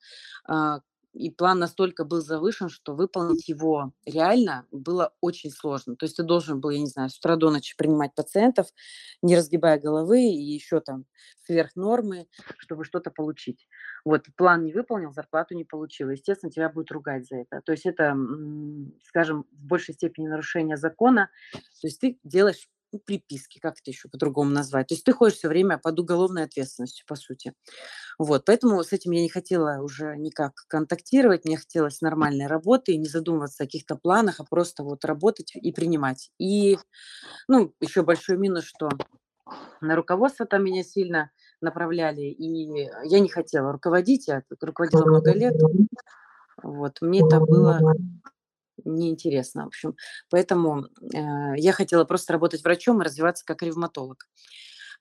[0.47, 0.81] а,
[1.13, 5.95] и план настолько был завышен, что выполнить его реально было очень сложно.
[5.97, 8.69] То есть ты должен был, я не знаю, с утра до ночи принимать пациентов,
[9.21, 11.05] не разгибая головы и еще там
[11.47, 12.29] сверх нормы,
[12.59, 13.69] чтобы что-то получить.
[14.05, 16.09] Вот, план не выполнил, зарплату не получил.
[16.11, 17.61] Естественно, тебя будут ругать за это.
[17.65, 18.17] То есть это,
[19.05, 21.29] скажем, в большей степени нарушение закона.
[21.53, 24.89] То есть ты делаешь приписки, как это еще по-другому назвать.
[24.89, 27.52] То есть ты ходишь все время под уголовной ответственностью, по сути.
[28.19, 32.98] Вот, поэтому с этим я не хотела уже никак контактировать, мне хотелось нормальной работы, и
[32.98, 36.31] не задумываться о каких-то планах, а просто вот работать и принимать.
[36.39, 36.78] И,
[37.48, 38.89] ну, еще большой минус, что
[39.81, 45.55] на руководство там меня сильно направляли, и я не хотела руководить, я руководила много лет.
[46.62, 47.81] Вот, мне это было
[48.85, 49.97] неинтересно, в общем.
[50.31, 54.28] Поэтому э, я хотела просто работать врачом и развиваться как ревматолог.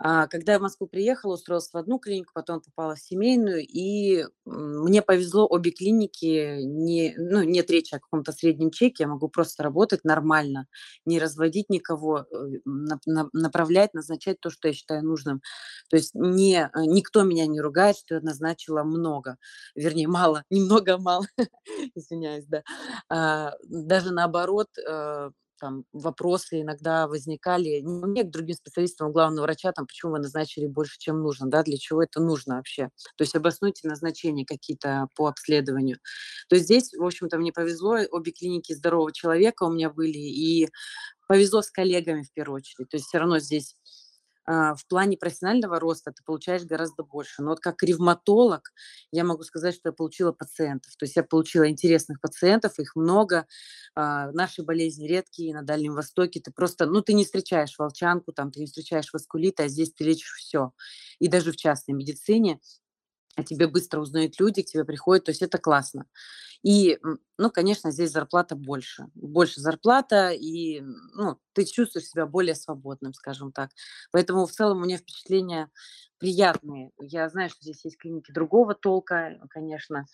[0.04, 4.26] А, когда я в Москву приехала, устроилась в одну клинику, потом попала в семейную, и
[4.46, 9.62] мне повезло, обе клиники, не, ну, нет речи о каком-то среднем чеке, я могу просто
[9.62, 10.66] работать нормально,
[11.06, 12.60] не разводить никого, э,
[13.34, 15.42] направлять, назначать то, что я считаю нужным.
[15.90, 19.38] То есть не, э, никто меня не ругает, что я назначила много,
[19.76, 21.26] вернее, мало, немного, мало,
[21.96, 22.64] извиняюсь, да.
[23.10, 25.30] А, даже наоборот, э,
[25.62, 30.66] там вопросы иногда возникали не к другим специалистам, у главного врача, там, почему вы назначили
[30.66, 32.90] больше, чем нужно, да, для чего это нужно вообще.
[33.16, 35.98] То есть обоснуйте назначения какие-то по обследованию.
[36.50, 40.68] То есть здесь, в общем-то, мне повезло, обе клиники здорового человека у меня были, и
[41.28, 42.90] повезло с коллегами в первую очередь.
[42.90, 44.01] То есть все равно здесь а,
[44.48, 47.42] в плане профессионального роста ты получаешь гораздо больше.
[47.42, 48.72] Но вот как ревматолог
[49.12, 50.96] я могу сказать, что я получила пациентов.
[50.98, 53.46] То есть я получила интересных пациентов, их много.
[53.96, 56.40] А, наши болезни редкие на Дальнем Востоке.
[56.40, 60.04] Ты просто, ну, ты не встречаешь волчанку, там, ты не встречаешь васкулит, а здесь ты
[60.06, 60.72] лечишь все.
[61.20, 62.60] И даже в частной медицине
[63.36, 66.06] о тебе быстро узнают люди, к тебе приходят, то есть это классно.
[66.64, 67.00] И,
[67.38, 69.08] ну, конечно, здесь зарплата больше.
[69.16, 70.82] Больше зарплата, и,
[71.16, 73.72] ну, ты чувствуешь себя более свободным, скажем так.
[74.12, 75.70] Поэтому в целом у меня впечатления
[76.20, 76.92] приятные.
[77.00, 80.06] Я знаю, что здесь есть клиники другого толка, конечно.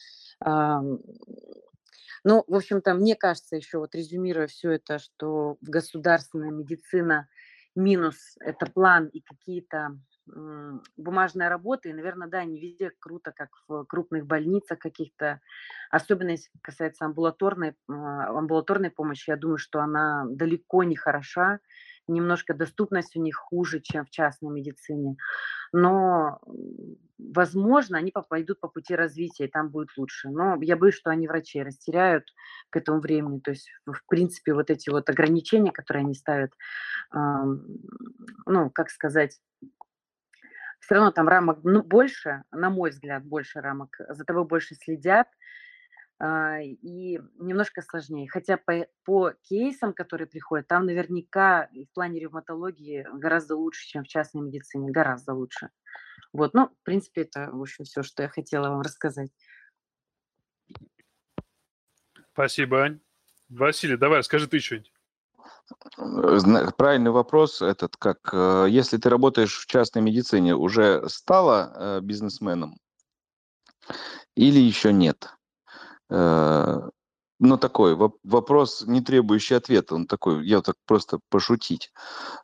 [2.23, 7.27] Ну, в общем-то, мне кажется, еще вот резюмируя все это, что государственная медицина
[7.75, 9.99] минус– это план и какие-то
[10.97, 15.41] бумажная работа, и, наверное, да, не везде круто, как в крупных больницах каких-то,
[15.89, 21.59] особенно если касается амбулаторной, а, амбулаторной помощи, я думаю, что она далеко не хороша,
[22.07, 25.17] немножко доступность у них хуже, чем в частной медицине,
[25.73, 26.39] но,
[27.17, 31.27] возможно, они пойдут по пути развития, и там будет лучше, но я боюсь, что они
[31.27, 32.23] врачей растеряют
[32.69, 36.51] к этому времени, то есть, в принципе, вот эти вот ограничения, которые они ставят,
[37.13, 39.39] ну, как сказать,
[40.79, 45.27] все равно там рамок ну, больше, на мой взгляд, больше рамок, за тобой больше следят,
[46.19, 48.29] а, и немножко сложнее.
[48.29, 54.07] Хотя по, по кейсам, которые приходят, там наверняка в плане ревматологии гораздо лучше, чем в
[54.07, 55.69] частной медицине, гораздо лучше.
[56.33, 59.31] Вот, ну, в принципе, это, в общем, все, что я хотела вам рассказать.
[62.33, 62.99] Спасибо, Ань.
[63.49, 64.91] Василий, давай, скажи ты что-нибудь.
[66.77, 72.77] Правильный вопрос этот, как э, если ты работаешь в частной медицине, уже стала э, бизнесменом
[74.35, 75.29] или еще нет?
[76.09, 76.81] Э,
[77.39, 81.91] ну, такой вопрос, не требующий ответа, он такой, я так просто пошутить.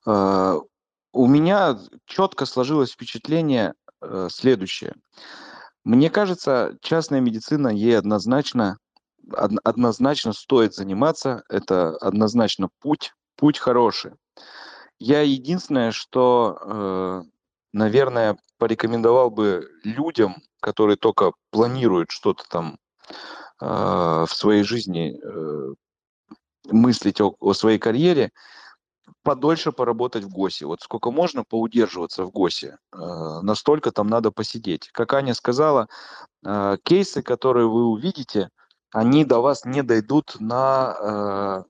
[0.05, 3.73] У меня четко сложилось впечатление
[4.29, 4.93] следующее.
[5.83, 8.77] Мне кажется, частная медицина ей однозначно
[9.31, 14.13] однозначно стоит заниматься, это однозначно путь, путь хороший.
[14.99, 17.23] Я единственное, что, э,
[17.73, 22.77] наверное, порекомендовал бы людям, которые только планируют что-то там
[23.61, 25.73] э, в своей жизни э,
[26.69, 28.31] мыслить о, о своей карьере,
[29.23, 30.65] подольше поработать в ГОСе.
[30.65, 34.89] Вот сколько можно поудерживаться в ГОСе, настолько там надо посидеть.
[34.91, 35.87] Как Аня сказала,
[36.83, 38.49] кейсы, которые вы увидите–
[38.93, 41.63] они до вас не дойдут на э,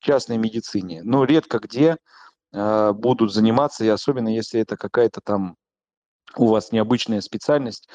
[0.00, 1.02] частной медицине.
[1.02, 1.96] Но редко где
[2.52, 5.56] э, будут заниматься, и особенно если это какая-то там
[6.36, 7.88] у вас необычная специальность,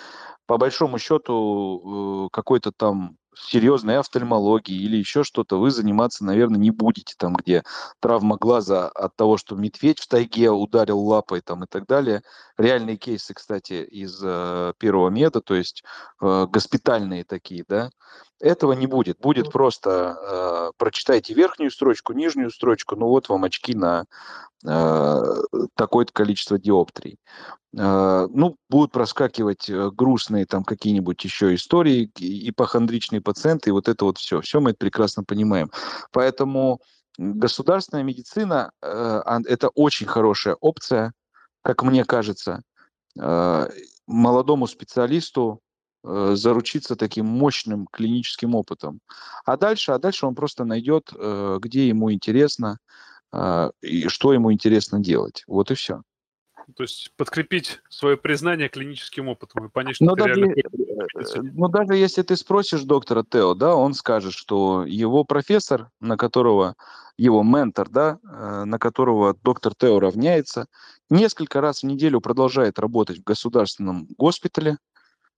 [0.48, 6.72] по большому счету э, какой-то там серьезной офтальмологии или еще что-то, вы заниматься, наверное, не
[6.72, 7.64] будете там, где
[8.00, 12.22] травма глаза от того, что медведь в тайге ударил лапой там и так далее.
[12.58, 15.84] Реальные кейсы, кстати, из э, первого меда, то есть
[16.22, 17.90] э, госпитальные такие, да,
[18.44, 19.20] этого не будет.
[19.20, 24.06] Будет просто э, прочитайте верхнюю строчку, нижнюю строчку, ну вот вам очки на
[24.66, 25.22] э,
[25.76, 27.18] такое-то количество диоптрий.
[27.78, 34.04] Э, ну, будут проскакивать э, грустные там какие-нибудь еще истории, ипохондричные пациенты, и вот это
[34.04, 34.42] вот все.
[34.42, 35.72] Все мы это прекрасно понимаем.
[36.12, 36.82] Поэтому
[37.18, 41.14] государственная медицина э, это очень хорошая опция,
[41.62, 42.62] как мне кажется,
[43.18, 43.70] э,
[44.06, 45.63] молодому специалисту
[46.04, 49.00] заручиться таким мощным клиническим опытом.
[49.46, 52.78] А дальше, а дальше он просто найдет, э, где ему интересно
[53.32, 55.44] э, и что ему интересно делать.
[55.48, 56.02] Вот и все.
[56.76, 60.54] То есть подкрепить свое признание клиническим опытом и понять, что но даже, реально...
[61.16, 66.18] Э, но даже если ты спросишь доктора Тео, да, он скажет, что его профессор, на
[66.18, 66.76] которого
[67.18, 70.68] его ментор, да, э, на которого доктор Тео равняется,
[71.10, 74.93] несколько раз в неделю продолжает работать в государственном госпитале, э,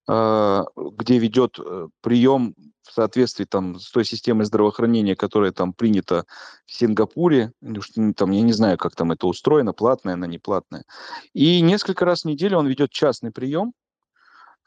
[0.07, 1.57] где ведет
[2.01, 2.53] прием
[2.87, 6.25] в соответствии там с той системой здравоохранения, которая там принята
[6.65, 7.51] в Сингапуре,
[8.15, 10.83] там, я не знаю, как там это устроено, платная она, не платная.
[11.33, 13.73] И несколько раз в неделю он ведет частный прием,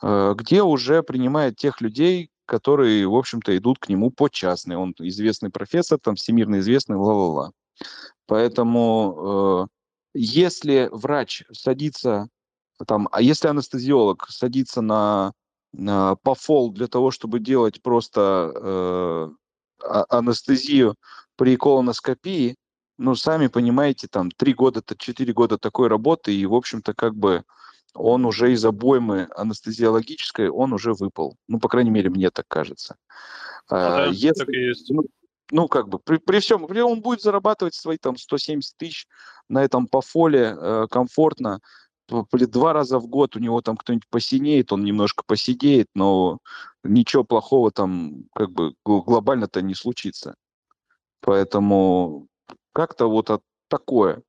[0.02, 4.76] э, где уже принимает тех людей, которые, в общем-то, идут к нему по частной.
[4.76, 7.52] Он известный профессор, там, всемирно известный, ла-ла-ла.
[8.26, 9.66] Поэтому э,
[10.14, 12.28] если врач садится,
[12.86, 15.32] там, а если анестезиолог садится на
[15.76, 19.30] а, пофол для того, чтобы делать просто э,
[19.84, 20.94] а, анестезию
[21.36, 22.56] при колоноскопии,
[22.98, 27.44] ну, сами понимаете, там, три года, четыре года такой работы, и, в общем-то, как бы
[27.94, 31.36] он уже из обоймы анестезиологической, он уже выпал.
[31.46, 32.96] Ну, по крайней мере, мне так кажется.
[33.68, 34.90] А, да, Если, так и есть.
[34.90, 35.04] Ну,
[35.50, 39.06] ну, как бы, при, при всем, при, он будет зарабатывать свои там 170 тысяч
[39.48, 41.60] на этом пофоле э, комфортно,
[42.08, 46.38] два раза в год у него там кто-нибудь посинеет, он немножко посидеет, но
[46.84, 50.34] ничего плохого там как бы глобально-то не случится.
[51.20, 52.26] Поэтому
[52.72, 54.22] как-то вот от такое.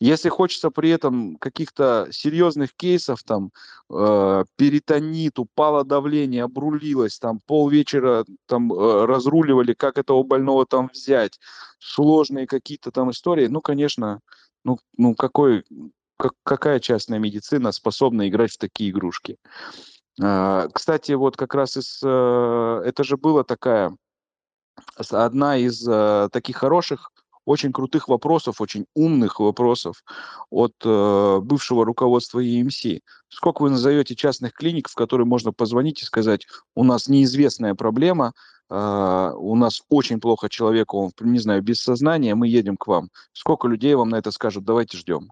[0.00, 3.52] Если хочется при этом каких-то серьезных кейсов, там,
[3.88, 11.38] э, перитонит, упало давление, обрулилось, там, полвечера там э, разруливали, как этого больного там взять,
[11.78, 14.18] сложные какие-то там истории, ну, конечно,
[14.64, 15.64] ну, ну какой,
[16.16, 19.38] как, какая частная медицина способна играть в такие игрушки.
[20.20, 23.96] А, кстати, вот как раз из, э, это же была такая,
[25.10, 27.12] одна из э, таких хороших,
[27.44, 30.04] очень крутых вопросов, очень умных вопросов
[30.50, 33.00] от э, бывшего руководства EMC.
[33.28, 38.32] Сколько вы назовете частных клиник, в которые можно позвонить и сказать, у нас неизвестная проблема,
[38.70, 43.10] у нас очень плохо человеку, он, не знаю, без сознания, мы едем к вам.
[43.34, 45.30] Сколько людей вам на это скажут, давайте ждем.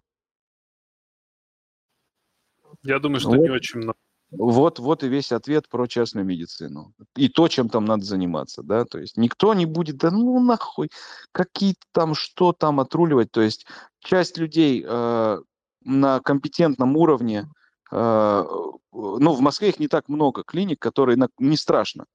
[2.82, 3.98] Я думаю, что вот, не очень много.
[4.30, 6.94] Вот, вот и весь ответ про частную медицину.
[7.16, 10.90] И то, чем там надо заниматься, да, то есть никто не будет, да ну нахуй,
[11.32, 13.66] какие-то там, что там отруливать, то есть
[13.98, 15.38] часть людей э,
[15.84, 17.48] на компетентном уровне,
[17.90, 18.44] э,
[18.92, 22.06] ну, в Москве их не так много клиник, которые на, не страшно,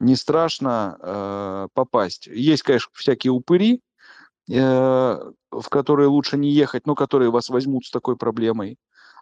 [0.00, 2.26] не страшно э, попасть.
[2.26, 3.80] Есть, конечно, всякие упыри,
[4.50, 8.76] э, в которые лучше не ехать, но которые вас возьмут с такой проблемой.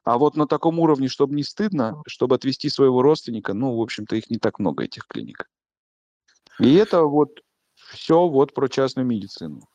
[0.07, 4.15] А вот на таком уровне, чтобы не стыдно, чтобы отвести своего родственника, ну, в общем-то,
[4.15, 5.51] их не так много, этих клиник.
[6.61, 7.41] И это вот
[7.75, 9.69] все вот про частную медицину.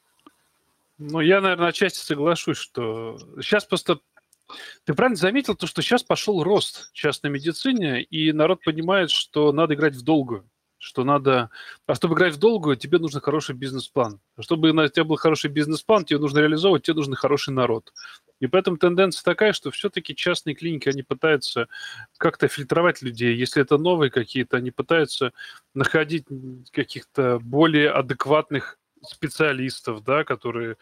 [0.98, 4.00] Ну, я, наверное, отчасти соглашусь, что сейчас просто
[4.86, 9.74] ты правильно заметил то, что сейчас пошел рост частной медицине, и народ понимает, что надо
[9.74, 10.50] играть в долгую
[10.84, 11.52] что надо...
[11.86, 14.20] А чтобы играть в долгую, тебе нужен хороший бизнес-план.
[14.36, 17.94] А чтобы у тебя был хороший бизнес-план, тебе нужно реализовывать, тебе нужен хороший народ.
[18.42, 21.68] И поэтому тенденция такая, что все-таки частные клиники, они пытаются
[22.18, 23.36] как-то фильтровать людей.
[23.36, 25.32] Если это новые какие-то, они пытаются
[25.76, 26.26] находить
[26.72, 30.78] каких-то более адекватных специалистов, да, которые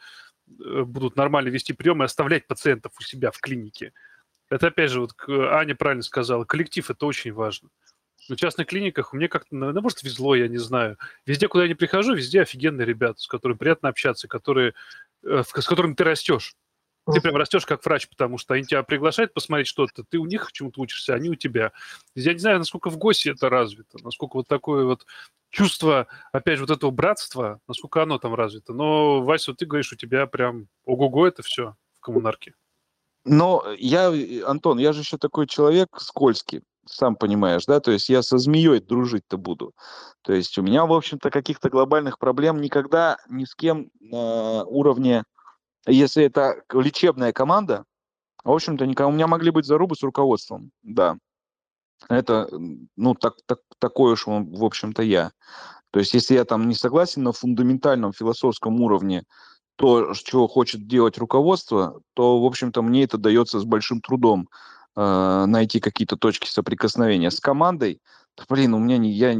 [0.47, 3.91] э, будут нормально вести прием и оставлять пациентов у себя в клинике.
[4.49, 7.69] Это опять же, вот Аня правильно сказала, коллектив– это очень важно.
[8.29, 10.97] В частных клиниках мне как-то, ну, может, везло, я не знаю.
[11.25, 14.75] Везде, куда я не прихожу, везде офигенные ребята, с которыми приятно общаться, которые,
[15.23, 16.55] э, с которыми ты растешь.
[17.13, 20.51] Ты прям растешь как врач, потому что они тебя приглашают посмотреть что-то, ты у них
[20.51, 21.71] чему-то учишься, они у тебя.
[22.15, 25.05] Я не знаю, насколько в ГОСе это развито, насколько вот такое вот
[25.49, 28.73] чувство, опять же, вот этого братства, насколько оно там развито.
[28.73, 32.53] Но, Вася, вот ты говоришь, у тебя прям ого-го это все в коммунарке.
[33.25, 34.13] Но я,
[34.45, 38.79] Антон, я же еще такой человек скользкий, сам понимаешь, да, то есть я со змеей
[38.79, 39.73] дружить-то буду.
[40.21, 45.23] То есть у меня, в общем-то, каких-то глобальных проблем никогда ни с кем на уровне
[45.89, 47.85] если это лечебная команда,
[48.43, 51.17] в общем-то, у меня могли быть зарубы с руководством, да.
[52.07, 52.47] Это,
[52.95, 55.31] ну, так, так, такой уж, в общем-то, я.
[55.91, 59.25] То есть, если я там не согласен на фундаментальном философском уровне
[59.75, 64.49] то, чего хочет делать руководство, то, в общем-то, мне это дается с большим трудом
[64.95, 67.31] э, найти какие-то точки соприкосновения.
[67.31, 68.01] С командой,
[68.49, 69.35] блин, у меня не, я,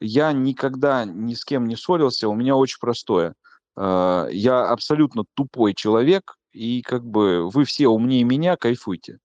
[0.00, 3.34] я никогда ни с кем не ссорился, у меня очень простое–
[3.76, 9.18] а, я абсолютно тупой человек, и как бы вы все умнее меня, кайфуйте.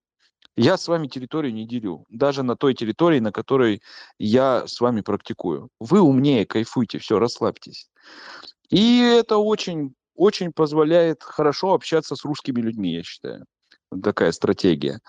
[0.55, 3.81] Я с вами территорию не делю, даже на той территории, на которой
[4.17, 5.69] я с вами практикую.
[5.79, 7.89] Вы умнее, кайфуйте, все, расслабьтесь.
[8.69, 13.45] И это очень, очень позволяет хорошо общаться с русскими людьми, я считаю.
[14.03, 14.99] Такая стратегия.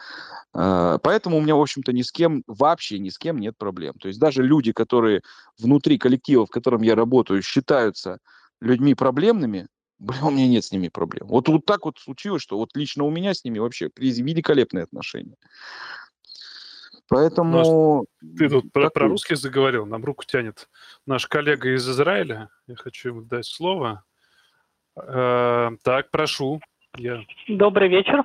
[0.52, 3.94] А, поэтому у меня, в общем-то, ни с кем, вообще ни с кем нет проблем.
[3.94, 5.22] То есть даже люди, которые
[5.58, 8.18] внутри коллектива, в котором я работаю, считаются
[8.60, 9.68] людьми проблемными,
[9.98, 11.28] блин, у меня нет с ними проблем.
[11.28, 15.36] Вот, вот так вот случилось, что вот лично у меня с ними вообще великолепные отношения.
[17.08, 17.62] Поэтому...
[17.62, 18.04] Ну,
[18.36, 20.68] ты тут про, про русских заговорил, нам руку тянет
[21.06, 22.50] наш коллега из Израиля.
[22.66, 24.04] Я хочу ему дать слово.
[24.94, 26.60] Э, так, прошу.
[26.96, 27.22] Я...
[27.48, 28.24] Добрый вечер.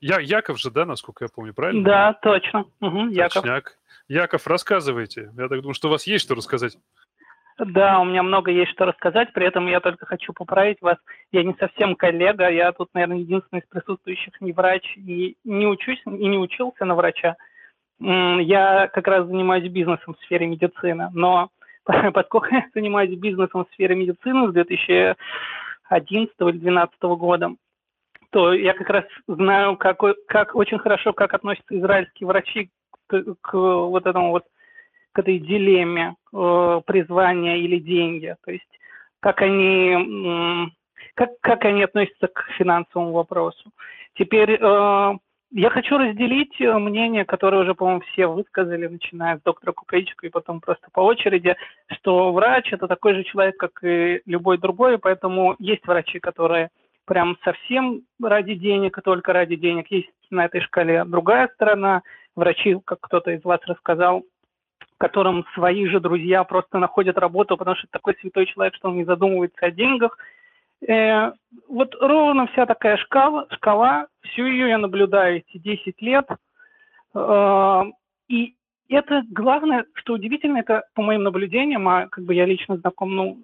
[0.00, 1.84] Я, Яков же, да, насколько я помню, правильно?
[1.84, 2.64] Да, точно.
[2.80, 3.42] Угу, Яков.
[3.42, 3.78] Точняк.
[4.08, 5.32] Яков, рассказывайте.
[5.36, 6.76] Я так думаю, что у вас есть что рассказать.
[7.64, 10.96] Да, у меня много есть что рассказать, при этом я только хочу поправить вас.
[11.30, 16.02] Я не совсем коллега, я тут, наверное, единственный из присутствующих не врач и не учусь,
[16.04, 17.36] и не учился на врача.
[18.00, 21.50] Я как раз занимаюсь бизнесом в сфере медицины, но
[21.84, 27.52] поскольку я занимаюсь бизнесом в сфере медицины с 2011 или 2012 года,
[28.30, 32.70] то я как раз знаю, как, как очень хорошо, как относятся израильские врачи
[33.06, 34.46] к, к вот этому вот
[35.12, 38.34] к этой дилемме э, призвания или деньги.
[38.44, 38.66] То есть
[39.20, 40.70] как они,
[41.14, 43.70] как, как они относятся к финансовому вопросу.
[44.14, 45.12] Теперь э,
[45.54, 50.30] я хочу разделить э, мнение, которое уже, по-моему, все высказали, начиная с доктора Кукаичка и
[50.30, 51.54] потом просто по очереди,
[51.92, 56.70] что врач– это такой же человек, как и любой другой, поэтому есть врачи, которые
[57.04, 59.90] прям совсем ради денег и только ради денег.
[59.90, 62.02] Есть на этой шкале другая сторона.
[62.34, 64.22] Врачи, как кто-то из вас рассказал,
[65.02, 69.04] котором свои же друзья просто находят работу, потому что такой святой человек, что он не
[69.04, 70.16] задумывается о деньгах.
[70.86, 71.32] Э,
[71.68, 76.28] вот ровно вся такая шкала, шкала, всю ее я наблюдаю эти 10 лет.
[77.16, 77.82] Э,
[78.28, 78.54] и
[78.88, 83.38] это главное, что удивительно, это по моим наблюдениям, а как бы я лично знаком ну,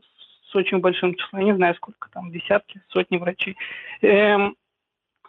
[0.53, 3.57] с очень большим числом, я не знаю сколько там, десятки, сотни врачей,
[4.03, 4.37] э,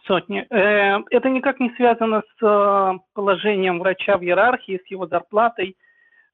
[0.06, 0.45] сотни.
[0.51, 5.76] Это никак не связано с э, положением врача в иерархии, с его зарплатой,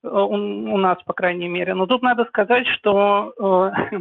[0.06, 1.73] у, нас, по крайней мере.
[1.73, 3.99] Но тут надо сказать, что э,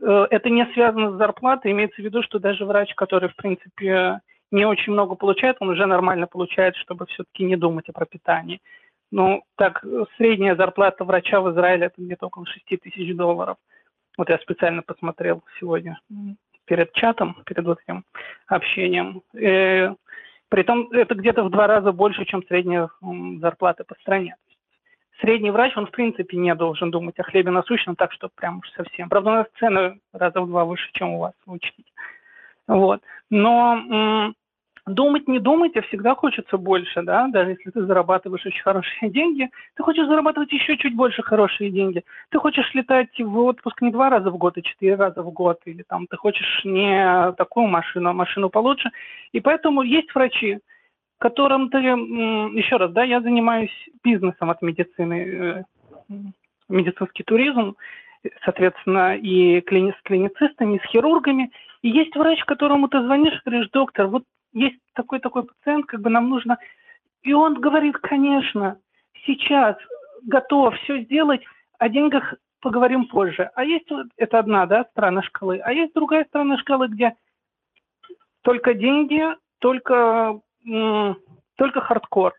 [0.00, 1.72] э, это не связано с зарплатой.
[1.72, 4.20] Имеется в виду, что даже врач, который, в принципе,
[4.50, 8.60] не очень много получает, он уже нормально получает, чтобы все-таки не думать о пропитании.
[9.10, 9.84] Ну, так,
[10.16, 13.56] средняя зарплата врача в Израиле это где-то около 6 тысяч долларов.
[14.18, 15.98] Вот я специально посмотрел сегодня
[16.64, 18.04] перед чатом, перед вот этим
[18.48, 19.22] общением.
[19.34, 19.90] И,
[20.48, 22.88] притом это где-то в два раза больше, чем средняя
[23.40, 24.36] зарплата по стране
[25.20, 28.70] средний врач, он в принципе не должен думать о хлебе насущном так, что прям уж
[28.70, 29.08] совсем.
[29.08, 31.90] Правда, у нас цены раза в два выше, чем у вас, учтите.
[32.66, 33.00] Вот.
[33.30, 34.32] Но
[34.86, 39.50] думать не думать, а всегда хочется больше, да, даже если ты зарабатываешь очень хорошие деньги,
[39.74, 42.04] ты хочешь зарабатывать еще чуть больше хорошие деньги.
[42.30, 45.60] Ты хочешь летать в отпуск не два раза в год, а четыре раза в год,
[45.64, 48.90] или там ты хочешь не такую машину, а машину получше.
[49.32, 50.60] И поэтому есть врачи,
[51.18, 53.72] которым ты, еще раз, да, я занимаюсь
[54.04, 55.64] бизнесом от медицины,
[56.08, 56.14] э,
[56.68, 57.76] медицинский туризм,
[58.44, 61.50] соответственно, и клини с клиницистами, с хирургами.
[61.82, 66.10] И есть врач, которому ты звонишь и говоришь, доктор, вот есть такой-такой пациент, как бы
[66.10, 66.58] нам нужно...
[67.22, 68.78] И он говорит, конечно,
[69.24, 69.76] сейчас
[70.22, 71.42] готов все сделать,
[71.78, 73.50] о деньгах поговорим позже.
[73.54, 73.86] А есть,
[74.16, 77.14] это одна, да, сторона шкалы, а есть другая сторона шкалы, где
[78.42, 79.22] только деньги,
[79.58, 82.34] только, только хардкор.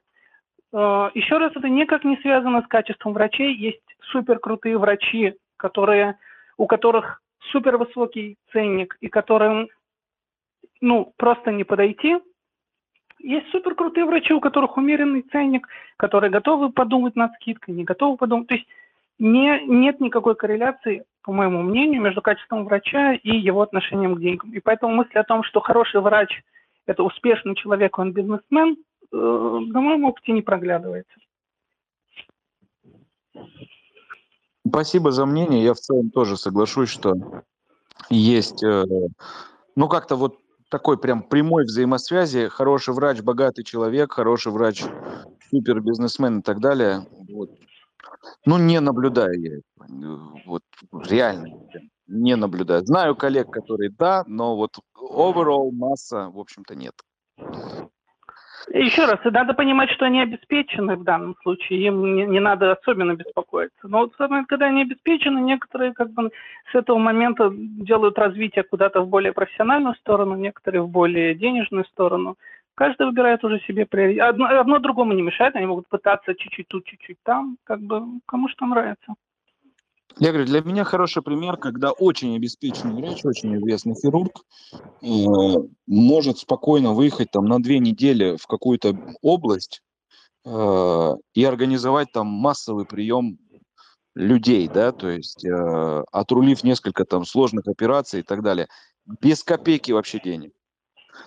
[0.73, 3.55] Э, Еще раз, это никак не связано с качеством врачей.
[3.55, 6.17] Есть супер крутые врачи, которые,
[6.57, 7.21] у которых
[7.51, 9.69] супер высокий ценник и которым
[10.81, 12.17] ну, просто не подойти.
[13.19, 15.67] Есть супер крутые врачи, у которых умеренный ценник,
[15.97, 18.47] которые готовы подумать над скидкой, не готовы подумать.
[18.47, 18.67] То есть
[19.17, 24.53] не, нет никакой корреляции, по моему мнению, между качеством врача и его отношением к деньгам.
[24.53, 26.43] И поэтому мысль о том, что хороший врач–
[26.87, 28.77] это успешный человек, он бизнесмен,
[29.11, 31.13] э, на моем опыте не проглядывается.
[34.67, 35.63] Спасибо за мнение.
[35.63, 37.13] Я в целом тоже соглашусь, что
[38.09, 38.85] есть, э,
[39.75, 40.39] ну как-то вот
[40.69, 42.47] такой прям прямой взаимосвязи.
[42.47, 44.83] Хороший врач, богатый человек, хороший врач,
[45.49, 47.05] супер бизнесмен и так далее.
[47.29, 47.51] Вот.
[48.45, 49.59] Ну, не наблюдаю я.
[50.45, 50.63] Вот
[51.09, 51.47] реально
[52.07, 52.85] не наблюдаю.
[52.85, 54.79] Знаю коллег, которые да, но вот
[55.09, 56.93] overall масса, в общем-то, нет.
[58.73, 63.13] Еще раз, надо понимать, что они обеспечены в данном случае, им не, не надо особенно
[63.15, 63.87] беспокоиться.
[63.87, 64.13] Но вот
[64.47, 66.31] когда они обеспечены, некоторые как бы
[66.71, 72.35] с этого момента делают развитие куда-то в более профессиональную сторону, некоторые в более денежную сторону.
[72.75, 74.23] Каждый выбирает уже себе приоритет.
[74.23, 78.49] Одно, одно другому не мешает, они могут пытаться чуть-чуть тут, чуть-чуть там, как бы кому
[78.49, 79.13] что нравится.
[80.19, 85.05] Я говорю, для меня хороший пример, когда очень обеспеченный врач, очень известный хирург, э,
[85.85, 89.81] может спокойно выехать там на две недели в какую-то область
[90.43, 93.37] э, и организовать там массовый прием
[94.15, 98.67] людей, да, то есть э, отрулив несколько там сложных операций и так далее,
[99.21, 100.51] без копейки вообще денег.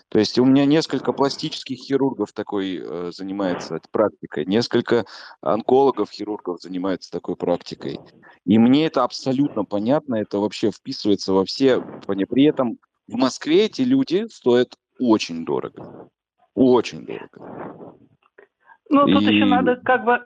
[0.09, 5.05] То есть у меня несколько пластических хирургов такой э, занимается практикой, несколько
[5.41, 8.01] онкологов, хирургов занимаются такой практикой.
[8.45, 11.81] И мне это абсолютно понятно, это вообще вписывается во все.
[12.07, 16.09] При этом в Москве эти люди стоят очень дорого.
[16.55, 17.97] Очень дорого.
[18.89, 19.35] Ну, тут И...
[19.35, 20.21] еще надо как бы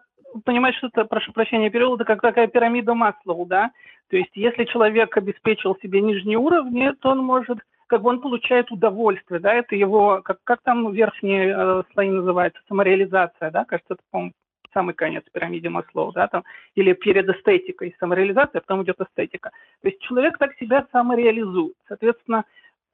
[0.45, 3.71] понимать, что это, прошу прощения, перевод, это как такая пирамида Маслоу, да?
[4.09, 8.71] То есть если человек обеспечил себе нижние уровни, то он может как бы он получает
[8.71, 14.03] удовольствие, да, это его, как, как там верхние э, слои называются, самореализация, да, кажется, это,
[14.11, 14.33] по-моему,
[14.73, 16.45] самый конец пирамиды Маслоу, да, там,
[16.75, 19.51] или перед эстетикой самореализация, а потом идет эстетика.
[19.81, 21.75] То есть человек так себя самореализует.
[21.87, 22.45] Соответственно,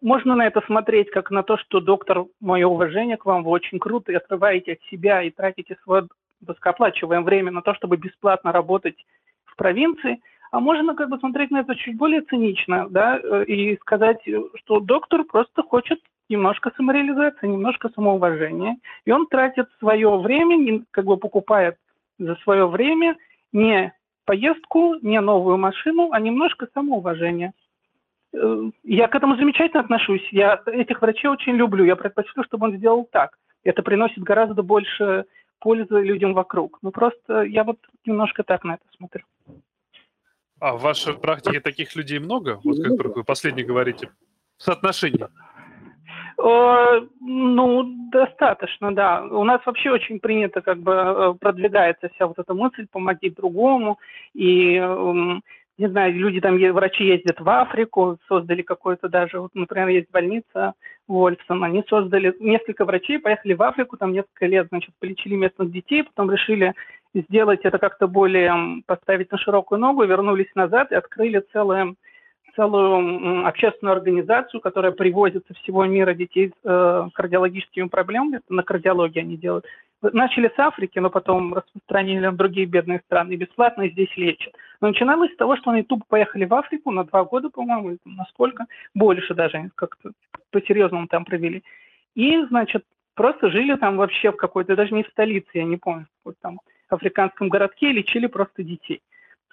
[0.03, 3.79] можно на это смотреть как на то, что доктор, мое уважение к вам, вы очень
[3.79, 6.07] круто и отрываете от себя и тратите свое
[6.47, 8.97] высокооплачиваемое время на то, чтобы бесплатно работать
[9.45, 10.21] в провинции,
[10.51, 14.21] а можно как бы смотреть на это чуть более цинично, да, э, и сказать,
[14.57, 21.17] что доктор просто хочет немножко самореализации, немножко самоуважения, и он тратит свое время, как бы
[21.17, 21.77] покупает
[22.19, 23.17] за свое время
[23.53, 23.93] не
[24.25, 27.53] поездку, не новую машину, а немножко самоуважения.
[28.33, 30.27] Э, я к этому замечательно отношусь.
[30.31, 31.85] Я этих врачей очень люблю.
[31.85, 33.37] Я предпочту, чтобы он сделал так.
[33.65, 35.27] Это приносит гораздо больше
[35.59, 36.79] пользы людям вокруг.
[36.83, 39.25] Ну просто я вот немножко так на это смотрю.
[40.61, 42.61] А в вашей практике таких людей много?
[42.63, 44.11] Вот как вы последний говорите.
[44.59, 45.29] Соотношение?
[46.37, 49.23] Ну, достаточно, да.
[49.23, 53.99] У нас вообще очень принято, как бы э, продвигается вся вот эта мысль помоги другому.
[54.35, 55.43] И, эм,
[55.77, 60.75] не знаю, люди там, врачи ездят в Африку, создали какой-то даже, вот, например, есть больница
[61.09, 66.05] Вольфсон, они создали, несколько врачей поехали в Африку, там несколько лет, значит, полечили местных детей,
[66.05, 66.75] потом решили
[67.15, 71.95] сделать это как-то более, поставить на широкую ногу, вернулись назад и открыли целое,
[72.55, 79.21] целую общественную организацию, которая привозит со всего мира детей с э, кардиологическими проблемами, на кардиологии
[79.21, 79.67] они делают.
[80.03, 84.55] Начали с Африки, но потом распространили на другие бедные страны бесплатно здесь лечат.
[84.81, 88.25] Но начиналось с того, что они тупо поехали в Африку на два года, по-моему, на
[88.31, 90.13] сколько, больше даже, как-то
[90.51, 91.63] по-серьезному там провели.
[92.15, 92.85] И, значит,
[93.15, 96.61] просто жили там вообще в какой-то, даже не в столице, я не помню, какой там
[96.93, 99.03] африканском городке лечили просто детей.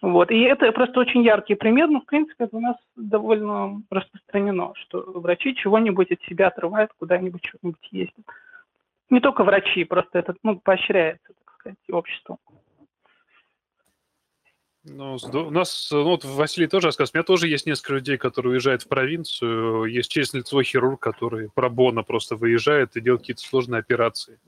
[0.01, 0.29] Вот.
[0.29, 5.01] И это просто очень яркий пример, но, в принципе, это у нас довольно распространено, что
[5.19, 8.25] врачи чего-нибудь от себя отрывают, куда-нибудь что-нибудь ездят.
[9.09, 12.37] Не только врачи, просто это ну, поощряется, так сказать, обществом.
[14.89, 18.53] Ну, у нас, ну, вот Василий тоже рассказывал, у меня тоже есть несколько людей, которые
[18.53, 23.79] уезжают в провинцию, есть честный лицевой хирург, который пробона просто выезжает и делает какие-то сложные
[23.79, 24.39] операции.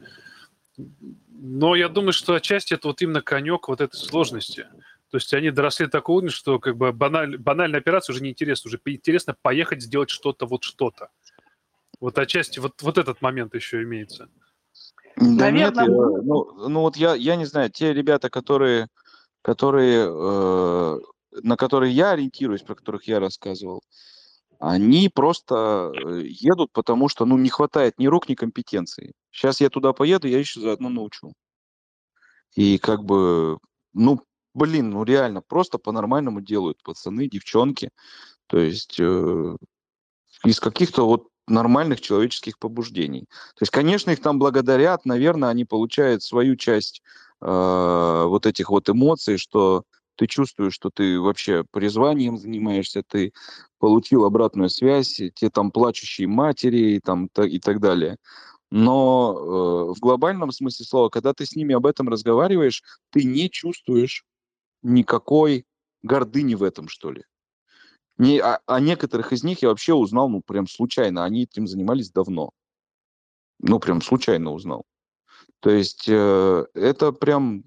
[1.41, 4.67] Но я думаю, что отчасти это вот именно конек вот этой сложности.
[5.09, 8.29] То есть они доросли до такого уровня, что как бы баналь, банальная операция уже не
[8.29, 11.09] интересна, уже интересно поехать сделать что-то, вот что-то.
[11.99, 14.29] Вот отчасти вот, вот этот момент еще имеется.
[15.15, 18.87] Да Наверное, нет, я, ну, ну вот я, я не знаю, те ребята, которые
[19.41, 20.99] которые, э,
[21.43, 23.81] на которые я ориентируюсь, про которых я рассказывал,
[24.59, 29.13] они просто э, едут, потому что ну, не хватает ни рук, ни компетенции.
[29.31, 31.33] Сейчас я туда поеду, я еще заодно научу.
[32.55, 33.57] И как бы,
[33.93, 34.21] ну,
[34.53, 37.89] блин, ну реально, просто по-нормальному делают пацаны, девчонки.
[38.47, 39.55] То есть э,
[40.43, 43.25] из каких-то вот нормальных человеческих побуждений.
[43.55, 47.01] То есть, конечно, их там благодарят, наверное, они получают свою часть
[47.41, 49.83] э, вот этих вот эмоций, что
[50.19, 53.31] ты чувствуешь, что ты вообще призванием занимаешься, ты
[53.77, 58.17] получил обратную связь, те там плачущие матери и, там, и так далее.
[58.69, 63.49] Но э, в глобальном смысле слова, когда ты с ними об этом разговариваешь, ты не
[63.49, 64.25] чувствуешь
[64.83, 65.65] никакой
[66.03, 67.23] гордыни в этом, что ли.
[68.17, 71.23] Не, а, а некоторых из них я вообще узнал, ну, прям случайно.
[71.23, 72.51] Они этим занимались давно.
[73.59, 74.83] Ну, прям случайно узнал.
[75.61, 77.63] То есть э, это прям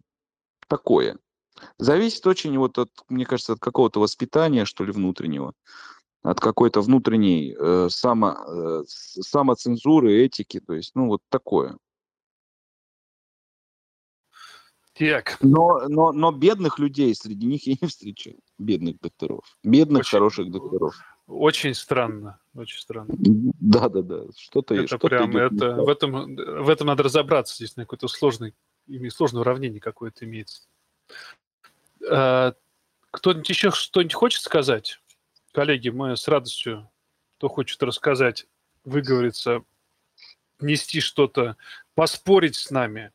[0.68, 1.16] такое.
[1.78, 5.55] Зависит очень, вот от, мне кажется, от какого-то воспитания, что ли, внутреннего,
[6.22, 11.76] от какой-то внутренней э, само, э, самоцензуры, этики, то есть, ну, вот такое.
[14.94, 15.39] Так.
[15.40, 18.34] Но, но, но бедных людей среди них я не встречал.
[18.59, 19.56] Бедных докторов.
[19.64, 20.94] Бедных, очень, хороших докторов.
[21.26, 22.39] Очень странно.
[22.55, 23.14] Очень странно.
[23.16, 24.24] Да, да, да.
[24.36, 27.56] Что-то Это что прям, это, в, этом, в этом надо разобраться.
[27.56, 28.55] Здесь на какой-то сложный,
[29.09, 30.68] сложное уравнение какое-то имеется.
[32.10, 32.54] А,
[33.10, 34.98] кто-нибудь еще что-нибудь хочет сказать?
[35.52, 36.90] Коллеги, мы с радостью,
[37.36, 38.46] кто хочет рассказать,
[38.84, 39.62] выговориться,
[40.60, 41.56] нести что-то,
[41.94, 43.12] поспорить с нами.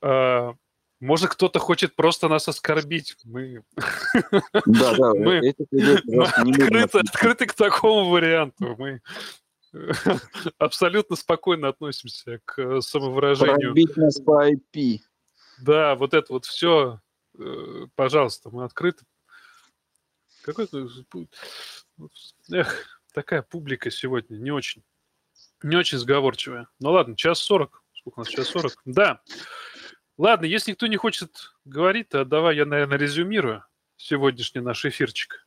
[0.00, 0.54] А,
[1.00, 3.16] может, кто-то хочет просто нас оскорбить.
[3.24, 3.62] Мы,
[4.66, 8.76] да, да, мы, мы открыты, открыты к такому варианту.
[8.78, 9.00] Мы
[10.58, 13.72] абсолютно спокойно относимся к самовыражению.
[13.72, 14.98] Пробить нас по IP.
[15.62, 17.00] Да, вот это вот все,
[17.94, 19.04] пожалуйста, мы открыты.
[20.42, 20.88] Какой-то...
[22.50, 24.82] Эх, такая публика сегодня не очень,
[25.62, 26.68] не очень сговорчивая.
[26.78, 27.82] Ну ладно, час сорок.
[27.94, 28.28] Сколько у нас?
[28.28, 28.72] Час сорок?
[28.84, 29.22] Да.
[30.16, 33.64] Ладно, если никто не хочет говорить, то давай я, наверное, резюмирую
[33.96, 35.46] сегодняшний наш эфирчик.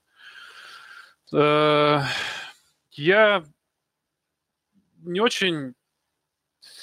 [1.34, 2.02] Э,
[2.92, 3.44] я
[4.98, 5.74] не очень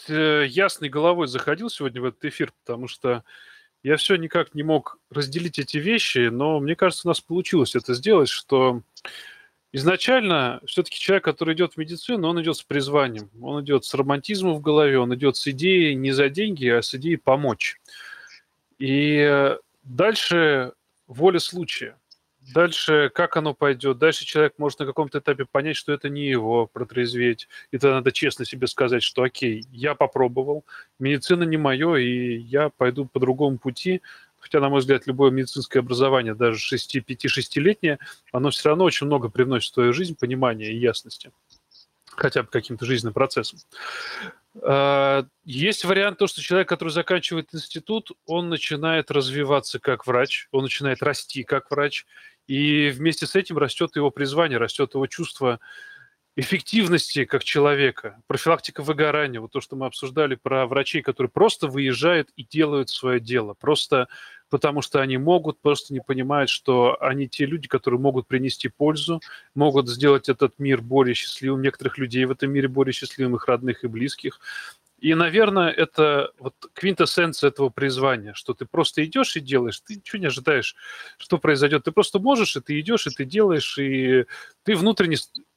[0.09, 3.25] ясной головой заходил сегодня в этот эфир, потому что
[3.83, 7.95] я все никак не мог разделить эти вещи, но мне кажется, у нас получилось это
[7.95, 8.83] сделать, что
[9.73, 14.55] Изначально все-таки человек, который идет в медицину, он идет с призванием, он идет с романтизмом
[14.55, 17.81] в голове, он идет с идеей не за деньги, а с идеей помочь.
[18.79, 19.55] И
[19.85, 20.73] дальше
[21.07, 21.97] воля случая.
[22.55, 23.99] Дальше как оно пойдет.
[23.99, 27.49] Дальше человек может на каком-то этапе понять, что это не его протрезветь.
[27.71, 30.65] И тогда надо честно себе сказать, что окей, я попробовал,
[30.99, 34.03] медицина не мое, и я пойду по другому пути,
[34.41, 37.99] Хотя, на мой взгляд, любое медицинское образование, даже 5-6-летнее,
[38.33, 41.31] оно все равно очень много привносит в твою жизнь понимания и ясности
[42.21, 43.59] хотя бы каким-то жизненным процессом.
[44.63, 50.65] А, есть вариант то, что человек, который заканчивает институт, он начинает развиваться как врач, он
[50.65, 52.05] начинает расти как врач,
[52.51, 55.61] и вместе с этим растет его призвание, растет его чувство
[56.35, 62.31] эффективности как человека, профилактика выгорания, вот то, что мы обсуждали про врачей, которые просто выезжают
[62.35, 64.09] и делают свое дело, просто
[64.49, 69.21] потому что они могут, просто не понимают, что они те люди, которые могут принести пользу,
[69.55, 73.85] могут сделать этот мир более счастливым, некоторых людей в этом мире более счастливым, их родных
[73.85, 74.41] и близких.
[75.01, 80.21] И, наверное, это вот квинтэссенция этого призвания, что ты просто идешь и делаешь, ты ничего
[80.21, 80.77] не ожидаешь,
[81.17, 81.85] что произойдет.
[81.85, 84.27] Ты просто можешь, и ты идешь, и ты делаешь, и
[84.63, 85.17] ты внутренне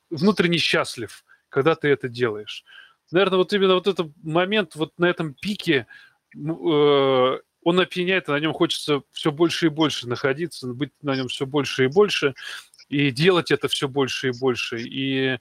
[0.09, 2.63] внутренне счастлив, когда ты это делаешь.
[3.11, 5.87] Наверное, вот именно вот этот момент вот на этом пике,
[6.35, 11.27] э, он опьяняет, и на нем хочется все больше и больше находиться, быть на нем
[11.27, 12.33] все больше и больше,
[12.89, 14.81] и делать это все больше и больше.
[14.81, 15.37] И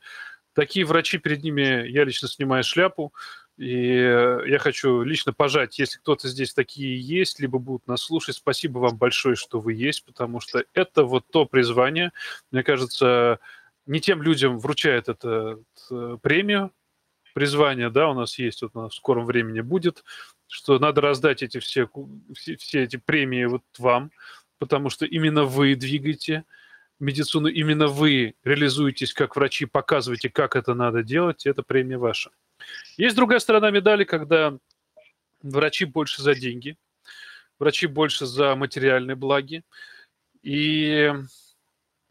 [0.54, 3.12] такие врачи перед ними, я лично снимаю шляпу,
[3.58, 3.96] И
[4.46, 8.96] я хочу лично пожать, если кто-то здесь такие есть, либо будут нас слушать, спасибо вам
[8.96, 12.12] большое, что вы есть, потому что это вот то призвание,
[12.50, 13.40] мне кажется,
[13.86, 15.58] не тем людям вручает это
[15.90, 16.72] э, премию,
[17.34, 20.02] призвание, да, у нас есть, вот в скором времени будет,
[20.46, 21.88] что надо раздать эти все,
[22.34, 24.12] все, все эти премии вот вам,
[24.58, 26.44] потому что именно вы двигаете
[27.00, 32.30] медицину, именно вы реализуетесь как врачи, показываете, как это надо делать, и это премия ваша.
[32.96, 34.56] Есть другая сторона медали, когда
[35.42, 36.76] врачи больше за деньги,
[37.58, 39.62] врачи больше за материальные благи.
[40.42, 41.12] И,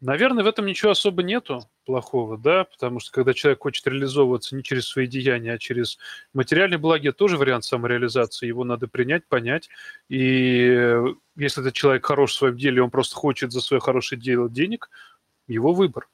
[0.00, 4.62] наверное, в этом ничего особо нету плохого, да, потому что когда человек хочет реализовываться не
[4.62, 5.98] через свои деяния, а через
[6.32, 9.68] материальные благи, тоже вариант самореализации, его надо принять, понять,
[10.08, 10.96] и
[11.36, 14.90] если этот человек хорош в своем деле, он просто хочет за свое хорошее дело денег,
[15.48, 16.08] его выбор.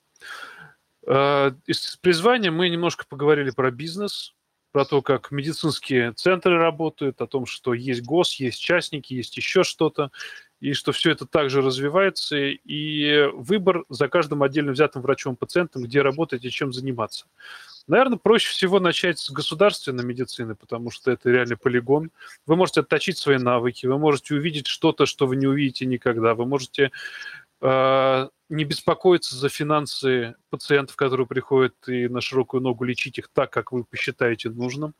[1.08, 4.34] А, из призвания мы немножко поговорили про бизнес,
[4.72, 9.64] про то, как медицинские центры работают, о том, что есть ГОС, есть частники, есть еще
[9.64, 10.10] что-то
[10.60, 16.44] и что все это также развивается, и выбор за каждым отдельно взятым врачом-пациентом, где работать
[16.44, 17.26] и чем заниматься.
[17.86, 22.10] Наверное, проще всего начать с государственной медицины, потому что это реальный полигон.
[22.46, 26.44] Вы можете отточить свои навыки, вы можете увидеть что-то, что вы не увидите никогда, вы
[26.44, 26.90] можете э,
[27.60, 33.72] не беспокоиться за финансы пациентов, которые приходят и на широкую ногу лечить их так, как
[33.72, 34.94] вы посчитаете нужным.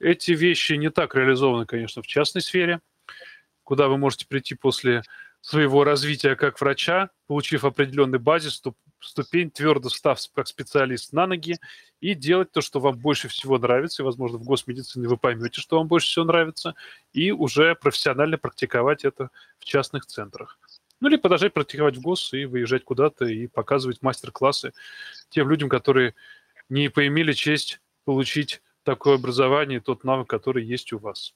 [0.00, 2.80] Эти вещи не так реализованы, конечно, в частной сфере–
[3.62, 5.02] куда вы можете прийти после
[5.40, 8.62] своего развития как врача, получив определенный базис,
[9.00, 11.58] ступень, твердо став как специалист на ноги
[12.00, 15.78] и делать то, что вам больше всего нравится, и, возможно, в госмедицине вы поймете, что
[15.78, 16.74] вам больше всего нравится,
[17.12, 20.58] и уже профессионально практиковать это в частных центрах.
[21.02, 24.72] Ну или продолжать практиковать в ГОС и выезжать куда-то и показывать мастер-классы
[25.30, 26.14] тем людям, которые
[26.68, 31.34] не поимели честь получить такое образование тот навык, который есть у вас.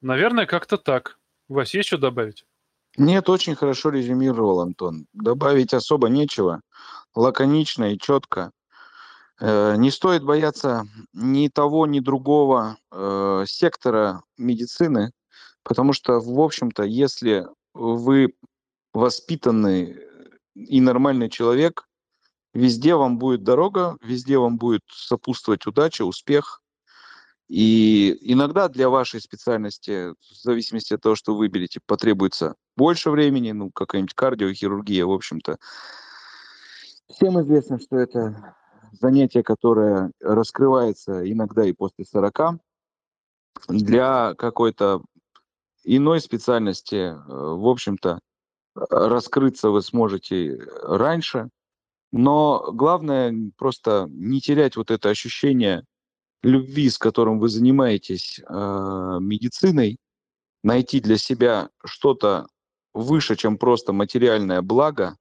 [0.00, 1.18] Наверное, как-то так.
[1.48, 2.46] Вась, есть что добавить?
[2.96, 5.06] Нет, очень хорошо резюмировал Антон.
[5.12, 6.62] Добавить особо нечего.
[7.14, 8.52] Лаконично и четко.
[9.38, 15.12] Э, не стоит бояться ни того, ни другого э, сектора медицины,
[15.62, 18.34] потому что, в общем-то, если вы
[18.92, 19.98] воспитанный
[20.54, 21.88] и нормальный человек,
[22.54, 26.62] везде вам будет дорога, везде вам будет сопутствовать удача, успех.
[27.48, 33.52] И иногда для вашей специальности, в зависимости от того, что вы выберете, потребуется больше времени,
[33.52, 35.58] ну, какая-нибудь кардиохирургия, в общем-то.
[37.08, 38.54] Всем известно, что это
[38.92, 42.58] занятие, которое раскрывается иногда и после 40.
[43.68, 45.02] Для какой-то
[45.84, 48.20] иной специальности, э, в общем-то,
[48.74, 51.50] раскрыться вы сможете раньше.
[52.10, 55.84] Но главное просто не терять вот это ощущение
[56.42, 59.98] любви, с которым вы занимаетесь э, медициной,
[60.62, 62.46] найти для себя что-то
[62.94, 65.16] выше, чем просто материальное благо,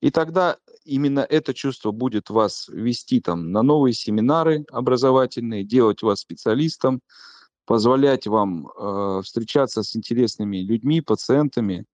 [0.00, 6.20] и тогда именно это чувство будет вас вести там на новые семинары образовательные, делать вас
[6.20, 7.00] специалистом,
[7.70, 11.84] позволять вам э, встречаться с интересными людьми, пациентами.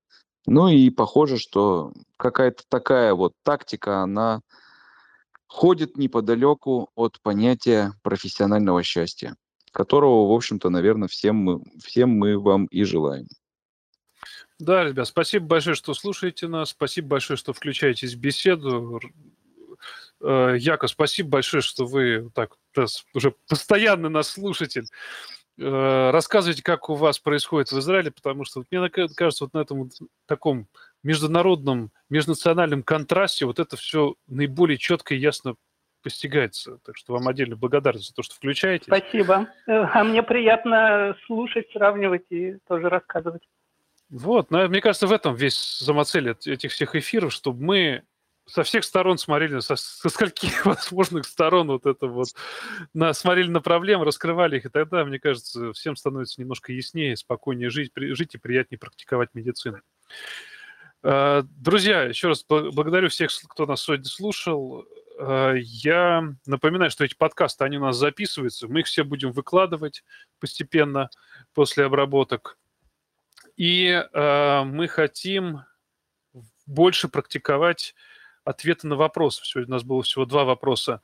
[0.47, 4.40] Ну и похоже, что какая-то такая вот тактика, она
[5.47, 9.36] ходит неподалеку от понятия профессионального счастья,
[9.70, 13.27] которого, в общем-то, наверное, всем мы, всем мы вам и желаем.
[14.59, 18.98] Да, ребят, спасибо большое, что слушаете нас, спасибо большое, что включаетесь в беседу.
[20.23, 22.57] Э, Яков, спасибо большое, что вы так
[23.12, 24.86] уже постоянный наш слушатель.
[25.58, 29.90] Э, рассказывайте, как у вас происходит в Израиле, потому что мне кажется, вот на этом
[30.26, 30.66] таком
[31.02, 35.54] международном, межнациональном контрасте вот это все наиболее четко и ясно
[36.02, 36.78] постигается.
[36.84, 38.84] Так что вам отдельно благодарность за то, что включаете.
[38.86, 39.48] Спасибо.
[39.66, 43.42] А мне приятно слушать, сравнивать и тоже рассказывать.
[44.08, 48.02] Вот, мне кажется, в этом весь самоцель этих всех эфиров, чтобы мы
[48.47, 52.28] со всех сторон смотрели, со, со скольких возможных сторон вот это вот,
[52.94, 57.70] на, смотрели на проблемы, раскрывали их, и тогда, мне кажется, всем становится немножко яснее, спокойнее
[57.70, 59.81] жить, при, жить и приятнее практиковать медицину.
[61.02, 64.86] А, друзья, еще раз благодарю всех, кто нас сегодня слушал.
[65.18, 70.05] А, я напоминаю, что эти подкасты, они у нас записываются, мы их все будем выкладывать
[70.39, 71.10] постепенно
[71.52, 72.59] после обработок.
[73.56, 75.62] И э, мы хотим
[76.66, 77.94] больше практиковать
[78.47, 79.44] ответы на вопросы.
[79.44, 81.02] Сегодня у нас было всего два вопроса.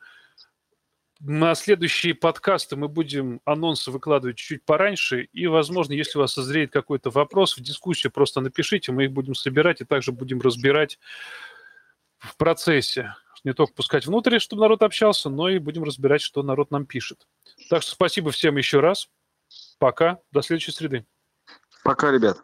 [1.20, 5.24] На следующие подкасты мы будем анонсы выкладывать чуть пораньше.
[5.32, 9.34] И, возможно, если у вас созреет какой-то вопрос в дискуссию, просто напишите, мы их будем
[9.34, 10.98] собирать и также будем разбирать
[12.18, 13.14] в процессе,
[13.44, 17.26] не только пускать внутрь, чтобы народ общался, но и будем разбирать, что народ нам пишет.
[17.68, 19.08] Так что спасибо всем еще раз.
[19.78, 20.20] Пока.
[20.30, 21.04] До следующей среды.
[21.82, 22.38] Пока, ребят.